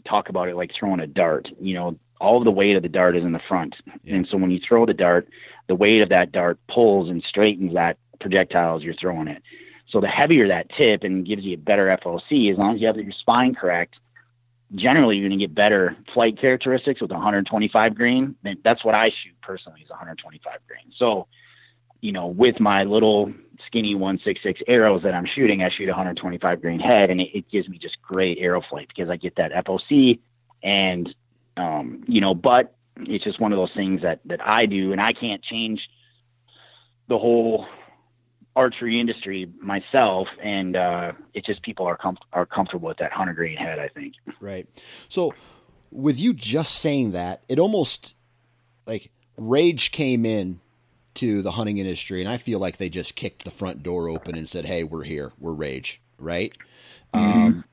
talk 0.08 0.30
about 0.30 0.48
it 0.50 0.56
like 0.56 0.72
throwing 0.78 1.00
a 1.00 1.08
dart. 1.08 1.48
You 1.60 1.74
know, 1.76 2.00
all 2.20 2.38
of 2.38 2.44
the 2.44 2.52
weight 2.52 2.76
of 2.76 2.84
the 2.84 2.90
dart 2.90 3.16
is 3.16 3.24
in 3.24 3.32
the 3.32 3.42
front. 3.48 3.76
Yeah. 4.04 4.18
And 4.18 4.28
so 4.30 4.38
when 4.38 4.52
you 4.52 4.60
throw 4.68 4.86
the 4.86 4.94
dart, 4.94 5.28
the 5.68 5.76
weight 5.76 6.02
of 6.02 6.10
that 6.10 6.32
dart 6.32 6.60
pulls 6.68 7.10
and 7.10 7.24
straightens 7.28 7.74
that 7.74 7.98
projectile 8.20 8.76
as 8.76 8.84
you're 8.84 8.94
throwing 8.96 9.28
it. 9.28 9.42
So 9.88 10.00
the 10.02 10.08
heavier 10.08 10.48
that 10.50 10.70
tip 10.78 11.04
and 11.04 11.26
gives 11.26 11.44
you 11.44 11.56
a 11.56 11.58
better 11.58 11.88
FOC, 12.04 12.52
as 12.52 12.58
long 12.58 12.76
as 12.76 12.82
you 12.82 12.88
have 12.88 12.98
your 12.98 13.12
spine 13.12 13.56
correct, 13.56 13.96
generally 14.76 15.16
you're 15.18 15.28
going 15.28 15.40
to 15.40 15.44
get 15.44 15.56
better 15.56 15.98
flight 16.14 16.40
characteristics 16.40 17.02
with 17.02 17.10
125 17.10 17.96
grain. 17.96 18.36
That's 18.64 18.86
what 18.86 18.94
I 18.94 19.10
shoot 19.10 19.34
personally 19.42 19.82
is 19.82 19.90
125 19.90 20.60
grain. 20.68 20.94
So 20.98 21.28
you 22.02 22.12
know, 22.12 22.28
with 22.28 22.60
my 22.60 22.84
little 22.84 23.34
skinny 23.66 23.96
166 23.96 24.62
arrows 24.68 25.04
that 25.04 25.14
I'm 25.14 25.26
shooting, 25.26 25.64
I 25.64 25.70
shoot 25.70 25.88
125 25.88 26.62
grain 26.62 26.80
head, 26.80 27.10
and 27.10 27.20
it, 27.20 27.30
it 27.38 27.50
gives 27.50 27.68
me 27.68 27.78
just 27.78 28.02
great 28.02 28.38
arrow 28.40 28.62
flight 28.70 28.88
because 28.88 29.10
I 29.10 29.18
get 29.18 29.36
that 29.36 29.52
FOC, 29.66 30.20
and 30.64 31.14
um, 31.58 32.04
you 32.08 32.22
know, 32.22 32.34
but 32.34 32.76
it's 32.98 33.24
just 33.24 33.40
one 33.40 33.52
of 33.52 33.58
those 33.58 33.74
things 33.76 34.02
that 34.02 34.22
that 34.26 34.46
I 34.46 34.66
do, 34.66 34.92
and 34.92 35.02
I 35.02 35.14
can't 35.14 35.44
change 35.44 35.82
the 37.08 37.18
whole 37.18 37.66
archery 38.56 39.00
industry 39.00 39.52
myself, 39.62 40.28
and 40.42 40.76
uh, 40.76 41.12
it's 41.34 41.48
just 41.48 41.62
people 41.64 41.86
are 41.86 41.98
com- 41.98 42.18
are 42.34 42.46
comfortable 42.46 42.88
with 42.88 42.98
that 42.98 43.12
100 43.12 43.36
grain 43.36 43.58
head. 43.58 43.80
I 43.80 43.90
think. 43.90 44.14
Right. 44.40 44.68
So, 45.10 45.34
with 45.92 46.20
you 46.20 46.34
just 46.34 46.76
saying 46.76 47.12
that, 47.12 47.44
it 47.50 47.60
almost 47.60 48.16
like 48.86 49.12
rage 49.38 49.92
came 49.92 50.26
in 50.26 50.60
to 51.20 51.42
the 51.42 51.52
hunting 51.52 51.78
industry, 51.78 52.22
and 52.22 52.30
I 52.30 52.38
feel 52.38 52.60
like 52.60 52.78
they 52.78 52.90
just 52.90 53.16
kicked 53.16 53.44
the 53.44 53.52
front 53.52 53.84
door 53.84 54.08
open 54.08 54.36
and 54.36 54.48
said, 54.48 54.66
"Hey, 54.66 54.84
we're 54.84 55.04
here. 55.04 55.34
We're 55.38 55.54
Rage." 55.54 56.02
Right? 56.18 56.54
Mm-hmm. 57.14 57.40
Um, 57.40 57.66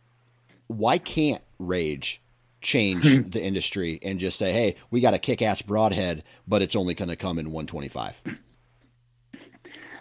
why 0.67 0.99
can't 0.99 1.43
Rage 1.59 2.21
change 2.61 3.05
the 3.31 3.43
industry 3.43 4.01
and 4.03 4.19
just 4.19 4.37
say, 4.37 4.53
"Hey, 4.53 4.75
we 4.91 5.01
got 5.01 5.15
a 5.15 5.19
kick-ass 5.19 5.63
broadhead, 5.63 6.25
but 6.47 6.61
it's 6.61 6.75
only 6.75 6.95
going 6.95 7.09
to 7.09 7.17
come 7.17 7.39
in 7.39 7.53
125"? 7.53 8.23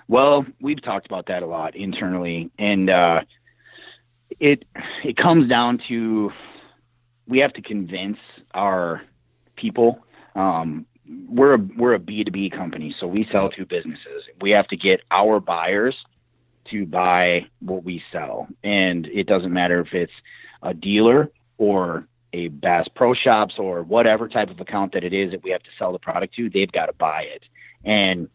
Well, 0.07 0.45
we've 0.59 0.81
talked 0.81 1.05
about 1.05 1.27
that 1.27 1.43
a 1.43 1.47
lot 1.47 1.75
internally, 1.75 2.49
and 2.57 2.89
uh, 2.89 3.21
it 4.39 4.65
it 5.03 5.17
comes 5.17 5.49
down 5.49 5.81
to 5.87 6.31
we 7.27 7.39
have 7.39 7.53
to 7.53 7.61
convince 7.61 8.17
our 8.55 9.03
people 9.55 10.03
um, 10.35 10.85
we're 11.07 11.55
a, 11.55 11.59
we're 11.77 11.93
a 11.93 11.99
B2B 11.99 12.51
company, 12.51 12.95
so 12.99 13.07
we 13.07 13.27
sell 13.31 13.49
to 13.49 13.65
businesses. 13.65 14.23
We 14.41 14.51
have 14.51 14.67
to 14.69 14.77
get 14.77 15.01
our 15.11 15.39
buyers 15.39 15.95
to 16.71 16.85
buy 16.85 17.45
what 17.59 17.83
we 17.83 18.01
sell. 18.11 18.47
And 18.63 19.05
it 19.07 19.27
doesn't 19.27 19.53
matter 19.53 19.79
if 19.81 19.93
it's 19.93 20.13
a 20.63 20.73
dealer 20.73 21.31
or 21.57 22.07
a 22.33 22.49
Bass 22.49 22.87
Pro 22.93 23.13
Shops 23.13 23.55
or 23.57 23.83
whatever 23.83 24.27
type 24.27 24.49
of 24.49 24.59
account 24.59 24.93
that 24.93 25.03
it 25.03 25.13
is 25.13 25.31
that 25.31 25.43
we 25.43 25.51
have 25.51 25.63
to 25.63 25.69
sell 25.77 25.91
the 25.91 25.99
product 25.99 26.35
to, 26.35 26.49
they've 26.49 26.71
got 26.71 26.87
to 26.87 26.93
buy 26.93 27.21
it. 27.21 27.43
And 27.83 28.29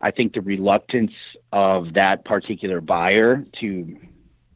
I 0.00 0.10
think 0.10 0.34
the 0.34 0.40
reluctance 0.40 1.12
of 1.52 1.94
that 1.94 2.24
particular 2.24 2.80
buyer 2.80 3.46
to 3.60 3.96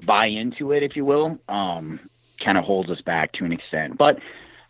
buy 0.04 0.26
into 0.26 0.72
it, 0.72 0.82
if 0.82 0.96
you 0.96 1.04
will, 1.04 1.38
um, 1.48 2.00
kind 2.44 2.58
of 2.58 2.64
holds 2.64 2.90
us 2.90 3.00
back 3.00 3.32
to 3.34 3.44
an 3.44 3.52
extent. 3.52 3.96
But 3.96 4.18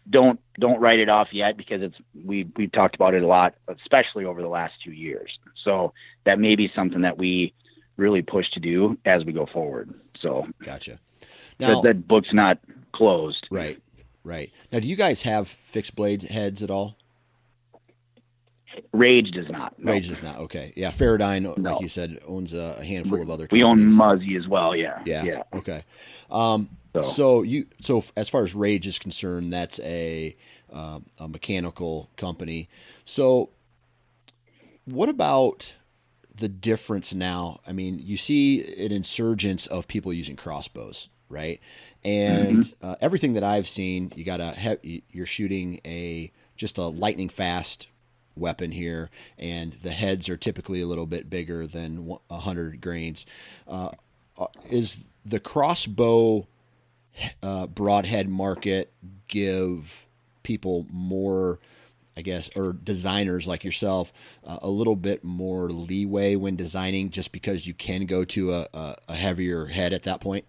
don't 0.08 0.40
don't 0.58 0.80
write 0.80 0.98
it 0.98 1.08
off 1.08 1.28
yet 1.32 1.56
because 1.56 1.82
it's 1.82 1.96
we 2.24 2.48
we've 2.56 2.72
talked 2.72 2.94
about 2.94 3.14
it 3.14 3.22
a 3.22 3.26
lot, 3.26 3.54
especially 3.68 4.24
over 4.24 4.40
the 4.40 4.48
last 4.48 4.74
two 4.84 4.92
years. 4.92 5.38
So 5.64 5.92
that 6.24 6.38
may 6.38 6.56
be 6.56 6.70
something 6.74 7.02
that 7.02 7.18
we 7.18 7.54
really 7.96 8.22
push 8.22 8.48
to 8.52 8.60
do 8.60 8.96
as 9.04 9.24
we 9.24 9.32
go 9.32 9.46
forward. 9.46 9.92
So 10.20 10.46
gotcha. 10.62 10.98
Now 11.58 11.80
that, 11.80 11.88
that 11.88 12.08
book's 12.08 12.32
not 12.32 12.58
closed. 12.92 13.46
Right, 13.50 13.80
right. 14.24 14.52
Now, 14.72 14.80
do 14.80 14.88
you 14.88 14.96
guys 14.96 15.22
have 15.22 15.48
fixed 15.48 15.96
blades 15.96 16.24
heads 16.24 16.62
at 16.62 16.70
all? 16.70 16.96
Rage 18.92 19.30
does 19.30 19.48
not. 19.48 19.78
No. 19.78 19.92
Rage 19.92 20.08
does 20.08 20.22
not. 20.22 20.36
Okay. 20.38 20.72
Yeah. 20.76 20.90
Feradyne, 20.90 21.56
no. 21.56 21.70
like 21.70 21.80
you 21.80 21.88
said, 21.88 22.20
owns 22.26 22.52
a 22.52 22.82
handful 22.84 23.20
of 23.20 23.30
other. 23.30 23.46
Companies. 23.46 23.60
We 23.60 23.64
own 23.64 23.92
Muzzy 23.94 24.36
as 24.36 24.48
well. 24.48 24.74
Yeah. 24.74 25.00
Yeah. 25.04 25.24
Yeah. 25.24 25.42
Okay. 25.54 25.84
Um, 26.30 26.70
so. 26.94 27.02
so. 27.02 27.42
you 27.42 27.66
so 27.80 28.04
as 28.16 28.28
far 28.28 28.44
as 28.44 28.54
Rage 28.54 28.86
is 28.86 28.98
concerned, 28.98 29.52
that's 29.52 29.80
a 29.80 30.36
uh, 30.72 31.00
a 31.18 31.28
mechanical 31.28 32.10
company. 32.16 32.68
So 33.04 33.50
what 34.86 35.08
about 35.08 35.74
the 36.34 36.48
difference 36.48 37.12
now? 37.14 37.60
I 37.66 37.72
mean, 37.72 37.98
you 37.98 38.16
see 38.16 38.62
an 38.84 38.92
insurgence 38.92 39.66
of 39.66 39.88
people 39.88 40.12
using 40.12 40.36
crossbows, 40.36 41.08
right? 41.28 41.60
And 42.04 42.58
mm-hmm. 42.58 42.86
uh, 42.86 42.96
everything 43.00 43.34
that 43.34 43.44
I've 43.44 43.68
seen, 43.68 44.12
you 44.16 44.24
got 44.24 44.40
a 44.40 44.78
you're 45.10 45.26
shooting 45.26 45.80
a 45.84 46.32
just 46.56 46.78
a 46.78 46.86
lightning 46.86 47.28
fast 47.28 47.88
weapon 48.36 48.72
here, 48.72 49.10
and 49.38 49.72
the 49.72 49.90
heads 49.90 50.28
are 50.28 50.36
typically 50.36 50.80
a 50.80 50.86
little 50.86 51.06
bit 51.06 51.30
bigger 51.30 51.66
than 51.66 52.06
100 52.06 52.80
grains. 52.80 53.26
Uh, 53.66 53.90
uh, 54.38 54.46
is 54.70 54.98
the 55.24 55.40
crossbow 55.40 56.46
uh, 57.42 57.66
broadhead 57.66 58.28
market 58.28 58.92
give 59.28 60.06
people 60.42 60.86
more? 60.90 61.58
I 62.18 62.22
guess, 62.22 62.48
or 62.56 62.72
designers 62.72 63.46
like 63.46 63.62
yourself, 63.62 64.10
uh, 64.42 64.58
a 64.62 64.70
little 64.70 64.96
bit 64.96 65.22
more 65.22 65.68
leeway 65.68 66.34
when 66.34 66.56
designing 66.56 67.10
just 67.10 67.30
because 67.30 67.66
you 67.66 67.74
can 67.74 68.06
go 68.06 68.24
to 68.24 68.54
a, 68.54 68.68
a, 68.72 68.96
a 69.08 69.14
heavier 69.14 69.66
head 69.66 69.92
at 69.92 70.04
that 70.04 70.22
point? 70.22 70.46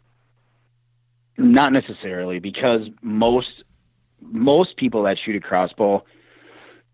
Not 1.38 1.73
necessarily, 1.73 2.39
because 2.39 2.88
most 3.01 3.65
most 4.21 4.77
people 4.77 5.03
that 5.03 5.17
shoot 5.23 5.35
a 5.35 5.39
crossbow, 5.39 6.03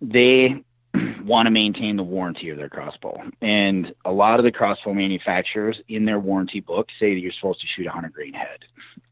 they 0.01 0.63
want 1.23 1.47
to 1.47 1.51
maintain 1.51 1.95
the 1.95 2.03
warranty 2.03 2.49
of 2.49 2.57
their 2.57 2.69
crossbow. 2.69 3.21
And 3.41 3.93
a 4.05 4.11
lot 4.11 4.39
of 4.39 4.45
the 4.45 4.51
crossbow 4.51 4.93
manufacturers 4.93 5.79
in 5.87 6.05
their 6.05 6.19
warranty 6.19 6.59
book 6.59 6.89
say 6.99 7.13
that 7.13 7.19
you're 7.19 7.31
supposed 7.31 7.61
to 7.61 7.67
shoot 7.67 7.85
a 7.85 7.89
100 7.89 8.13
grain 8.13 8.33
head. 8.33 8.59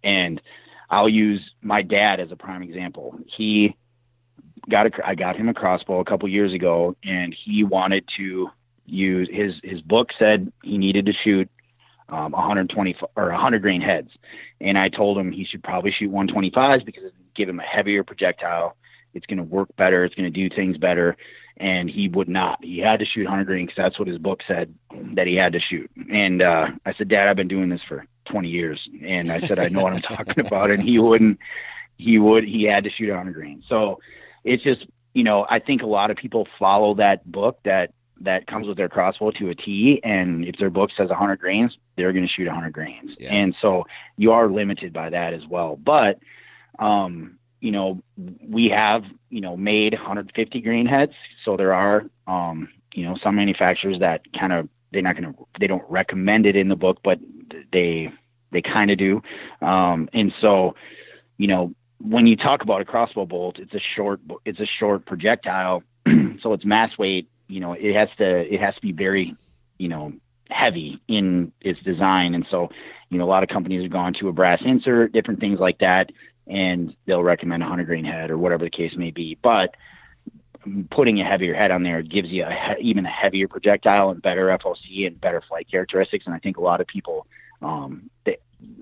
And 0.04 0.42
I'll 0.90 1.10
use 1.10 1.42
my 1.62 1.82
dad 1.82 2.20
as 2.20 2.32
a 2.32 2.36
prime 2.36 2.62
example. 2.62 3.18
He 3.26 3.76
got 4.70 4.88
a, 4.88 4.92
I 5.08 5.16
got 5.16 5.36
him 5.36 5.50
a 5.50 5.54
crossbow 5.54 6.00
a 6.00 6.06
couple 6.06 6.28
years 6.28 6.54
ago 6.54 6.96
and 7.04 7.36
he 7.46 7.64
wanted 7.64 8.08
to 8.18 8.50
use 8.86 9.30
his, 9.32 9.54
his 9.64 9.82
book 9.82 10.10
said 10.20 10.52
he 10.64 10.78
needed 10.78 11.06
to 11.06 11.14
shoot 11.24 11.50
um, 12.10 12.34
120 12.34 12.96
or 13.16 13.30
100 13.30 13.62
grain 13.62 13.82
heads. 13.82 14.10
And 14.60 14.78
I 14.78 14.90
told 14.90 15.18
him 15.18 15.32
he 15.32 15.46
should 15.46 15.64
probably 15.64 15.92
shoot 15.98 16.12
125s 16.12 16.86
because 16.86 17.06
it 17.06 17.14
give 17.36 17.48
him 17.48 17.60
a 17.60 17.64
heavier 17.64 18.04
projectile. 18.04 18.76
It's 19.14 19.26
going 19.26 19.38
to 19.38 19.44
work 19.44 19.70
better. 19.78 20.04
It's 20.04 20.16
going 20.16 20.32
to 20.32 20.50
do 20.50 20.54
things 20.54 20.78
better 20.78 21.16
and 21.58 21.90
he 21.90 22.08
would 22.08 22.30
not. 22.30 22.64
He 22.64 22.80
had 22.80 23.00
to 23.00 23.06
shoot 23.06 23.24
100 23.24 23.46
grain 23.46 23.66
because 23.66 23.78
that's 23.78 24.00
what 24.00 24.08
his 24.08 24.18
book 24.18 24.42
said 24.48 24.74
that 25.14 25.28
he 25.28 25.36
had 25.36 25.54
to 25.54 25.60
shoot. 25.60 25.90
And 26.12 26.42
uh, 26.42 26.68
I 26.86 26.94
said, 26.94 27.10
Dad, 27.10 27.28
I've 27.28 27.36
been 27.36 27.48
doing 27.48 27.70
this 27.70 27.82
for 27.88 28.06
20 28.26 28.50
years, 28.50 28.80
and 29.04 29.32
I 29.32 29.40
said 29.40 29.60
I 29.60 29.68
know 29.68 29.84
what 29.84 29.94
I'm 29.94 30.02
talking 30.16 30.46
about. 30.46 30.72
And 30.72 30.82
he 30.82 31.00
wouldn't. 31.00 31.40
He 31.98 32.18
would. 32.18 32.44
He 32.44 32.64
had 32.64 32.84
to 32.86 32.90
shoot 32.90 33.10
100 33.10 33.34
grain. 33.34 33.64
So 33.68 34.00
it's 34.44 34.64
just 34.64 34.86
you 35.14 35.24
know 35.24 35.46
I 35.50 35.60
think 35.60 35.82
a 35.82 35.88
lot 35.88 36.10
of 36.10 36.18
people 36.18 36.48
follow 36.58 36.96
that 36.96 37.30
book 37.30 37.60
that 37.64 37.94
that 38.22 38.48
comes 38.48 38.68
with 38.68 38.78
their 38.78 38.90
crossbow 38.90 39.32
to 39.32 39.50
a 39.50 39.56
T, 39.56 40.00
and 40.04 40.46
if 40.46 40.58
their 40.58 40.70
book 40.70 40.92
says 40.96 41.10
100 41.10 41.40
grains, 41.40 41.78
they're 41.96 42.14
going 42.14 42.26
to 42.26 42.32
shoot 42.32 42.46
100 42.46 42.72
grains. 42.72 43.12
Yeah. 43.20 43.34
And 43.34 43.56
so 43.62 43.86
you 44.18 44.32
are 44.32 44.48
limited 44.48 44.94
by 44.94 45.10
that 45.10 45.34
as 45.34 45.46
well. 45.48 45.76
But 45.76 46.20
um, 46.80 47.40
you 47.62 47.72
know, 47.72 48.02
we 48.46 48.70
have, 48.70 49.04
you 49.30 49.40
know, 49.40 49.56
made 49.56 49.94
150 49.94 50.62
grain 50.62 50.88
heads. 50.88 51.14
So 51.46 51.56
there 51.56 51.74
are, 51.74 52.04
um, 52.28 52.68
you 52.94 53.06
know, 53.06 53.16
some 53.24 53.36
manufacturers 53.36 54.00
that 54.00 54.22
kind 54.38 54.52
of, 54.52 54.68
they're 54.92 55.04
not 55.04 55.16
going 55.16 55.32
to, 55.32 55.48
they 55.60 55.68
don't 55.68 55.84
recommend 55.88 56.46
it 56.46 56.56
in 56.56 56.68
the 56.68 56.76
book, 56.76 56.98
but 57.04 57.20
they, 57.72 58.12
they 58.52 58.62
kind 58.62 58.92
of 58.92 58.98
do. 58.98 59.22
Um, 59.62 60.10
and 60.12 60.34
so, 60.42 60.76
you 61.38 61.48
know, 61.48 61.74
when 62.00 62.26
you 62.26 62.36
talk 62.36 62.64
about 62.64 62.82
a 62.82 62.86
crossbow 62.86 63.28
bolt, 63.28 63.60
it's 63.60 63.74
a 63.76 63.82
short, 63.96 64.20
it's 64.44 64.60
a 64.60 64.68
short 64.80 65.06
projectile. 65.06 65.84
so 66.42 66.54
it's 66.54 66.66
mass 66.66 66.98
weight, 66.98 67.30
you 67.48 67.60
know, 67.60 67.74
it 67.74 67.96
has 67.96 68.10
to, 68.18 68.54
it 68.54 68.60
has 68.60 68.74
to 68.76 68.82
be 68.82 68.92
very, 68.92 69.36
you 69.78 69.88
know, 69.88 70.12
heavy 70.50 71.00
in 71.08 71.52
its 71.62 71.80
design. 71.84 72.34
And 72.34 72.46
so, 72.50 72.70
you 73.10 73.20
know, 73.20 73.24
a 73.24 73.30
lot 73.30 73.44
of 73.44 73.50
companies 73.50 73.84
have 73.84 73.92
gone 73.92 74.14
to 74.20 74.30
a 74.30 74.34
brass 74.34 74.62
insert, 74.66 75.14
different 75.14 75.40
things 75.40 75.60
like 75.60 75.78
that 75.78 76.10
and 76.52 76.96
they'll 77.06 77.24
recommend 77.24 77.64
a 77.64 77.66
100 77.66 77.86
grain 77.86 78.06
head 78.06 78.30
or 78.30 78.38
whatever 78.38 78.66
the 78.66 78.70
case 78.70 78.94
may 78.96 79.12
be. 79.12 79.38
But 79.42 79.76
putting 80.90 81.20
a 81.20 81.26
heavier 81.26 81.54
head 81.56 81.72
on 81.72 81.84
there 81.84 82.02
gives 82.02 82.30
you 82.30 82.44
a 82.44 82.52
he- 82.52 82.90
even 82.90 83.06
a 83.06 83.10
heavier 83.10 83.48
projectile 83.48 84.10
and 84.10 84.22
better 84.22 84.48
FOC 84.48 85.08
and 85.08 85.20
better 85.20 85.42
flight 85.48 85.68
characteristics. 85.72 86.26
And 86.26 86.36
I 86.36 86.40
think 86.40 86.58
a 86.58 86.62
lot 86.62 86.82
of 86.82 86.88
people, 86.88 87.26
um, 87.62 88.10
they, 88.26 88.38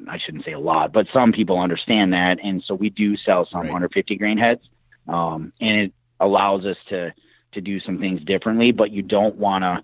I 0.10 0.18
shouldn't 0.18 0.46
say 0.46 0.54
a 0.54 0.60
lot, 0.60 0.92
but 0.92 1.08
some 1.14 1.32
people 1.32 1.60
understand 1.60 2.14
that. 2.14 2.40
And 2.44 2.64
so 2.66 2.74
we 2.74 2.90
do 2.90 3.16
sell 3.18 3.48
some 3.50 3.62
right. 3.62 3.72
150 3.72 4.16
grain 4.18 4.38
heads, 4.38 4.62
um, 5.08 5.54
and 5.62 5.80
it 5.80 5.94
allows 6.20 6.66
us 6.66 6.78
to 6.90 7.14
to 7.52 7.62
do 7.62 7.80
some 7.80 7.98
things 7.98 8.22
differently. 8.24 8.72
But 8.72 8.92
you 8.92 9.02
don't 9.02 9.36
want 9.36 9.64
to 9.64 9.84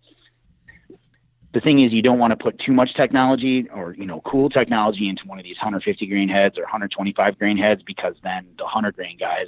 the 1.56 1.62
thing 1.62 1.80
is 1.80 1.94
you 1.94 2.02
don't 2.02 2.20
want 2.20 2.32
to 2.32 2.36
put 2.36 2.60
too 2.60 2.74
much 2.74 2.94
technology 2.96 3.68
or 3.74 3.96
you 3.98 4.06
know 4.06 4.22
cool 4.26 4.50
technology 4.50 5.08
into 5.08 5.26
one 5.26 5.40
of 5.40 5.46
these 5.46 5.56
150 5.56 6.06
grain 6.06 6.28
heads 6.28 6.58
or 6.58 6.64
125 6.64 7.40
grain 7.40 7.58
heads 7.58 7.82
because 7.82 8.14
then 8.24 8.46
the 8.58 8.66
100 8.66 8.94
grain 8.94 9.18
guys 9.18 9.48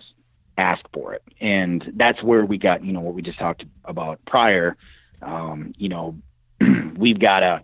ask 0.57 0.81
for 0.93 1.13
it. 1.13 1.21
And 1.41 1.91
that's 1.97 2.23
where 2.23 2.45
we 2.45 2.57
got 2.57 2.83
you 2.83 2.93
know 2.93 3.01
what 3.01 3.13
we 3.13 3.21
just 3.21 3.37
talked 3.37 3.65
about 3.83 4.23
prior. 4.25 4.77
Um, 5.21 5.73
you 5.77 5.89
know 5.89 6.17
we've 6.95 7.19
got 7.19 7.41
to 7.41 7.61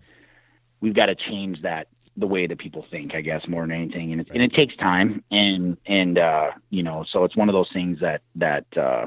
we've 0.82 0.94
got 0.94 1.06
to 1.06 1.16
change 1.16 1.62
that 1.62 1.88
the 2.18 2.28
way 2.28 2.46
that 2.46 2.60
people 2.60 2.86
think 2.92 3.16
i 3.16 3.22
guess 3.22 3.48
more 3.48 3.62
than 3.62 3.72
anything. 3.72 4.12
And 4.12 4.22
it, 4.22 4.28
and 4.34 4.44
it 4.44 4.54
takes 4.54 4.76
time. 4.76 5.24
And 5.32 5.78
and 5.86 6.18
uh, 6.18 6.52
you 6.70 6.84
know 6.84 7.06
so 7.10 7.24
it's 7.24 7.38
one 7.38 7.48
of 7.48 7.54
those 7.54 7.72
things 7.72 8.02
that 8.02 8.24
that 8.36 8.66
uh, 8.76 9.06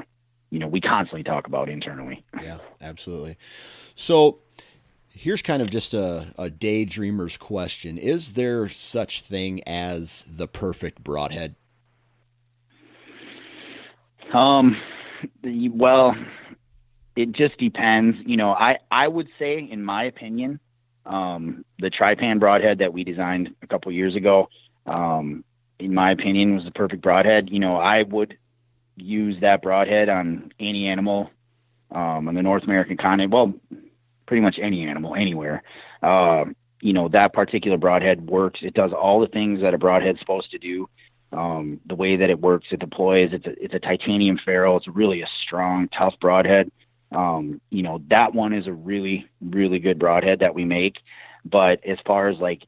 you 0.49 0.57
know 0.57 0.67
we 0.67 0.81
constantly 0.81 1.23
talk 1.23 1.45
about 1.45 1.69
internally. 1.69 2.25
Yeah 2.41 2.57
absolutely. 2.81 3.37
So 3.93 4.39
here's 5.17 5.41
kind 5.41 5.61
of 5.61 5.69
just 5.69 5.93
a, 5.93 6.33
a 6.37 6.49
daydreamer's 6.49 7.37
question. 7.37 7.97
Is 7.97 8.33
there 8.33 8.67
such 8.67 9.21
thing 9.21 9.61
as 9.65 10.23
the 10.27 10.47
perfect 10.47 11.03
broadhead? 11.03 11.55
Um 14.33 14.77
well 15.71 16.15
it 17.15 17.31
just 17.31 17.57
depends. 17.57 18.17
You 18.25 18.37
know 18.37 18.51
i 18.51 18.77
i 18.91 19.07
would 19.07 19.27
say 19.39 19.59
in 19.59 19.83
my 19.83 20.03
opinion 20.03 20.59
um 21.05 21.65
the 21.79 21.89
Trypan 21.89 22.39
broadhead 22.39 22.79
that 22.79 22.93
we 22.93 23.03
designed 23.03 23.55
a 23.61 23.67
couple 23.67 23.91
years 23.91 24.15
ago 24.15 24.49
um 24.85 25.43
in 25.79 25.93
my 25.93 26.11
opinion 26.11 26.55
was 26.55 26.65
the 26.65 26.71
perfect 26.71 27.01
broadhead. 27.01 27.49
You 27.49 27.59
know 27.59 27.77
i 27.77 28.03
would 28.03 28.37
use 28.95 29.39
that 29.41 29.61
broadhead 29.61 30.09
on 30.09 30.51
any 30.59 30.87
animal 30.87 31.29
um 31.91 32.27
on 32.27 32.35
the 32.35 32.43
north 32.43 32.63
american 32.63 32.97
continent. 32.97 33.31
Well 33.31 33.53
pretty 34.27 34.41
much 34.41 34.57
any 34.61 34.85
animal 34.85 35.15
anywhere. 35.15 35.63
Uh, 36.03 36.45
you 36.81 36.93
know, 36.93 37.07
that 37.09 37.33
particular 37.33 37.77
broadhead 37.77 38.29
works. 38.29 38.59
It 38.61 38.73
does 38.73 38.91
all 38.93 39.19
the 39.19 39.27
things 39.27 39.61
that 39.61 39.73
a 39.73 39.77
broadhead's 39.77 40.19
supposed 40.19 40.51
to 40.51 40.59
do. 40.59 40.87
Um, 41.33 41.81
the 41.85 41.95
way 41.95 42.15
that 42.15 42.29
it 42.29 42.39
works, 42.39 42.67
it 42.71 42.79
deploys. 42.79 43.31
It's 43.33 43.45
a, 43.45 43.63
it's 43.63 43.73
a 43.73 43.79
titanium 43.79 44.39
ferrule. 44.43 44.77
It's 44.77 44.87
really 44.87 45.21
a 45.21 45.27
strong, 45.43 45.89
tough 45.89 46.13
broadhead. 46.21 46.71
Um, 47.11 47.61
you 47.69 47.83
know, 47.83 48.01
that 48.09 48.33
one 48.33 48.53
is 48.53 48.67
a 48.67 48.73
really, 48.73 49.25
really 49.41 49.79
good 49.79 49.99
broadhead 49.99 50.39
that 50.39 50.53
we 50.53 50.65
make. 50.65 50.97
But 51.43 51.83
as 51.85 51.97
far 52.05 52.29
as 52.29 52.37
like 52.37 52.61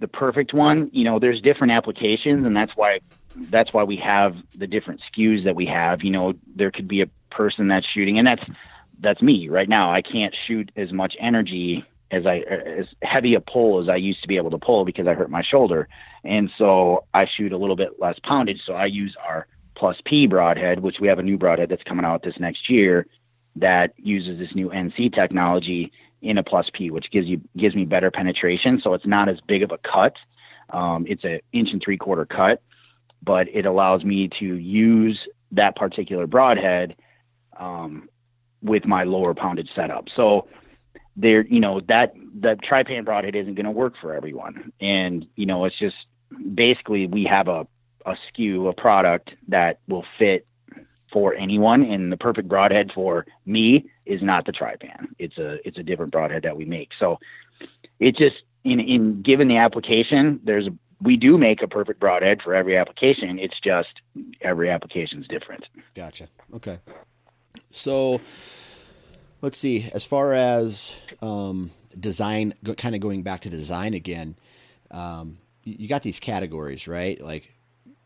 the 0.00 0.08
perfect 0.08 0.54
one, 0.54 0.90
you 0.92 1.04
know, 1.04 1.18
there's 1.18 1.40
different 1.40 1.72
applications, 1.72 2.46
and 2.46 2.56
that's 2.56 2.72
why 2.76 3.00
that's 3.50 3.72
why 3.72 3.84
we 3.84 3.96
have 3.96 4.34
the 4.56 4.66
different 4.66 5.00
SKUs 5.12 5.44
that 5.44 5.56
we 5.56 5.66
have. 5.66 6.02
You 6.02 6.10
know, 6.10 6.34
there 6.54 6.70
could 6.70 6.88
be 6.88 7.02
a 7.02 7.06
person 7.30 7.68
that's 7.68 7.86
shooting, 7.86 8.18
and 8.18 8.26
that's 8.26 8.42
that's 9.00 9.22
me 9.22 9.48
right 9.48 9.68
now. 9.68 9.92
I 9.92 10.02
can't 10.02 10.34
shoot 10.46 10.70
as 10.76 10.92
much 10.92 11.14
energy 11.20 11.84
as 12.10 12.26
I 12.26 12.38
as 12.38 12.86
heavy 13.02 13.34
a 13.34 13.40
pull 13.40 13.82
as 13.82 13.88
I 13.88 13.96
used 13.96 14.22
to 14.22 14.28
be 14.28 14.36
able 14.36 14.50
to 14.50 14.58
pull 14.58 14.84
because 14.84 15.06
I 15.06 15.14
hurt 15.14 15.30
my 15.30 15.42
shoulder, 15.42 15.88
and 16.24 16.50
so 16.56 17.04
I 17.14 17.26
shoot 17.36 17.52
a 17.52 17.56
little 17.58 17.76
bit 17.76 18.00
less 18.00 18.18
poundage. 18.24 18.60
So 18.66 18.72
I 18.72 18.86
use 18.86 19.14
our 19.26 19.46
plus 19.76 19.96
P 20.04 20.26
broadhead, 20.26 20.80
which 20.80 20.96
we 21.00 21.08
have 21.08 21.18
a 21.18 21.22
new 21.22 21.38
broadhead 21.38 21.68
that's 21.68 21.82
coming 21.82 22.04
out 22.04 22.22
this 22.22 22.38
next 22.40 22.68
year 22.68 23.06
that 23.56 23.92
uses 23.96 24.38
this 24.38 24.54
new 24.54 24.70
NC 24.70 25.14
technology 25.14 25.92
in 26.22 26.38
a 26.38 26.42
plus 26.42 26.68
P, 26.72 26.90
which 26.90 27.10
gives 27.10 27.26
you 27.26 27.40
gives 27.56 27.74
me 27.74 27.84
better 27.84 28.10
penetration. 28.10 28.80
So 28.82 28.94
it's 28.94 29.06
not 29.06 29.28
as 29.28 29.38
big 29.46 29.62
of 29.62 29.70
a 29.70 29.78
cut. 29.78 30.14
Um, 30.70 31.06
it's 31.08 31.24
an 31.24 31.40
inch 31.52 31.70
and 31.72 31.82
three 31.82 31.96
quarter 31.96 32.26
cut, 32.26 32.62
but 33.22 33.48
it 33.48 33.66
allows 33.66 34.04
me 34.04 34.28
to 34.38 34.54
use 34.54 35.18
that 35.52 35.76
particular 35.76 36.26
broadhead 36.26 36.96
um, 37.58 38.08
with 38.62 38.86
my 38.86 39.04
lower 39.04 39.34
poundage 39.34 39.68
setup. 39.74 40.06
So 40.14 40.48
there, 41.16 41.44
you 41.46 41.60
know, 41.60 41.80
that 41.88 42.14
that 42.40 42.62
trypan 42.62 43.04
broadhead 43.04 43.34
isn't 43.34 43.54
going 43.54 43.66
to 43.66 43.70
work 43.72 43.94
for 44.00 44.14
everyone. 44.14 44.72
And, 44.80 45.26
you 45.34 45.46
know, 45.46 45.64
it's 45.64 45.78
just 45.78 45.96
basically 46.54 47.06
we 47.06 47.24
have 47.24 47.48
a, 47.48 47.66
a 48.06 48.16
SKU, 48.32 48.68
a 48.68 48.72
product 48.72 49.30
that 49.48 49.80
will 49.88 50.04
fit 50.18 50.46
for 51.12 51.34
anyone. 51.34 51.82
And 51.82 52.12
the 52.12 52.16
perfect 52.16 52.48
broadhead 52.48 52.92
for 52.94 53.26
me 53.46 53.90
is 54.06 54.22
not 54.22 54.46
the 54.46 54.52
trypan. 54.52 55.08
It's 55.18 55.38
a, 55.38 55.66
it's 55.66 55.78
a 55.78 55.82
different 55.82 56.12
broadhead 56.12 56.42
that 56.44 56.56
we 56.56 56.64
make. 56.64 56.90
So 56.98 57.18
it 57.98 58.16
just, 58.16 58.36
in, 58.64 58.78
in 58.80 59.22
given 59.22 59.48
the 59.48 59.56
application, 59.56 60.40
there's 60.44 60.66
a, 60.66 60.70
we 61.00 61.16
do 61.16 61.38
make 61.38 61.62
a 61.62 61.68
perfect 61.68 62.00
broadhead 62.00 62.42
for 62.42 62.54
every 62.54 62.76
application. 62.76 63.38
It's 63.38 63.58
just 63.60 64.00
every 64.40 64.70
application 64.70 65.20
is 65.20 65.28
different. 65.28 65.64
Gotcha. 65.94 66.28
Okay. 66.54 66.78
So 67.70 68.20
let's 69.42 69.58
see. 69.58 69.88
As 69.92 70.04
far 70.04 70.32
as 70.32 70.96
um, 71.22 71.70
design, 71.98 72.54
go, 72.64 72.74
kind 72.74 72.94
of 72.94 73.00
going 73.00 73.22
back 73.22 73.42
to 73.42 73.50
design 73.50 73.94
again, 73.94 74.36
um, 74.90 75.38
you, 75.64 75.76
you 75.80 75.88
got 75.88 76.02
these 76.02 76.20
categories, 76.20 76.88
right? 76.88 77.20
Like, 77.20 77.54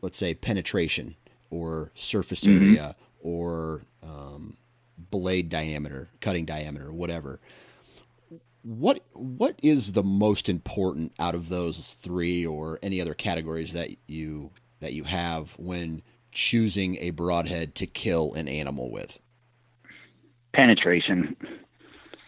let's 0.01 0.19
say 0.19 0.35
penetration 0.35 1.17
or 1.51 1.93
surface 1.95 2.45
Mhm. 2.45 2.61
area 2.63 2.97
or 3.21 3.83
um, 4.03 4.57
blade 4.99 5.49
diameter, 5.49 6.09
cutting 6.21 6.45
diameter, 6.45 6.93
whatever. 6.93 7.41
What 8.65 9.01
what 9.13 9.59
is 9.63 9.93
the 9.93 10.05
most 10.05 10.49
important 10.49 11.13
out 11.19 11.35
of 11.35 11.49
those 11.49 11.95
three 11.95 12.47
or 12.47 12.79
any 12.83 13.01
other 13.01 13.15
categories 13.15 13.73
that 13.73 13.91
you 14.07 14.51
that 14.81 14.93
you 14.93 15.05
have 15.05 15.53
when 15.59 16.03
choosing 16.31 16.97
a 16.97 17.11
broadhead 17.11 17.75
to 17.77 17.87
kill 17.87 18.35
an 18.35 18.47
animal 18.49 18.91
with? 18.91 19.19
Penetration. 20.55 21.37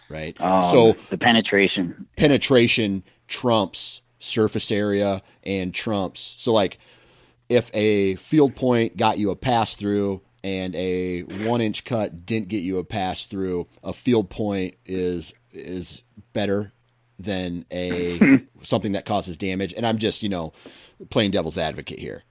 Right. 0.09 0.39
Um, 0.41 0.63
so 0.71 0.97
the 1.11 1.19
penetration. 1.19 2.07
penetration 2.17 3.05
trumps 3.27 4.03
surface 4.19 4.71
area 4.71 5.23
and 5.43 5.75
trumps. 5.75 6.35
So 6.39 6.53
like 6.53 6.79
if 7.49 7.71
a 7.75 8.15
field 8.17 8.57
point 8.57 8.97
got 8.97 9.19
you 9.19 9.31
a 9.31 9.37
pass 9.37 9.77
through 9.77 10.23
and 10.43 10.75
a 10.77 11.23
one 11.23 11.61
inch 11.61 11.85
cut 11.85 12.25
didn't 12.27 12.49
get 12.49 12.63
you 12.63 12.79
a 12.79 12.85
pass 12.85 13.27
through, 13.27 13.67
a 13.83 13.93
field 13.93 14.31
point 14.31 14.77
is 14.87 15.35
is 15.53 16.03
better 16.33 16.73
than 17.19 17.65
a 17.73 18.19
something 18.63 18.93
that 18.93 19.05
causes 19.05 19.37
damage. 19.37 19.73
And 19.77 19.87
I'm 19.87 19.99
just, 19.99 20.23
you 20.23 20.29
know, 20.29 20.53
playing 21.11 21.31
devil's 21.31 21.59
advocate 21.59 21.99
here. 21.99 22.23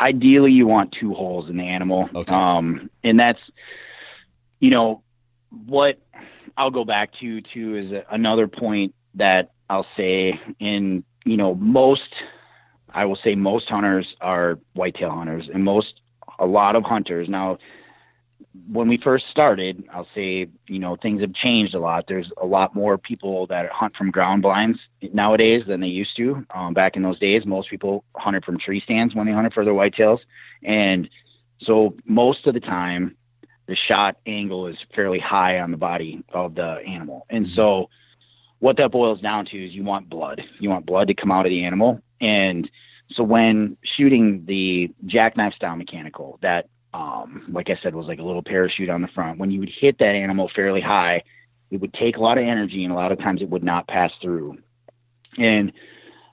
ideally 0.00 0.52
you 0.52 0.66
want 0.66 0.94
two 0.98 1.14
holes 1.14 1.48
in 1.48 1.56
the 1.56 1.64
animal. 1.64 2.08
Okay. 2.14 2.34
Um, 2.34 2.90
and 3.04 3.18
that's, 3.18 3.40
you 4.60 4.70
know, 4.70 5.02
what 5.66 5.98
I'll 6.56 6.70
go 6.70 6.84
back 6.84 7.10
to 7.20 7.40
too 7.40 7.76
is 7.76 8.02
another 8.10 8.48
point 8.48 8.94
that 9.14 9.52
I'll 9.70 9.86
say 9.96 10.38
in, 10.60 11.04
you 11.24 11.36
know, 11.36 11.54
most, 11.54 12.14
I 12.90 13.04
will 13.04 13.18
say 13.22 13.34
most 13.34 13.68
hunters 13.68 14.06
are 14.20 14.58
whitetail 14.74 15.10
hunters 15.10 15.48
and 15.52 15.64
most, 15.64 16.00
a 16.38 16.46
lot 16.46 16.76
of 16.76 16.84
hunters 16.84 17.28
now, 17.28 17.58
when 18.70 18.88
we 18.88 18.98
first 18.98 19.26
started, 19.30 19.84
I'll 19.92 20.08
say, 20.14 20.48
you 20.66 20.78
know, 20.78 20.96
things 20.96 21.20
have 21.20 21.34
changed 21.34 21.74
a 21.74 21.80
lot. 21.80 22.06
There's 22.08 22.30
a 22.40 22.46
lot 22.46 22.74
more 22.74 22.98
people 22.98 23.46
that 23.48 23.70
hunt 23.70 23.96
from 23.96 24.10
ground 24.10 24.42
blinds 24.42 24.78
nowadays 25.12 25.64
than 25.66 25.80
they 25.80 25.88
used 25.88 26.16
to. 26.16 26.44
Um, 26.54 26.74
back 26.74 26.96
in 26.96 27.02
those 27.02 27.18
days, 27.18 27.44
most 27.46 27.70
people 27.70 28.04
hunted 28.16 28.44
from 28.44 28.58
tree 28.58 28.80
stands 28.80 29.14
when 29.14 29.26
they 29.26 29.32
hunted 29.32 29.52
for 29.52 29.64
their 29.64 29.74
whitetails. 29.74 30.18
And 30.64 31.08
so 31.60 31.94
most 32.04 32.46
of 32.46 32.54
the 32.54 32.60
time, 32.60 33.16
the 33.68 33.76
shot 33.76 34.16
angle 34.26 34.66
is 34.66 34.76
fairly 34.94 35.20
high 35.20 35.60
on 35.60 35.70
the 35.70 35.76
body 35.76 36.24
of 36.32 36.54
the 36.54 36.80
animal. 36.86 37.26
And 37.30 37.46
so 37.54 37.90
what 38.58 38.78
that 38.78 38.90
boils 38.90 39.20
down 39.20 39.44
to 39.46 39.66
is 39.66 39.72
you 39.72 39.84
want 39.84 40.08
blood. 40.08 40.42
You 40.58 40.70
want 40.70 40.86
blood 40.86 41.08
to 41.08 41.14
come 41.14 41.30
out 41.30 41.46
of 41.46 41.50
the 41.50 41.64
animal. 41.64 42.00
And 42.20 42.68
so 43.12 43.22
when 43.22 43.76
shooting 43.96 44.44
the 44.46 44.92
jackknife 45.06 45.54
style 45.54 45.76
mechanical, 45.76 46.38
that 46.42 46.68
um, 46.94 47.44
like 47.52 47.68
I 47.68 47.78
said, 47.82 47.94
was 47.94 48.06
like 48.06 48.18
a 48.18 48.24
little 48.24 48.42
parachute 48.42 48.88
on 48.88 49.02
the 49.02 49.08
front. 49.08 49.38
When 49.38 49.50
you 49.50 49.60
would 49.60 49.70
hit 49.80 49.98
that 49.98 50.14
animal 50.14 50.50
fairly 50.56 50.80
high, 50.80 51.22
it 51.70 51.80
would 51.80 51.92
take 51.92 52.16
a 52.16 52.20
lot 52.20 52.38
of 52.38 52.44
energy, 52.44 52.82
and 52.82 52.92
a 52.92 52.96
lot 52.96 53.12
of 53.12 53.18
times 53.18 53.42
it 53.42 53.50
would 53.50 53.62
not 53.62 53.86
pass 53.86 54.10
through. 54.22 54.56
And 55.36 55.72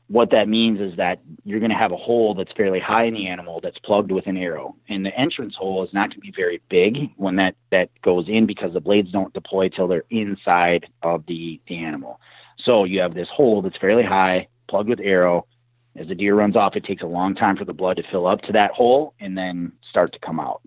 what 0.08 0.30
that 0.32 0.48
means 0.48 0.80
is 0.80 0.96
that 0.98 1.20
you're 1.44 1.60
going 1.60 1.72
to 1.72 1.78
have 1.78 1.92
a 1.92 1.98
hole 1.98 2.36
that's 2.36 2.52
fairly 2.56 2.80
high 2.80 3.06
in 3.06 3.14
the 3.16 3.28
animal 3.28 3.60
that's 3.62 3.80
plugged 3.80 4.12
with 4.12 4.28
an 4.28 4.38
arrow, 4.38 4.76
and 4.88 5.06
the 5.06 5.18
entrance 5.18 5.56
hole 5.56 5.84
is 5.84 5.94
not 5.94 6.10
going 6.10 6.22
to 6.22 6.22
be 6.22 6.34
very 6.36 6.62
big 6.70 7.10
when 7.18 7.36
that 7.38 7.56
that 7.72 7.90
goes 8.04 8.26
in 8.30 8.46
because 8.46 8.74
the 8.74 8.80
blades 8.80 9.12
don't 9.12 9.34
deploy 9.34 9.68
till 9.68 9.88
they're 9.88 10.04
inside 10.12 10.86
of 11.02 11.26
the 11.28 11.60
the 11.68 11.78
animal. 11.78 12.20
So 12.64 12.84
you 12.84 13.00
have 13.02 13.16
this 13.16 13.28
hole 13.30 13.62
that's 13.62 13.78
fairly 13.78 14.04
high, 14.04 14.48
plugged 14.70 14.90
with 14.90 15.00
arrow. 15.00 15.48
As 15.96 16.08
the 16.08 16.16
deer 16.16 16.36
runs 16.36 16.56
off, 16.56 16.76
it 16.76 16.84
takes 16.84 17.04
a 17.04 17.08
long 17.08 17.36
time 17.36 17.56
for 17.56 17.66
the 17.66 17.74
blood 17.74 17.98
to 17.98 18.04
fill 18.12 18.28
up 18.28 18.42
to 18.42 18.52
that 18.52 18.72
hole 18.72 19.14
and 19.20 19.38
then 19.38 19.72
start 19.90 20.14
to 20.14 20.20
come 20.20 20.40
out. 20.40 20.62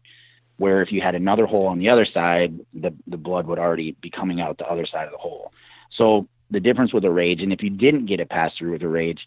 Where 0.57 0.83
if 0.83 0.91
you 0.91 1.01
had 1.01 1.15
another 1.15 1.47
hole 1.47 1.67
on 1.67 1.79
the 1.79 1.91
other 1.91 2.07
side, 2.07 2.59
the, 2.75 2.93
the 3.07 3.17
blood 3.17 3.47
would 3.47 3.59
already 3.59 3.93
be 4.01 4.11
coming 4.11 4.41
out 4.41 4.59
the 4.59 4.67
other 4.67 4.87
side 4.87 5.05
of 5.05 5.13
the 5.13 5.19
hole. 5.19 5.53
So 5.93 6.27
the 6.51 6.61
difference 6.61 6.93
with 6.93 7.05
a 7.05 7.11
rage, 7.11 7.43
and 7.43 7.53
if 7.53 7.63
you 7.63 7.71
didn't 7.71 8.07
get 8.07 8.21
it 8.21 8.31
passed 8.31 8.59
through 8.59 8.73
with 8.73 8.83
a 8.83 8.89
rage, 8.89 9.27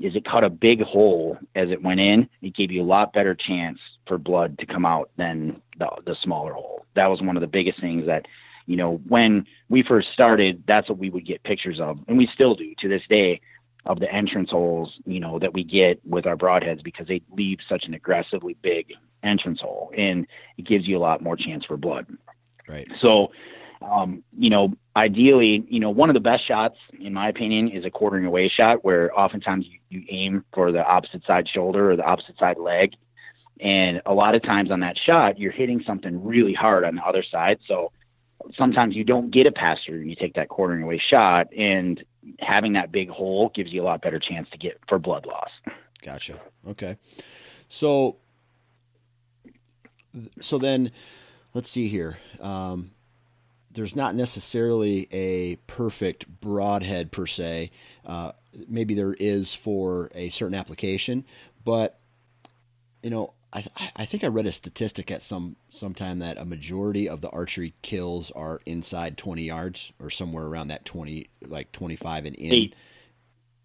is 0.00 0.16
it 0.16 0.24
cut 0.24 0.44
a 0.44 0.50
big 0.50 0.82
hole 0.82 1.38
as 1.54 1.70
it 1.70 1.82
went 1.82 2.00
in. 2.00 2.28
It 2.40 2.56
gave 2.56 2.72
you 2.72 2.82
a 2.82 2.84
lot 2.84 3.12
better 3.12 3.34
chance 3.34 3.78
for 4.06 4.18
blood 4.18 4.58
to 4.58 4.66
come 4.66 4.84
out 4.84 5.10
than 5.16 5.60
the, 5.78 5.88
the 6.04 6.16
smaller 6.22 6.52
hole. 6.52 6.86
That 6.94 7.06
was 7.06 7.22
one 7.22 7.36
of 7.36 7.40
the 7.40 7.46
biggest 7.46 7.80
things 7.80 8.06
that, 8.06 8.26
you 8.66 8.76
know, 8.76 9.00
when 9.08 9.46
we 9.68 9.82
first 9.82 10.08
started, 10.12 10.64
that's 10.66 10.88
what 10.88 10.98
we 10.98 11.10
would 11.10 11.26
get 11.26 11.42
pictures 11.44 11.78
of, 11.80 11.98
and 12.08 12.18
we 12.18 12.28
still 12.34 12.54
do 12.54 12.74
to 12.80 12.88
this 12.88 13.02
day 13.08 13.40
of 13.84 13.98
the 14.00 14.12
entrance 14.12 14.50
holes, 14.50 14.92
you 15.06 15.20
know, 15.20 15.38
that 15.38 15.52
we 15.52 15.64
get 15.64 16.00
with 16.06 16.26
our 16.26 16.36
broadheads 16.36 16.82
because 16.82 17.06
they 17.06 17.20
leave 17.32 17.58
such 17.68 17.84
an 17.84 17.94
aggressively 17.94 18.56
big 18.62 18.92
entrance 19.22 19.60
hole 19.60 19.92
and 19.96 20.26
it 20.56 20.66
gives 20.66 20.86
you 20.86 20.96
a 20.96 21.00
lot 21.00 21.22
more 21.22 21.36
chance 21.36 21.64
for 21.64 21.76
blood. 21.76 22.06
Right. 22.68 22.88
So, 23.00 23.32
um, 23.84 24.22
you 24.36 24.50
know, 24.50 24.74
ideally, 24.96 25.64
you 25.68 25.80
know, 25.80 25.90
one 25.90 26.10
of 26.10 26.14
the 26.14 26.20
best 26.20 26.46
shots, 26.46 26.76
in 27.00 27.14
my 27.14 27.28
opinion, 27.28 27.68
is 27.68 27.84
a 27.84 27.90
quartering 27.90 28.24
away 28.26 28.48
shot 28.48 28.84
where 28.84 29.16
oftentimes 29.18 29.66
you, 29.66 29.78
you 29.88 30.04
aim 30.10 30.44
for 30.52 30.72
the 30.72 30.84
opposite 30.84 31.24
side 31.26 31.48
shoulder 31.48 31.90
or 31.90 31.96
the 31.96 32.04
opposite 32.04 32.38
side 32.38 32.58
leg. 32.58 32.94
And 33.60 34.02
a 34.06 34.14
lot 34.14 34.34
of 34.34 34.42
times 34.42 34.70
on 34.70 34.80
that 34.80 34.96
shot, 34.98 35.38
you're 35.38 35.52
hitting 35.52 35.82
something 35.86 36.24
really 36.24 36.52
hard 36.52 36.84
on 36.84 36.96
the 36.96 37.02
other 37.02 37.22
side. 37.22 37.58
So 37.66 37.92
sometimes 38.56 38.96
you 38.96 39.04
don't 39.04 39.30
get 39.30 39.46
a 39.46 39.52
pass 39.52 39.78
through 39.86 40.00
and 40.00 40.10
you 40.10 40.16
take 40.16 40.34
that 40.34 40.48
quartering 40.48 40.82
away 40.82 41.00
shot. 41.10 41.52
And 41.56 42.02
having 42.40 42.72
that 42.74 42.90
big 42.90 43.08
hole 43.08 43.52
gives 43.54 43.72
you 43.72 43.82
a 43.82 43.84
lot 43.84 44.02
better 44.02 44.18
chance 44.18 44.48
to 44.50 44.58
get 44.58 44.78
for 44.88 44.98
blood 44.98 45.26
loss. 45.26 45.50
Gotcha. 46.02 46.40
Okay. 46.68 46.96
So, 47.68 48.16
so 50.40 50.58
then, 50.58 50.90
let's 51.54 51.70
see 51.70 51.88
here. 51.88 52.18
Um, 52.40 52.90
there's 53.72 53.96
not 53.96 54.14
necessarily 54.14 55.08
a 55.12 55.56
perfect 55.66 56.28
broadhead 56.40 57.10
per 57.12 57.26
se. 57.26 57.70
Uh, 58.06 58.32
maybe 58.68 58.94
there 58.94 59.14
is 59.18 59.54
for 59.54 60.10
a 60.14 60.28
certain 60.30 60.54
application, 60.54 61.24
but 61.64 61.98
you 63.02 63.10
know, 63.10 63.32
I, 63.52 63.64
I 63.96 64.04
think 64.04 64.24
I 64.24 64.28
read 64.28 64.46
a 64.46 64.52
statistic 64.52 65.10
at 65.10 65.22
some 65.22 65.56
sometime 65.68 66.20
that 66.20 66.38
a 66.38 66.44
majority 66.44 67.08
of 67.08 67.20
the 67.20 67.28
archery 67.30 67.74
kills 67.82 68.30
are 68.30 68.60
inside 68.64 69.18
20 69.18 69.42
yards 69.42 69.92
or 70.00 70.08
somewhere 70.08 70.46
around 70.46 70.68
that 70.68 70.84
20, 70.84 71.28
like 71.46 71.70
25 71.72 72.26
and 72.26 72.36
in. 72.36 72.52
Eight. 72.52 72.74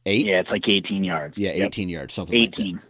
Eight? 0.05 0.25
Yeah, 0.25 0.39
it's 0.39 0.49
like 0.49 0.67
18 0.67 1.03
yards. 1.03 1.37
Yeah, 1.37 1.53
Yep. 1.53 1.67
18 1.67 1.89
yards, 1.89 2.13
something 2.13 2.39
like 2.39 2.55
that. 2.55 2.61
18. 2.61 2.81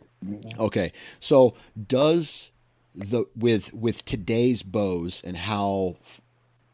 Okay. 0.60 0.92
So 1.20 1.54
does 1.88 2.52
the 2.96 3.26
with 3.36 3.74
with 3.74 4.04
today's 4.06 4.64
bows 4.64 5.22
and 5.24 5.38
how 5.38 5.98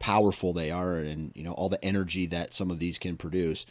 powerful 0.03 0.51
they 0.51 0.69
are 0.69 0.97
and 0.97 1.31
you 1.33 1.41
know 1.41 1.53
all 1.53 1.69
the 1.69 1.81
energy 1.83 2.25
that 2.25 2.53
some 2.53 2.69
of 2.69 2.77
these 2.77 2.97
can 2.97 3.15
produce, 3.15 3.65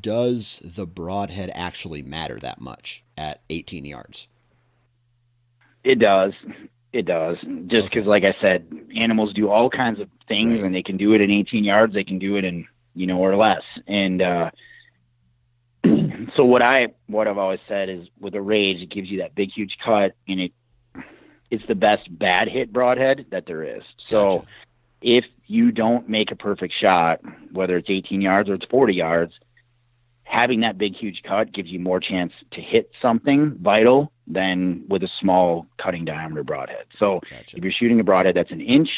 does 0.00 0.60
the 0.64 0.84
broadhead 0.84 1.48
actually 1.54 2.02
matter 2.02 2.40
that 2.40 2.60
much 2.60 3.04
at 3.16 3.40
18 3.50 3.84
yards? 3.84 4.26
It 5.84 6.00
does. 6.00 6.32
It 6.92 7.06
does. 7.06 7.36
Just 7.68 7.84
because, 7.88 8.02
Okay. 8.02 8.08
like 8.08 8.24
I 8.24 8.34
said, 8.40 8.66
animals 8.96 9.32
do 9.32 9.48
all 9.48 9.70
kinds 9.70 10.00
of 10.00 10.08
things, 10.26 10.60
Right. 10.60 10.64
and 10.64 10.74
they 10.74 10.82
can 10.82 10.96
do 10.96 11.12
it 11.12 11.20
in 11.20 11.30
18 11.30 11.62
yards. 11.62 11.94
They 11.94 12.02
can 12.02 12.18
do 12.18 12.34
it 12.36 12.44
in 12.44 12.66
you 12.96 13.06
know 13.06 13.18
or 13.18 13.36
less. 13.36 13.62
And 13.86 14.20
uh, 14.22 14.50
so 16.36 16.44
what 16.44 16.62
I 16.62 16.88
what 17.06 17.28
I've 17.28 17.38
always 17.38 17.60
said 17.68 17.88
is 17.88 18.08
with 18.18 18.34
a 18.34 18.42
rage, 18.42 18.78
it 18.82 18.90
gives 18.90 19.08
you 19.08 19.18
that 19.18 19.36
big 19.36 19.52
huge 19.52 19.76
cut, 19.84 20.14
and 20.26 20.40
it 20.40 20.52
it's 21.52 21.64
the 21.68 21.76
best 21.76 22.08
bad 22.18 22.48
hit 22.48 22.72
broadhead 22.72 23.26
that 23.30 23.46
there 23.46 23.62
is. 23.62 23.82
So 24.10 24.40
Gotcha. 24.40 24.46
if 25.00 25.24
you 25.46 25.70
don't 25.70 26.08
make 26.08 26.30
a 26.30 26.36
perfect 26.36 26.74
shot, 26.80 27.20
whether 27.52 27.76
it's 27.76 27.90
18 27.90 28.20
yards 28.20 28.48
or 28.48 28.54
it's 28.54 28.66
40 28.66 28.94
yards, 28.94 29.32
having 30.24 30.60
that 30.60 30.76
big 30.76 30.96
huge 30.96 31.22
cut 31.22 31.52
gives 31.52 31.68
you 31.68 31.78
more 31.78 32.00
chance 32.00 32.32
to 32.52 32.60
hit 32.60 32.90
something 33.00 33.56
vital 33.60 34.10
than 34.26 34.84
with 34.88 35.02
a 35.04 35.08
small 35.20 35.66
cutting 35.80 36.04
diameter 36.04 36.42
broadhead. 36.42 36.84
So 36.98 37.20
Gotcha. 37.30 37.56
if 37.56 37.62
you're 37.62 37.72
shooting 37.72 38.00
a 38.00 38.04
broadhead 38.04 38.34
that's 38.34 38.50
an 38.50 38.60
inch, 38.60 38.88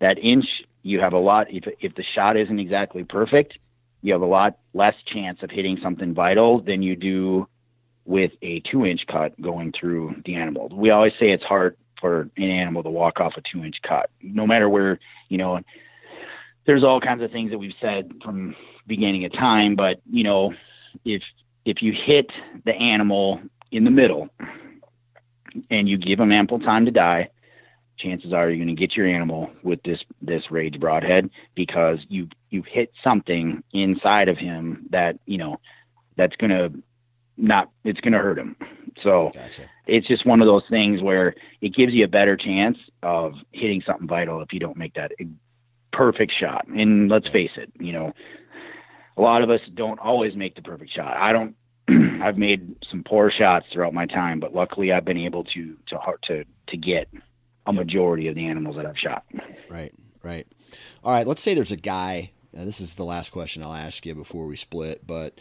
that 0.00 0.18
inch 0.18 0.44
you 0.82 1.00
have 1.00 1.12
a 1.12 1.18
lot 1.18 1.46
if 1.50 1.64
if 1.80 1.94
the 1.94 2.04
shot 2.14 2.36
isn't 2.36 2.58
exactly 2.58 3.04
perfect, 3.04 3.58
you 4.02 4.12
have 4.12 4.22
a 4.22 4.26
lot 4.26 4.58
less 4.74 4.94
chance 5.06 5.38
of 5.42 5.50
hitting 5.50 5.78
something 5.82 6.14
vital 6.14 6.60
than 6.60 6.82
you 6.82 6.96
do 6.96 7.48
with 8.04 8.32
a 8.42 8.60
two 8.60 8.84
inch 8.86 9.06
cut 9.06 9.40
going 9.40 9.72
through 9.72 10.16
the 10.24 10.34
animal. 10.34 10.68
We 10.72 10.90
always 10.90 11.12
say 11.18 11.30
it's 11.30 11.44
hard 11.44 11.76
for 12.06 12.30
an 12.36 12.50
animal 12.50 12.84
to 12.84 12.90
walk 12.90 13.20
off 13.20 13.34
a 13.36 13.42
two 13.52 13.64
inch 13.64 13.76
cut, 13.82 14.10
no 14.22 14.46
matter 14.46 14.68
where, 14.68 15.00
you 15.28 15.38
know, 15.38 15.60
there's 16.64 16.84
all 16.84 17.00
kinds 17.00 17.20
of 17.20 17.32
things 17.32 17.50
that 17.50 17.58
we've 17.58 17.74
said 17.80 18.12
from 18.22 18.54
beginning 18.86 19.24
of 19.24 19.32
time, 19.32 19.74
but 19.74 20.00
you 20.08 20.22
know, 20.22 20.54
if 21.04 21.22
if 21.64 21.82
you 21.82 21.92
hit 21.92 22.30
the 22.64 22.72
animal 22.74 23.40
in 23.72 23.82
the 23.82 23.90
middle 23.90 24.28
and 25.70 25.88
you 25.88 25.98
give 25.98 26.18
them 26.18 26.30
ample 26.30 26.60
time 26.60 26.84
to 26.84 26.92
die, 26.92 27.28
chances 27.98 28.32
are 28.32 28.50
you're 28.50 28.64
going 28.64 28.74
to 28.74 28.80
get 28.80 28.96
your 28.96 29.08
animal 29.08 29.50
with 29.64 29.82
this 29.82 29.98
this 30.22 30.44
rage 30.50 30.78
broadhead 30.78 31.28
because 31.56 31.98
you 32.08 32.28
you 32.50 32.62
hit 32.62 32.92
something 33.02 33.64
inside 33.72 34.28
of 34.28 34.38
him 34.38 34.86
that 34.90 35.18
you 35.26 35.38
know 35.38 35.58
that's 36.16 36.36
going 36.36 36.50
to 36.50 36.72
not 37.36 37.70
it's 37.84 38.00
going 38.00 38.12
to 38.12 38.18
hurt 38.18 38.38
him. 38.38 38.56
So 39.02 39.30
gotcha. 39.34 39.68
it's 39.86 40.06
just 40.06 40.24
one 40.24 40.40
of 40.40 40.46
those 40.46 40.64
things 40.70 41.02
where 41.02 41.34
it 41.60 41.74
gives 41.74 41.92
you 41.92 42.04
a 42.04 42.08
better 42.08 42.36
chance 42.36 42.78
of 43.02 43.34
hitting 43.52 43.82
something 43.86 44.06
vital 44.06 44.40
if 44.40 44.52
you 44.52 44.60
don't 44.60 44.76
make 44.76 44.94
that 44.94 45.12
perfect 45.92 46.32
shot. 46.38 46.66
And 46.68 47.08
let's 47.08 47.28
face 47.28 47.50
it, 47.56 47.70
you 47.78 47.92
know, 47.92 48.12
a 49.16 49.20
lot 49.20 49.42
of 49.42 49.50
us 49.50 49.60
don't 49.74 49.98
always 49.98 50.34
make 50.36 50.54
the 50.54 50.62
perfect 50.62 50.92
shot. 50.92 51.16
I 51.16 51.32
don't. 51.32 51.56
I've 52.22 52.36
made 52.36 52.84
some 52.90 53.04
poor 53.04 53.30
shots 53.30 53.66
throughout 53.72 53.94
my 53.94 54.06
time, 54.06 54.40
but 54.40 54.54
luckily 54.54 54.92
I've 54.92 55.04
been 55.04 55.18
able 55.18 55.44
to 55.44 55.76
to 55.88 55.98
to 56.24 56.44
to 56.68 56.76
get 56.76 57.08
a 57.66 57.72
majority 57.72 58.28
of 58.28 58.34
the 58.34 58.46
animals 58.46 58.76
that 58.76 58.86
I've 58.86 58.98
shot. 58.98 59.24
Right, 59.68 59.92
right. 60.22 60.46
All 61.04 61.12
right. 61.12 61.26
Let's 61.26 61.42
say 61.42 61.54
there's 61.54 61.72
a 61.72 61.76
guy. 61.76 62.32
This 62.52 62.80
is 62.80 62.94
the 62.94 63.04
last 63.04 63.30
question 63.30 63.62
I'll 63.62 63.74
ask 63.74 64.06
you 64.06 64.14
before 64.14 64.46
we 64.46 64.56
split, 64.56 65.06
but 65.06 65.38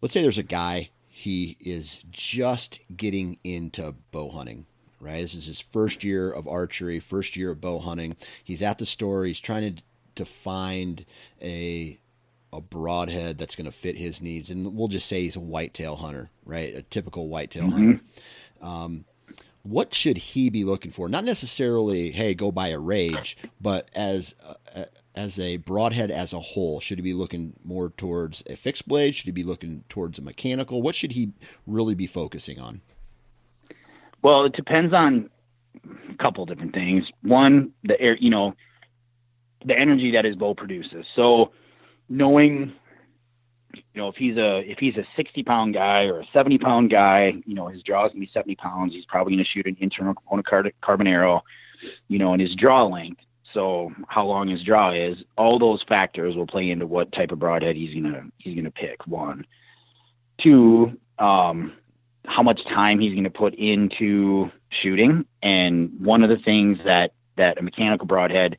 let's 0.00 0.14
say 0.14 0.22
there's 0.22 0.38
a 0.38 0.42
guy. 0.42 0.90
He 1.08 1.56
is 1.60 2.02
just 2.10 2.80
getting 2.96 3.38
into 3.44 3.94
bow 4.10 4.30
hunting 4.30 4.66
right? 5.00 5.22
This 5.22 5.34
is 5.34 5.46
his 5.46 5.60
first 5.60 6.04
year 6.04 6.30
of 6.30 6.46
archery, 6.46 7.00
first 7.00 7.36
year 7.36 7.50
of 7.52 7.60
bow 7.60 7.78
hunting. 7.78 8.16
He's 8.44 8.62
at 8.62 8.78
the 8.78 8.86
store. 8.86 9.24
He's 9.24 9.40
trying 9.40 9.76
to 9.76 9.82
to 10.16 10.24
find 10.24 11.06
a 11.40 11.98
a 12.52 12.60
broadhead 12.60 13.38
that's 13.38 13.54
going 13.54 13.66
to 13.66 13.72
fit 13.72 13.96
his 13.96 14.20
needs, 14.20 14.50
and 14.50 14.76
we'll 14.76 14.88
just 14.88 15.06
say 15.06 15.22
he's 15.22 15.36
a 15.36 15.40
whitetail 15.40 15.96
hunter, 15.96 16.30
right? 16.44 16.74
A 16.74 16.82
typical 16.82 17.28
whitetail 17.28 17.64
mm-hmm. 17.64 17.72
hunter. 17.72 18.00
Um, 18.60 19.04
what 19.62 19.94
should 19.94 20.16
he 20.16 20.50
be 20.50 20.64
looking 20.64 20.90
for? 20.90 21.08
Not 21.08 21.24
necessarily, 21.24 22.10
hey, 22.10 22.34
go 22.34 22.50
buy 22.50 22.68
a 22.68 22.78
rage, 22.78 23.36
but 23.60 23.90
as 23.94 24.34
uh, 24.74 24.84
as 25.14 25.38
a 25.38 25.56
broadhead 25.58 26.10
as 26.10 26.32
a 26.32 26.40
whole, 26.40 26.80
should 26.80 26.98
he 26.98 27.02
be 27.02 27.14
looking 27.14 27.54
more 27.64 27.90
towards 27.90 28.42
a 28.48 28.56
fixed 28.56 28.86
blade? 28.86 29.14
Should 29.14 29.26
he 29.26 29.32
be 29.32 29.42
looking 29.42 29.84
towards 29.88 30.18
a 30.18 30.22
mechanical? 30.22 30.82
What 30.82 30.94
should 30.94 31.12
he 31.12 31.32
really 31.66 31.94
be 31.94 32.06
focusing 32.06 32.60
on? 32.60 32.80
Well, 34.22 34.44
it 34.44 34.52
depends 34.52 34.92
on 34.92 35.30
a 35.84 36.22
couple 36.22 36.44
different 36.46 36.74
things. 36.74 37.04
One, 37.22 37.72
the 37.84 38.00
air, 38.00 38.16
you 38.18 38.30
know, 38.30 38.54
the 39.64 39.76
energy 39.76 40.12
that 40.12 40.24
his 40.24 40.36
bow 40.36 40.54
produces. 40.54 41.04
So, 41.16 41.52
knowing, 42.08 42.72
you 43.74 43.82
know, 43.94 44.08
if 44.08 44.16
he's 44.16 44.36
a 44.36 44.58
if 44.58 44.78
he's 44.78 44.96
a 44.96 45.04
sixty 45.16 45.42
pound 45.42 45.74
guy 45.74 46.04
or 46.04 46.20
a 46.20 46.26
seventy 46.32 46.58
pound 46.58 46.90
guy, 46.90 47.32
you 47.46 47.54
know, 47.54 47.68
his 47.68 47.82
draw 47.82 48.06
is 48.06 48.12
gonna 48.12 48.20
be 48.20 48.30
seventy 48.32 48.56
pounds. 48.56 48.92
He's 48.92 49.04
probably 49.06 49.34
gonna 49.34 49.44
shoot 49.44 49.66
an 49.66 49.76
internal 49.80 50.14
component 50.14 50.74
carbon 50.80 51.06
arrow, 51.06 51.42
you 52.08 52.18
know, 52.18 52.32
and 52.32 52.40
his 52.40 52.54
draw 52.54 52.86
length. 52.86 53.20
So 53.52 53.92
how 54.08 54.26
long 54.26 54.48
his 54.48 54.62
draw 54.62 54.92
is, 54.92 55.18
all 55.36 55.58
those 55.58 55.82
factors 55.88 56.36
will 56.36 56.46
play 56.46 56.70
into 56.70 56.86
what 56.86 57.12
type 57.12 57.32
of 57.32 57.38
broadhead 57.38 57.76
he's 57.76 57.94
gonna 57.94 58.24
he's 58.38 58.56
gonna 58.56 58.70
pick. 58.70 59.06
One, 59.06 59.44
two, 60.40 60.98
um, 61.18 61.72
how 62.26 62.42
much 62.42 62.64
time 62.64 63.00
he's 63.00 63.20
to 63.22 63.30
put 63.30 63.54
into 63.54 64.50
shooting. 64.82 65.24
And 65.42 65.90
one 66.00 66.22
of 66.22 66.30
the 66.30 66.38
things 66.38 66.78
that 66.84 67.12
that 67.36 67.58
a 67.58 67.62
mechanical 67.62 68.06
broadhead 68.06 68.56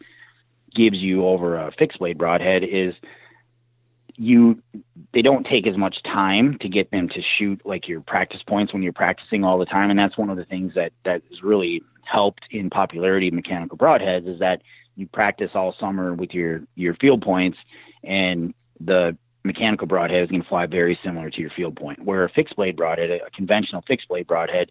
gives 0.75 0.97
you 0.97 1.25
over 1.25 1.57
a 1.57 1.71
fixed 1.77 1.99
blade 1.99 2.17
broadhead 2.17 2.63
is 2.63 2.93
you 4.17 4.61
they 5.13 5.21
don't 5.21 5.45
take 5.45 5.67
as 5.67 5.77
much 5.77 6.01
time 6.03 6.57
to 6.59 6.69
get 6.69 6.91
them 6.91 7.09
to 7.09 7.21
shoot 7.37 7.61
like 7.65 7.87
your 7.87 8.01
practice 8.01 8.41
points 8.45 8.73
when 8.73 8.83
you're 8.83 8.93
practicing 8.93 9.43
all 9.43 9.57
the 9.57 9.65
time 9.65 9.89
and 9.89 9.97
that's 9.97 10.17
one 10.17 10.29
of 10.29 10.37
the 10.37 10.45
things 10.45 10.73
that 10.75 10.91
that 11.05 11.21
has 11.29 11.41
really 11.43 11.81
helped 12.03 12.41
in 12.51 12.69
popularity 12.69 13.29
of 13.29 13.33
mechanical 13.33 13.77
broadheads 13.77 14.27
is 14.27 14.39
that 14.39 14.61
you 14.95 15.07
practice 15.07 15.51
all 15.53 15.75
summer 15.79 16.13
with 16.13 16.33
your 16.33 16.61
your 16.75 16.95
field 16.95 17.21
points 17.21 17.57
and 18.03 18.53
the 18.79 19.17
mechanical 19.43 19.87
broadhead 19.87 20.23
is 20.23 20.29
going 20.29 20.41
to 20.41 20.47
fly 20.47 20.65
very 20.65 20.99
similar 21.03 21.29
to 21.29 21.41
your 21.41 21.49
field 21.51 21.75
point, 21.75 22.03
where 22.03 22.23
a 22.23 22.29
fixed 22.29 22.55
blade 22.55 22.75
broadhead, 22.75 23.09
a 23.09 23.29
conventional 23.31 23.83
fixed 23.87 24.07
blade 24.07 24.27
broadhead, 24.27 24.69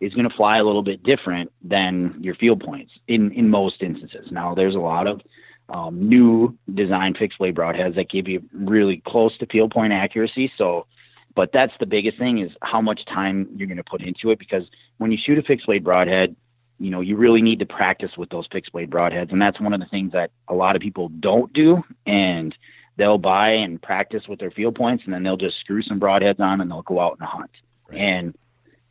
is 0.00 0.12
going 0.14 0.28
to 0.28 0.36
fly 0.36 0.58
a 0.58 0.64
little 0.64 0.82
bit 0.82 1.02
different 1.02 1.50
than 1.62 2.16
your 2.20 2.34
field 2.34 2.60
points 2.60 2.92
in, 3.08 3.32
in 3.32 3.48
most 3.48 3.82
instances. 3.82 4.28
Now, 4.30 4.54
there's 4.54 4.74
a 4.74 4.80
lot 4.80 5.06
of 5.06 5.20
um, 5.68 6.08
new 6.08 6.56
design 6.74 7.14
fixed 7.14 7.38
blade 7.38 7.54
broadheads 7.54 7.96
that 7.96 8.08
give 8.08 8.28
you 8.28 8.42
really 8.52 9.02
close 9.06 9.36
to 9.38 9.46
field 9.46 9.70
point 9.72 9.92
accuracy. 9.92 10.50
So, 10.56 10.86
but 11.34 11.50
that's 11.52 11.72
the 11.78 11.86
biggest 11.86 12.18
thing 12.18 12.38
is 12.38 12.50
how 12.62 12.80
much 12.80 13.04
time 13.06 13.48
you're 13.56 13.68
going 13.68 13.76
to 13.76 13.84
put 13.84 14.00
into 14.00 14.30
it 14.30 14.38
because 14.38 14.64
when 14.98 15.12
you 15.12 15.18
shoot 15.18 15.38
a 15.38 15.42
fixed 15.42 15.66
blade 15.66 15.84
broadhead, 15.84 16.34
you 16.78 16.90
know, 16.90 17.00
you 17.00 17.16
really 17.16 17.42
need 17.42 17.58
to 17.58 17.66
practice 17.66 18.12
with 18.16 18.30
those 18.30 18.46
fixed 18.50 18.72
blade 18.72 18.90
broadheads. 18.90 19.32
And 19.32 19.42
that's 19.42 19.60
one 19.60 19.72
of 19.72 19.80
the 19.80 19.86
things 19.86 20.12
that 20.12 20.30
a 20.48 20.54
lot 20.54 20.76
of 20.76 20.82
people 20.82 21.08
don't 21.08 21.52
do. 21.52 21.82
And 22.06 22.56
they'll 22.96 23.18
buy 23.18 23.50
and 23.50 23.80
practice 23.80 24.28
with 24.28 24.38
their 24.38 24.50
field 24.50 24.74
points 24.74 25.04
and 25.04 25.14
then 25.14 25.22
they'll 25.22 25.36
just 25.36 25.58
screw 25.60 25.82
some 25.82 26.00
broadheads 26.00 26.40
on 26.40 26.60
and 26.60 26.70
they'll 26.70 26.82
go 26.82 27.00
out 27.00 27.16
and 27.18 27.28
hunt. 27.28 27.50
Right. 27.88 28.00
And 28.00 28.38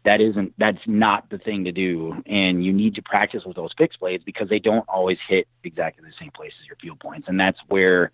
that 0.06 0.22
isn't 0.22 0.54
that's 0.58 0.80
not 0.88 1.30
the 1.30 1.38
thing 1.38 1.66
to 1.66 1.72
do. 1.72 2.24
And 2.26 2.64
you 2.64 2.72
need 2.72 2.96
to 2.96 3.02
practice 3.02 3.44
with 3.46 3.58
those 3.58 3.72
fixed 3.78 4.00
blades 4.00 4.24
because 4.24 4.48
they 4.48 4.60
don't 4.60 4.86
always 4.88 5.18
hit 5.28 5.48
exactly 5.64 6.04
the 6.06 6.14
same 6.20 6.32
place 6.32 6.54
as 6.62 6.68
your 6.68 6.78
field 6.78 7.00
points. 7.00 7.28
And 7.28 7.40
that's 7.40 7.60
where 7.68 8.12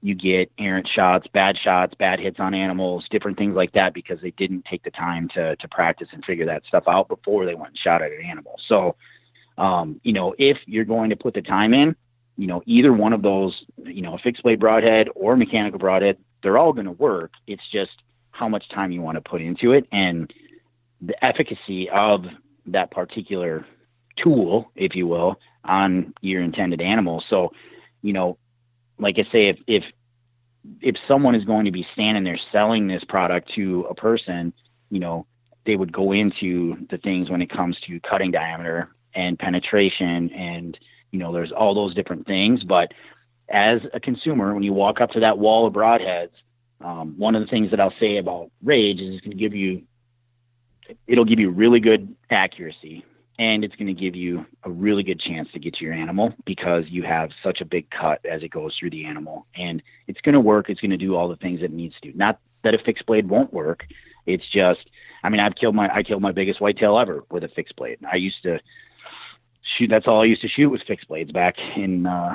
you 0.00 0.14
get 0.14 0.50
errant 0.58 0.88
shots, 0.94 1.26
bad 1.32 1.56
shots, 1.62 1.94
bad 1.98 2.20
hits 2.20 2.38
on 2.38 2.54
animals, 2.54 3.04
different 3.10 3.36
things 3.36 3.56
like 3.56 3.72
that 3.72 3.94
because 3.94 4.20
they 4.20 4.30
didn't 4.32 4.64
take 4.64 4.82
the 4.84 4.90
time 4.90 5.28
to 5.34 5.56
to 5.56 5.68
practice 5.68 6.08
and 6.12 6.24
figure 6.24 6.46
that 6.46 6.62
stuff 6.66 6.84
out 6.86 7.08
before 7.08 7.46
they 7.46 7.54
went 7.54 7.70
and 7.70 7.78
shot 7.78 8.02
at 8.02 8.12
an 8.12 8.22
animal. 8.24 8.54
So 8.68 8.96
um, 9.58 10.00
you 10.04 10.12
know, 10.12 10.34
if 10.38 10.56
you're 10.66 10.84
going 10.84 11.10
to 11.10 11.16
put 11.16 11.34
the 11.34 11.42
time 11.42 11.74
in, 11.74 11.96
you 12.36 12.46
know, 12.46 12.62
either 12.64 12.92
one 12.92 13.12
of 13.12 13.22
those, 13.22 13.64
you 13.76 14.00
know, 14.00 14.14
a 14.14 14.18
fixed 14.18 14.44
blade 14.44 14.60
broadhead 14.60 15.08
or 15.16 15.36
mechanical 15.36 15.80
broadhead, 15.80 16.16
they're 16.42 16.56
all 16.56 16.72
going 16.72 16.86
to 16.86 16.92
work. 16.92 17.32
It's 17.48 17.68
just 17.72 17.90
how 18.30 18.48
much 18.48 18.68
time 18.68 18.92
you 18.92 19.02
want 19.02 19.16
to 19.16 19.20
put 19.20 19.42
into 19.42 19.72
it 19.72 19.86
and 19.90 20.32
the 21.00 21.22
efficacy 21.24 21.90
of 21.90 22.24
that 22.66 22.92
particular 22.92 23.66
tool, 24.16 24.70
if 24.76 24.94
you 24.94 25.08
will, 25.08 25.40
on 25.64 26.14
your 26.20 26.42
intended 26.42 26.80
animal. 26.80 27.22
So, 27.28 27.52
you 28.02 28.12
know, 28.12 28.38
like 28.98 29.18
I 29.18 29.30
say, 29.30 29.48
if 29.48 29.58
if 29.66 29.84
if 30.80 30.96
someone 31.06 31.34
is 31.34 31.44
going 31.44 31.64
to 31.64 31.70
be 31.70 31.86
standing 31.92 32.24
there 32.24 32.38
selling 32.52 32.88
this 32.88 33.04
product 33.04 33.52
to 33.54 33.86
a 33.88 33.94
person, 33.94 34.52
you 34.90 35.00
know, 35.00 35.26
they 35.66 35.76
would 35.76 35.92
go 35.92 36.12
into 36.12 36.76
the 36.90 36.98
things 36.98 37.30
when 37.30 37.42
it 37.42 37.50
comes 37.50 37.78
to 37.86 38.00
cutting 38.00 38.30
diameter 38.30 38.90
and 39.14 39.38
penetration 39.38 40.30
and 40.30 40.78
you 41.10 41.18
know, 41.18 41.32
there's 41.32 41.52
all 41.52 41.74
those 41.74 41.94
different 41.94 42.26
things. 42.26 42.64
But 42.64 42.92
as 43.48 43.80
a 43.94 44.00
consumer, 44.00 44.52
when 44.54 44.62
you 44.62 44.72
walk 44.72 45.00
up 45.00 45.10
to 45.12 45.20
that 45.20 45.38
wall 45.38 45.66
of 45.66 45.72
broadheads, 45.72 46.30
um, 46.80 47.14
one 47.18 47.34
of 47.34 47.40
the 47.40 47.48
things 47.48 47.70
that 47.70 47.80
I'll 47.80 47.94
say 47.98 48.18
about 48.18 48.50
Rage 48.62 49.00
is 49.00 49.14
it's 49.14 49.24
going 49.24 49.36
to 49.36 49.42
give 49.42 49.54
you, 49.54 49.82
it'll 51.06 51.24
give 51.24 51.38
you 51.38 51.50
really 51.50 51.80
good 51.80 52.14
accuracy 52.30 53.04
and 53.38 53.64
it's 53.64 53.76
going 53.76 53.86
to 53.86 53.94
give 53.94 54.16
you 54.16 54.44
a 54.64 54.70
really 54.70 55.02
good 55.02 55.20
chance 55.20 55.48
to 55.52 55.58
get 55.58 55.74
to 55.74 55.84
your 55.84 55.94
animal 55.94 56.34
because 56.44 56.84
you 56.88 57.02
have 57.04 57.30
such 57.42 57.60
a 57.60 57.64
big 57.64 57.88
cut 57.90 58.24
as 58.26 58.42
it 58.42 58.48
goes 58.48 58.76
through 58.76 58.90
the 58.90 59.04
animal 59.04 59.46
and 59.54 59.82
it's 60.06 60.20
going 60.20 60.32
to 60.32 60.40
work. 60.40 60.68
It's 60.68 60.80
going 60.80 60.90
to 60.90 60.96
do 60.96 61.14
all 61.14 61.28
the 61.28 61.36
things 61.36 61.62
it 61.62 61.72
needs 61.72 61.94
to. 62.02 62.12
Not 62.16 62.40
that 62.64 62.74
a 62.74 62.78
fixed 62.78 63.06
blade 63.06 63.28
won't 63.28 63.52
work. 63.52 63.86
It's 64.26 64.48
just, 64.48 64.90
I 65.22 65.28
mean, 65.28 65.40
I've 65.40 65.54
killed 65.54 65.74
my, 65.74 65.88
I 65.94 66.02
killed 66.02 66.22
my 66.22 66.32
biggest 66.32 66.60
whitetail 66.60 66.98
ever 66.98 67.22
with 67.30 67.44
a 67.44 67.48
fixed 67.48 67.76
blade. 67.76 67.98
I 68.10 68.16
used 68.16 68.42
to, 68.42 68.58
shoot. 69.76 69.88
That's 69.88 70.06
all 70.06 70.22
I 70.22 70.26
used 70.26 70.42
to 70.42 70.48
shoot 70.48 70.68
was 70.70 70.82
fixed 70.86 71.08
blades 71.08 71.32
back 71.32 71.56
in 71.76 72.06
uh, 72.06 72.34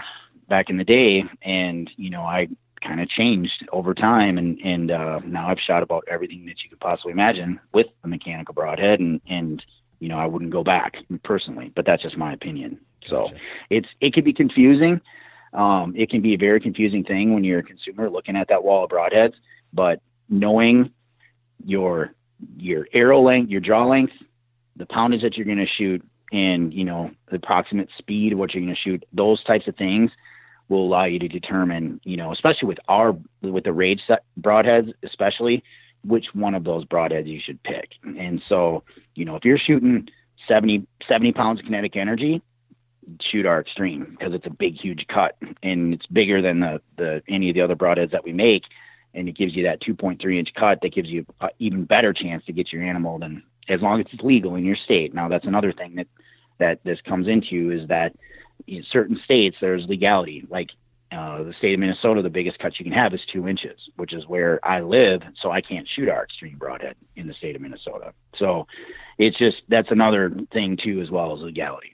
back 0.49 0.69
in 0.69 0.77
the 0.77 0.83
day, 0.83 1.23
and 1.41 1.89
you 1.95 2.09
know 2.09 2.21
I 2.21 2.47
kind 2.81 3.01
of 3.01 3.09
changed 3.09 3.65
over 3.71 3.93
time, 3.93 4.37
and 4.37 4.59
and 4.63 4.91
uh, 4.91 5.19
now 5.25 5.47
I've 5.47 5.59
shot 5.59 5.83
about 5.83 6.05
everything 6.09 6.45
that 6.45 6.63
you 6.63 6.69
could 6.69 6.79
possibly 6.79 7.11
imagine 7.11 7.59
with 7.73 7.87
a 8.03 8.07
mechanical 8.07 8.53
broadhead, 8.53 8.99
and 8.99 9.21
and 9.27 9.63
you 10.03 10.09
know 10.09 10.17
I 10.17 10.25
wouldn't 10.25 10.51
go 10.51 10.65
back 10.65 10.97
personally, 11.23 11.71
but 11.73 11.85
that's 11.85 12.03
just 12.03 12.17
my 12.17 12.33
opinion. 12.33 12.77
Gotcha. 13.09 13.29
So 13.29 13.35
it's 13.69 13.87
it 14.01 14.13
can 14.13 14.25
be 14.25 14.33
confusing. 14.33 14.99
Um, 15.53 15.93
it 15.95 16.09
can 16.09 16.21
be 16.21 16.33
a 16.33 16.37
very 16.37 16.59
confusing 16.59 17.05
thing 17.05 17.33
when 17.33 17.45
you're 17.45 17.59
a 17.59 17.63
consumer 17.63 18.09
looking 18.09 18.35
at 18.35 18.49
that 18.49 18.65
wall 18.65 18.83
of 18.83 18.89
broadheads, 18.89 19.35
but 19.71 20.01
knowing 20.27 20.91
your 21.63 22.13
your 22.57 22.85
arrow 22.93 23.21
length, 23.21 23.49
your 23.49 23.61
draw 23.61 23.85
length, 23.87 24.11
the 24.75 24.85
poundage 24.85 25.21
that 25.21 25.37
you're 25.37 25.45
going 25.45 25.65
to 25.65 25.73
shoot, 25.77 26.03
and 26.33 26.73
you 26.73 26.83
know 26.83 27.09
the 27.29 27.37
approximate 27.37 27.87
speed 27.97 28.33
of 28.33 28.39
what 28.39 28.53
you're 28.53 28.63
going 28.63 28.75
to 28.75 28.81
shoot 28.81 29.05
those 29.13 29.41
types 29.45 29.69
of 29.69 29.77
things 29.77 30.11
will 30.67 30.85
allow 30.85 31.05
you 31.05 31.19
to 31.19 31.29
determine 31.29 32.01
you 32.03 32.17
know 32.17 32.33
especially 32.33 32.67
with 32.67 32.79
our 32.89 33.15
with 33.41 33.63
the 33.63 33.71
rage 33.71 34.01
set 34.05 34.25
broadheads 34.41 34.91
especially 35.03 35.63
which 36.05 36.27
one 36.33 36.55
of 36.55 36.63
those 36.63 36.85
broadheads 36.85 37.27
you 37.27 37.39
should 37.43 37.61
pick 37.63 37.91
and 38.03 38.41
so 38.47 38.83
you 39.15 39.25
know 39.25 39.35
if 39.35 39.45
you're 39.45 39.57
shooting 39.57 40.07
70 40.47 40.85
70 41.07 41.31
pounds 41.33 41.59
of 41.59 41.65
kinetic 41.65 41.95
energy 41.95 42.41
shoot 43.21 43.45
our 43.45 43.59
extreme 43.59 44.05
because 44.17 44.33
it's 44.33 44.45
a 44.45 44.49
big 44.49 44.75
huge 44.75 45.05
cut 45.07 45.37
and 45.61 45.93
it's 45.93 46.05
bigger 46.07 46.41
than 46.41 46.59
the 46.59 46.81
the 46.97 47.21
any 47.27 47.49
of 47.49 47.55
the 47.55 47.61
other 47.61 47.75
broadheads 47.75 48.11
that 48.11 48.23
we 48.23 48.33
make 48.33 48.63
and 49.13 49.29
it 49.29 49.37
gives 49.37 49.55
you 49.55 49.63
that 49.63 49.81
2.3 49.81 50.39
inch 50.39 50.49
cut 50.55 50.79
that 50.81 50.93
gives 50.93 51.09
you 51.09 51.25
an 51.41 51.49
even 51.59 51.85
better 51.85 52.13
chance 52.13 52.43
to 52.45 52.53
get 52.53 52.71
your 52.71 52.83
animal 52.83 53.19
than 53.19 53.43
as 53.69 53.81
long 53.81 53.99
as 53.99 54.05
it's 54.11 54.23
legal 54.23 54.55
in 54.55 54.65
your 54.65 54.75
state. 54.75 55.13
Now 55.13 55.27
that's 55.29 55.45
another 55.45 55.71
thing 55.71 55.95
that 55.95 56.07
that 56.59 56.79
this 56.83 56.99
comes 57.01 57.27
into 57.27 57.71
is 57.71 57.87
that 57.87 58.13
in 58.67 58.83
certain 58.91 59.19
states 59.23 59.57
there's 59.59 59.85
legality. 59.87 60.45
Like 60.49 60.69
uh, 61.13 61.43
the 61.43 61.53
state 61.57 61.73
of 61.73 61.79
Minnesota, 61.79 62.21
the 62.21 62.29
biggest 62.29 62.59
cut 62.59 62.79
you 62.79 62.85
can 62.85 62.93
have 62.93 63.13
is 63.13 63.21
two 63.31 63.47
inches, 63.47 63.79
which 63.97 64.13
is 64.13 64.25
where 64.27 64.59
I 64.63 64.81
live, 64.81 65.21
so 65.41 65.51
I 65.51 65.61
can't 65.61 65.87
shoot 65.95 66.09
our 66.09 66.23
extreme 66.23 66.57
broadhead 66.57 66.95
in 67.15 67.27
the 67.27 67.33
state 67.33 67.55
of 67.55 67.61
Minnesota. 67.61 68.13
So 68.37 68.67
it's 69.17 69.37
just 69.37 69.57
that's 69.69 69.91
another 69.91 70.31
thing 70.51 70.77
too, 70.81 71.01
as 71.01 71.09
well 71.09 71.35
as 71.35 71.41
legality. 71.41 71.93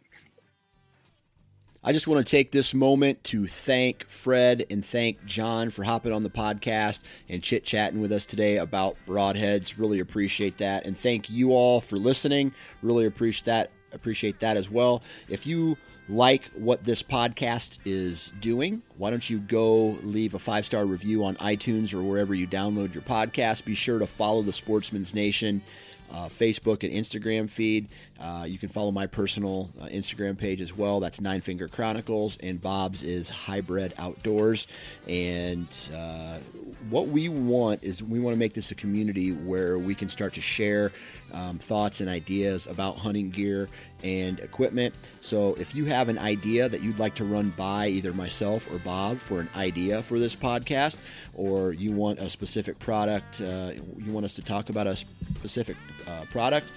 I 1.82 1.94
just 1.94 2.08
want 2.08 2.26
to 2.26 2.30
take 2.30 2.52
this 2.52 2.74
moment 2.74 3.24
to 3.26 3.48
thank 3.48 4.06
Fred 4.10 4.66
and 4.70 4.86
thank 4.86 5.24
John 5.24 5.70
for 5.70 5.84
hopping 5.84 6.12
on 6.12 6.24
the 6.24 6.30
podcast 6.30 7.00
and 7.30 7.42
chit 7.42 7.64
chatting 7.64 8.02
with 8.02 8.12
us 8.12 8.26
today 8.26 8.58
about 8.58 8.98
broadheads. 9.08 9.76
Really 9.78 10.02
appreciate 10.02 10.58
that. 10.58 10.86
And 10.86 10.98
thank 10.98 11.30
you 11.30 11.52
all 11.52 11.80
for 11.80 11.96
listening. 11.96 12.54
Really 12.82 13.06
appreciate 13.06 13.46
that. 13.46 13.72
Appreciate 13.94 14.42
that 14.42 14.58
as 14.58 14.70
well. 14.70 15.02
If 15.30 15.48
you 15.48 15.78
like 16.10 16.46
what 16.56 16.84
this 16.84 17.04
podcast 17.04 17.78
is 17.86 18.34
doing, 18.42 18.82
why 18.98 19.12
don't 19.12 19.30
you 19.30 19.40
go 19.40 19.98
leave 20.04 20.34
a 20.34 20.40
five 20.40 20.66
star 20.66 20.86
review 20.86 21.24
on 21.24 21.36
iTunes 21.36 21.94
or 21.94 22.02
wherever 22.02 22.34
you 22.34 22.48
download 22.48 22.94
your 22.94 23.04
podcast? 23.04 23.64
Be 23.64 23.76
sure 23.76 24.00
to 24.00 24.08
follow 24.08 24.42
the 24.42 24.54
Sportsman's 24.54 25.14
Nation 25.14 25.62
uh, 26.12 26.28
Facebook 26.28 26.84
and 26.84 26.94
Instagram 26.94 27.50
feed. 27.50 27.88
Uh, 28.20 28.46
you 28.48 28.58
can 28.58 28.70
follow 28.70 28.92
my 28.92 29.08
personal 29.08 29.70
uh, 29.80 29.86
Instagram 29.86 30.38
page 30.38 30.62
as 30.62 30.76
well. 30.76 31.00
That's 31.00 31.22
Nine 31.22 31.42
Finger 31.42 31.68
Chronicles, 31.68 32.38
and 32.42 32.62
Bob's 32.62 33.04
is 33.04 33.30
Hybrid 33.30 33.94
Outdoors. 33.98 34.68
And 35.08 35.68
uh, 35.96 36.38
what 36.90 37.08
we 37.08 37.30
want 37.30 37.84
is 37.84 38.02
we 38.04 38.20
want 38.20 38.34
to 38.34 38.40
make 38.40 38.54
this 38.54 38.72
a 38.72 38.76
community 38.76 39.32
where 39.32 39.78
we 39.78 39.96
can 39.96 40.10
start 40.10 40.34
to 40.34 40.42
share 40.42 40.92
um, 41.34 41.60
thoughts 41.60 42.02
and 42.02 42.10
ideas 42.10 42.66
about 42.66 42.98
hunting 42.98 43.30
gear 43.30 43.70
and 44.04 44.40
equipment. 44.40 44.94
So 45.22 45.56
if 45.56 45.76
you 45.76 45.86
have 45.86 46.10
an 46.10 46.18
idea 46.18 46.70
that 46.70 46.82
you'd 46.82 47.00
like 47.00 47.16
to 47.16 47.26
run 47.26 47.50
by 47.52 47.88
either 47.88 48.14
myself 48.14 48.72
or 48.72 48.78
Bob 48.80 49.18
for 49.18 49.40
an 49.40 49.50
idea 49.56 50.02
for 50.02 50.20
this 50.20 50.36
podcast, 50.36 50.98
or 51.34 51.74
you 51.74 51.92
want 51.92 52.20
a 52.20 52.30
specific 52.30 52.80
product, 52.80 53.42
uh, 53.42 53.72
you 53.98 54.12
want 54.12 54.26
us 54.26 54.34
to 54.36 54.42
talk 54.42 54.70
about 54.70 54.88
a 54.88 54.96
specific 54.96 55.78
uh, 56.08 56.26
product, 56.32 56.68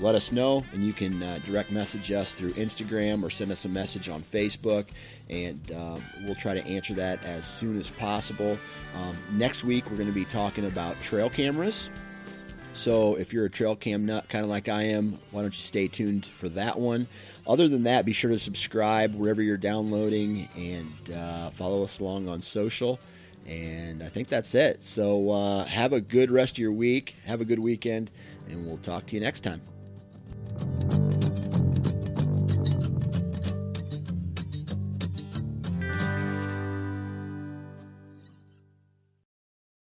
let 0.00 0.14
us 0.14 0.30
know 0.30 0.64
and 0.72 0.82
you 0.82 0.92
can 0.92 1.22
uh, 1.22 1.40
direct 1.44 1.72
message 1.72 2.12
us 2.12 2.32
through 2.32 2.52
Instagram 2.52 3.22
or 3.22 3.30
send 3.30 3.50
us 3.50 3.64
a 3.64 3.68
message 3.68 4.08
on 4.08 4.22
Facebook 4.22 4.86
and 5.28 5.72
um, 5.72 6.02
we'll 6.22 6.34
try 6.34 6.54
to 6.54 6.64
answer 6.66 6.94
that 6.94 7.22
as 7.24 7.46
soon 7.46 7.78
as 7.78 7.90
possible. 7.90 8.58
Um, 8.94 9.16
next 9.32 9.64
week, 9.64 9.90
we're 9.90 9.96
going 9.96 10.08
to 10.08 10.14
be 10.14 10.24
talking 10.24 10.66
about 10.66 11.00
trail 11.00 11.28
cameras. 11.28 11.90
So 12.78 13.16
if 13.16 13.32
you're 13.32 13.44
a 13.44 13.50
trail 13.50 13.74
cam 13.74 14.06
nut, 14.06 14.28
kind 14.28 14.44
of 14.44 14.50
like 14.50 14.68
I 14.68 14.84
am, 14.84 15.18
why 15.32 15.42
don't 15.42 15.52
you 15.52 15.60
stay 15.60 15.88
tuned 15.88 16.24
for 16.24 16.48
that 16.50 16.78
one? 16.78 17.08
Other 17.44 17.66
than 17.66 17.82
that, 17.82 18.04
be 18.04 18.12
sure 18.12 18.30
to 18.30 18.38
subscribe 18.38 19.16
wherever 19.16 19.42
you're 19.42 19.56
downloading 19.56 20.48
and 20.56 21.16
uh, 21.16 21.50
follow 21.50 21.82
us 21.82 21.98
along 21.98 22.28
on 22.28 22.40
social. 22.40 23.00
And 23.48 24.00
I 24.00 24.08
think 24.08 24.28
that's 24.28 24.54
it. 24.54 24.84
So 24.84 25.32
uh, 25.32 25.64
have 25.64 25.92
a 25.92 26.00
good 26.00 26.30
rest 26.30 26.54
of 26.54 26.58
your 26.58 26.70
week. 26.70 27.16
Have 27.26 27.40
a 27.40 27.44
good 27.44 27.58
weekend, 27.58 28.12
and 28.48 28.64
we'll 28.64 28.78
talk 28.78 29.06
to 29.06 29.16
you 29.16 29.22
next 29.22 29.40
time. 29.40 29.60